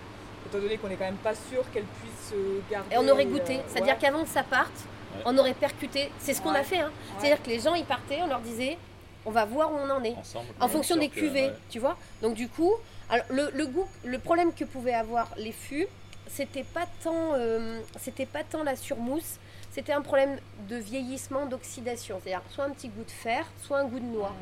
étant 0.47 0.57
donné 0.59 0.77
qu'on 0.77 0.87
n'est 0.87 0.95
quand 0.95 1.05
même 1.05 1.15
pas 1.17 1.35
sûr 1.35 1.63
qu'elle 1.71 1.83
puisse 1.85 2.29
se 2.31 2.71
garder. 2.71 2.95
Et 2.95 2.97
on 2.97 3.07
aurait 3.07 3.25
goûté. 3.25 3.57
euh, 3.57 3.61
C'est-à-dire 3.67 3.93
ouais. 3.93 3.99
qu'avant 4.01 4.23
que 4.23 4.29
ça 4.29 4.43
parte, 4.43 4.71
Ouais. 5.15 5.21
on 5.25 5.37
aurait 5.37 5.53
percuté. 5.53 6.09
C'est 6.17 6.33
ce 6.33 6.41
qu'on 6.41 6.55
a 6.55 6.63
fait. 6.63 6.79
hein. 6.79 6.89
C'est-à-dire 7.19 7.43
que 7.43 7.49
les 7.49 7.59
gens, 7.59 7.75
ils 7.75 7.85
partaient, 7.85 8.19
on 8.23 8.27
leur 8.27 8.39
disait, 8.39 8.79
on 9.27 9.29
va 9.31 9.45
voir 9.45 9.71
où 9.71 9.75
on 9.75 9.89
en 9.91 10.03
est. 10.03 10.15
Ensemble. 10.17 10.47
En 10.59 10.67
fonction 10.67 10.95
des 10.97 11.09
cuvées, 11.09 11.49
ouais. 11.49 11.55
tu 11.69 11.77
vois. 11.77 11.95
Donc 12.23 12.33
du 12.33 12.47
coup, 12.49 12.73
alors, 13.11 13.25
le, 13.29 13.51
le 13.53 13.67
goût, 13.67 13.87
le 14.03 14.17
problème 14.17 14.51
que 14.51 14.65
pouvaient 14.65 14.95
avoir 14.95 15.27
les 15.37 15.51
fûts, 15.51 15.85
c'était 16.27 16.63
pas 16.63 16.87
tant, 17.03 17.33
euh, 17.35 17.79
c'était 17.99 18.25
pas 18.25 18.43
tant 18.43 18.63
la 18.63 18.75
surmousse, 18.75 19.37
c'était 19.73 19.93
un 19.93 20.01
problème 20.01 20.37
de 20.69 20.75
vieillissement, 20.77 21.45
d'oxydation. 21.45 22.19
C'est-à-dire 22.23 22.41
soit 22.49 22.65
un 22.65 22.69
petit 22.69 22.87
goût 22.89 23.03
de 23.03 23.11
fer, 23.11 23.45
soit 23.63 23.79
un 23.79 23.85
goût 23.85 23.99
de 23.99 24.05
noix. 24.05 24.33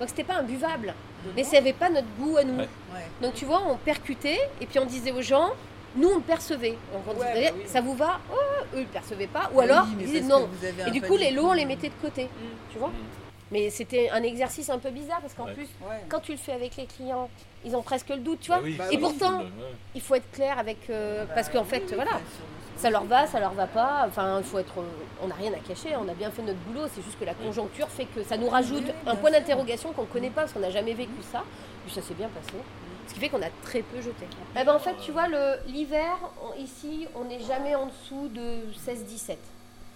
Donc 0.00 0.08
c'était 0.08 0.24
pas 0.24 0.34
imbuvable, 0.34 0.92
mais 1.36 1.44
ça 1.44 1.52
n'avait 1.56 1.72
pas 1.72 1.88
notre 1.88 2.08
goût 2.18 2.36
à 2.36 2.42
nous. 2.44 2.56
Ouais. 2.58 2.68
Ouais. 2.92 3.00
Donc 3.22 3.34
tu 3.34 3.44
vois, 3.44 3.62
on 3.68 3.76
percutait 3.76 4.40
et 4.60 4.66
puis 4.66 4.78
on 4.80 4.86
disait 4.86 5.12
aux 5.12 5.22
gens, 5.22 5.50
nous 5.94 6.08
on 6.08 6.16
le 6.16 6.20
percevait. 6.22 6.76
Donc 6.92 7.02
on 7.06 7.20
Ouais, 7.20 7.32
disait, 7.34 7.50
bah 7.50 7.56
oui. 7.58 7.62
ça 7.66 7.80
vous 7.80 7.94
va 7.94 8.18
Oh, 8.32 8.36
Eux 8.74 8.80
ils 8.80 8.86
percevaient 8.88 9.28
pas. 9.28 9.50
Ou 9.54 9.58
Oui, 9.58 9.64
alors 9.64 9.86
ils 9.92 10.04
disaient 10.06 10.20
non. 10.22 10.48
Et 10.86 10.90
du 10.90 11.00
coup 11.00 11.16
les 11.16 11.30
lots 11.30 11.46
on 11.50 11.52
les 11.52 11.64
mettait 11.64 11.88
de 11.90 11.94
côté. 12.02 12.28
Tu 12.72 12.78
vois 12.78 12.88
Mm. 12.88 12.92
Mais 13.52 13.70
c'était 13.70 14.08
un 14.10 14.22
exercice 14.24 14.68
un 14.70 14.78
peu 14.78 14.90
bizarre 14.90 15.20
parce 15.20 15.34
qu'en 15.34 15.44
Ouais. 15.44 15.52
plus 15.52 15.68
Ouais. 15.82 16.00
quand 16.08 16.18
tu 16.18 16.32
le 16.32 16.38
fais 16.38 16.52
avec 16.52 16.76
les 16.76 16.86
clients, 16.86 17.28
ils 17.64 17.76
ont 17.76 17.82
presque 17.82 18.08
le 18.08 18.16
doute, 18.16 18.40
tu 18.40 18.48
vois. 18.48 18.56
Bah 18.56 18.62
oui, 18.64 18.74
Bah 18.76 18.84
Et 18.90 18.98
pourtant, 18.98 19.42
il 19.94 20.00
faut 20.00 20.14
être 20.16 20.28
clair 20.32 20.58
avec. 20.58 20.78
euh, 20.90 21.24
parce 21.34 21.50
qu'en 21.50 21.62
fait, 21.62 21.84
Oui, 21.88 21.94
voilà, 21.94 22.12
ça 22.84 22.90
leur 22.90 23.04
va, 23.04 23.26
ça 23.26 23.40
leur 23.40 23.54
va 23.54 23.66
pas. 23.66 24.04
Enfin, 24.06 24.40
il 24.40 24.44
faut 24.44 24.58
être. 24.58 24.74
On 25.22 25.28
n'a 25.28 25.34
rien 25.36 25.50
à 25.54 25.58
cacher, 25.58 25.96
on 25.96 26.06
a 26.06 26.12
bien 26.12 26.30
fait 26.30 26.42
notre 26.42 26.58
boulot. 26.58 26.82
C'est 26.94 27.02
juste 27.02 27.18
que 27.18 27.24
la 27.24 27.32
conjoncture 27.32 27.88
fait 27.88 28.04
que 28.04 28.22
ça 28.22 28.36
nous 28.36 28.50
rajoute 28.50 28.84
un 29.06 29.16
point 29.16 29.30
d'interrogation 29.30 29.94
qu'on 29.94 30.02
ne 30.02 30.06
connaît 30.06 30.28
pas 30.28 30.42
parce 30.42 30.52
qu'on 30.52 30.60
n'a 30.60 30.70
jamais 30.70 30.92
vécu 30.92 31.22
ça. 31.32 31.44
Puis 31.86 31.94
ça 31.94 32.02
s'est 32.02 32.12
bien 32.12 32.28
passé. 32.28 32.52
Ce 33.08 33.14
qui 33.14 33.20
fait 33.20 33.30
qu'on 33.30 33.40
a 33.40 33.48
très 33.62 33.80
peu 33.80 34.02
jeté. 34.02 34.26
Eh 34.54 34.64
ben, 34.64 34.74
en 34.74 34.78
fait, 34.78 34.96
tu 35.00 35.12
vois, 35.12 35.28
l'hiver, 35.66 36.18
ici, 36.58 37.06
on 37.14 37.24
n'est 37.24 37.40
jamais 37.40 37.74
en 37.74 37.86
dessous 37.86 38.28
de 38.28 38.66
16-17. 38.86 39.36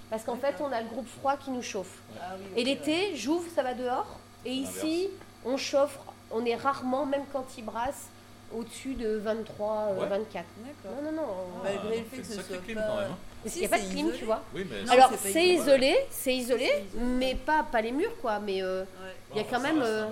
Parce 0.08 0.24
qu'en 0.24 0.36
fait, 0.36 0.54
on 0.60 0.72
a 0.72 0.80
le 0.80 0.88
groupe 0.88 1.08
froid 1.08 1.36
qui 1.36 1.50
nous 1.50 1.62
chauffe. 1.62 2.00
Ah 2.18 2.36
Et 2.56 2.64
l'été, 2.64 3.14
j'ouvre, 3.16 3.50
ça 3.54 3.62
va 3.62 3.74
dehors. 3.74 4.18
Et 4.46 4.52
ici, 4.52 5.10
on 5.44 5.58
chauffe, 5.58 5.98
on 6.30 6.42
est 6.46 6.56
rarement, 6.56 7.04
même 7.04 7.24
quand 7.34 7.44
il 7.58 7.64
brasse, 7.66 8.08
au-dessus 8.54 8.94
de 8.94 9.16
23, 9.18 9.88
euh, 9.90 10.00
Ouais. 10.00 10.06
24. 10.08 10.44
ouais. 10.64 10.72
D'accord. 10.84 11.02
Non, 11.02 11.10
non, 11.12 11.16
non. 11.22 11.28
Ah, 11.56 11.60
Malgré 11.64 11.98
le 11.98 12.04
fait 12.04 12.16
que 12.18 12.26
ce 12.26 12.34
soit 12.42 12.56
clim 12.64 12.76
pas- 12.76 12.82
quand 12.88 12.96
même. 12.96 13.10
hein. 13.12 13.16
Parce 13.42 13.54
Si, 13.54 13.60
n'y 13.60 13.66
a 13.66 13.68
pas 13.68 13.78
de 13.78 13.84
clim, 13.84 13.98
isolé. 14.06 14.18
tu 14.18 14.24
vois. 14.24 14.42
Oui, 14.54 14.66
mais 14.70 14.82
Non, 14.84 14.92
Alors, 14.92 15.10
c'est 15.20 15.46
isolé. 15.46 15.96
c'est 16.10 16.34
isolé, 16.34 16.68
mais 16.96 17.34
pas, 17.36 17.62
pas 17.62 17.80
les 17.80 17.92
murs, 17.92 18.16
quoi. 18.20 18.38
Mais 18.40 18.62
euh, 18.62 18.82
Ouais. 18.82 18.86
il 19.32 19.36
y 19.36 19.40
a 19.40 19.42
Bon, 19.44 19.48
quand 19.50 19.60
même. 19.60 19.80
euh, 19.82 20.06
euh, 20.06 20.10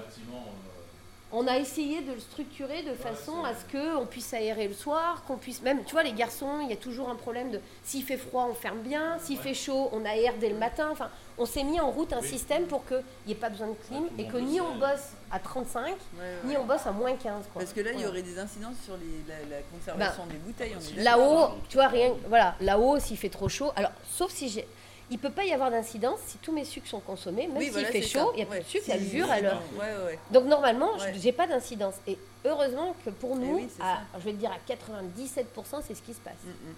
on 1.32 1.46
a 1.48 1.58
essayé 1.58 2.02
de 2.02 2.12
le 2.12 2.20
structurer 2.20 2.82
de 2.84 2.94
façon 2.94 3.42
à 3.44 3.50
ce 3.54 3.64
qu'on 3.98 4.06
puisse 4.06 4.32
aérer 4.32 4.68
le 4.68 4.74
soir, 4.74 5.24
qu'on 5.26 5.36
puisse 5.36 5.60
même, 5.62 5.82
tu 5.84 5.92
vois, 5.92 6.04
les 6.04 6.12
garçons, 6.12 6.60
il 6.62 6.70
y 6.70 6.72
a 6.72 6.76
toujours 6.76 7.10
un 7.10 7.16
problème 7.16 7.50
de 7.50 7.60
s'il 7.82 8.04
fait 8.04 8.16
froid, 8.16 8.46
on 8.50 8.54
ferme 8.54 8.78
bien, 8.78 9.18
s'il 9.18 9.38
fait 9.38 9.54
chaud, 9.54 9.90
on 9.92 10.04
aère 10.04 10.34
dès 10.38 10.48
le 10.50 10.56
matin. 10.56 10.88
Enfin, 10.92 11.10
on 11.38 11.46
s'est 11.46 11.62
mis 11.64 11.78
en 11.80 11.90
route 11.90 12.12
un 12.12 12.20
Oui. 12.20 12.28
système 12.28 12.66
pour 12.66 12.86
qu'il 12.86 13.02
n'y 13.26 13.32
ait 13.32 13.36
pas 13.36 13.50
besoin 13.50 13.68
de 13.68 13.74
clim 13.86 14.04
et 14.18 14.26
que 14.26 14.36
ni 14.38 14.60
on 14.60 14.76
bosse 14.76 15.12
à 15.30 15.38
35, 15.38 15.84
Ouais, 15.90 15.96
ni 16.44 16.56
on 16.56 16.64
bosse 16.64 16.86
à 16.86 16.92
moins 16.92 17.14
15. 17.14 17.44
Quoi. 17.52 17.60
Parce 17.62 17.72
que 17.72 17.80
là, 17.80 17.90
il 17.92 18.00
y 18.00 18.06
aurait 18.06 18.22
des 18.22 18.38
incidences 18.38 18.76
sur 18.84 18.94
les- 18.96 19.24
la, 19.28 19.56
la 19.56 19.62
conservation 19.62 20.26
des 20.26 20.36
bouteilles. 20.38 20.74
Là-haut, 20.96 21.48
tu 21.68 21.76
vois, 21.76 21.88
rien. 21.88 22.12
Voilà, 22.28 22.54
là-haut, 22.60 22.98
s'il 22.98 23.18
fait 23.18 23.28
trop 23.28 23.48
chaud. 23.48 23.70
Alors, 23.76 23.90
sauf 24.10 24.32
si 24.32 24.48
j'ai. 24.48 24.66
Il 25.08 25.20
peut 25.20 25.30
pas 25.30 25.44
y 25.44 25.52
avoir 25.52 25.70
d'incidence 25.70 26.18
si 26.26 26.36
tous 26.38 26.50
mes 26.52 26.64
sucres 26.64 26.88
sont 26.88 26.98
consommés, 26.98 27.46
même 27.46 27.56
Oui, 27.58 27.64
s'il 27.66 27.72
voilà, 27.74 27.88
fait 27.92 28.02
chaud, 28.02 28.32
il 28.34 28.38
n'y 28.38 28.42
a 28.42 28.46
plus 28.46 28.58
de 28.58 28.64
sucre, 28.64 28.86
la 28.88 28.96
levure, 28.96 29.32
elle. 29.32 29.44
Ouais, 29.44 29.52
ouais, 29.78 30.04
ouais. 30.06 30.18
Donc 30.32 30.46
normalement, 30.46 30.94
Ouais. 30.94 31.12
je 31.14 31.20
j'ai 31.20 31.30
pas 31.30 31.46
d'incidence. 31.46 31.94
Et 32.08 32.18
heureusement 32.44 32.92
que 33.04 33.10
pour 33.10 33.36
Eh 33.36 33.44
nous, 33.44 33.54
oui, 33.56 33.68
à- 33.80 33.98
je 34.18 34.24
vais 34.24 34.32
te 34.32 34.38
dire 34.38 34.50
à 34.50 34.58
97%, 34.66 35.80
c'est 35.86 35.94
ce 35.94 36.02
qui 36.02 36.12
se 36.12 36.18
passe. 36.18 36.32
Mm, 36.44 36.48
mm. 36.48 36.74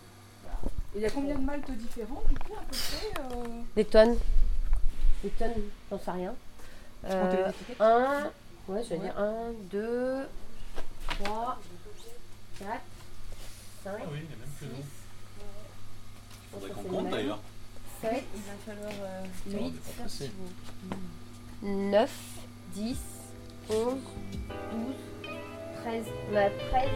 Il 0.96 1.00
y 1.02 1.06
a 1.06 1.10
combien 1.10 1.36
de 1.36 1.40
maltes 1.44 1.70
différents, 1.70 2.22
du 2.28 2.34
coup, 2.38 2.52
à 2.54 2.62
peu 2.70 2.76
près 2.76 3.22
euh, 3.36 3.44
Des 3.76 3.84
tonnes. 3.86 4.16
Des 5.22 5.30
tonnes, 5.30 5.52
j'en 5.90 5.98
sais 5.98 6.10
rien. 6.12 6.34
Euh, 7.04 7.50
un, 7.80 8.30
ouais, 8.68 8.82
je 8.84 8.88
vais 8.90 8.96
Ouais. 8.96 9.02
dire 9.04 9.18
un, 9.18 9.52
deux, 9.70 10.28
trois, 11.08 11.58
quatre, 12.58 12.80
cinq, 13.84 13.98
Ah 14.00 14.08
oui, 14.12 14.18
il 14.22 14.30
y 14.30 14.34
a 14.34 14.36
même 14.36 14.48
que 14.60 14.64
nous. 14.64 14.70
je 14.82 16.50
pense 16.52 16.62
Faudrait 16.62 16.70
qu'on 16.70 16.82
compte 16.96 17.10
d'ailleurs. 17.10 17.40
sept, 18.00 18.24
Il 18.34 18.42
va 18.42 18.52
falloir. 18.66 18.92
euh, 19.02 19.24
Ça, 19.24 19.30
on 19.46 19.50
huit, 19.64 19.74
est 19.74 19.92
pas 19.96 20.02
pressé. 20.02 20.30
9, 21.62 22.10
10, 22.74 22.96
11, 23.70 23.76
12, 24.72 24.94
13, 25.82 26.04
on 26.30 26.36
a 26.36 26.50
13, 26.50 26.88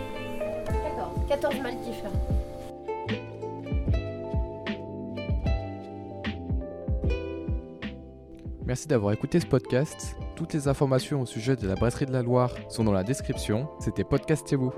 14, 0.69 1.29
14 1.29 1.55
malles 1.61 1.81
différents. 1.81 2.27
Merci 8.65 8.87
d'avoir 8.89 9.13
écouté 9.13 9.41
ce 9.41 9.47
podcast. 9.47 10.17
Toutes 10.37 10.55
les 10.55 10.69
informations 10.69 11.21
au 11.21 11.27
sujet 11.27 11.57
de 11.57 11.67
la 11.67 11.75
brasserie 11.75 12.07
de 12.07 12.13
la 12.13 12.23
Loire 12.23 12.55
sont 12.69 12.85
dans 12.85 12.93
la 12.93 13.03
description. 13.03 13.69
C'était 13.81 14.05
Podcastez-vous. 14.05 14.73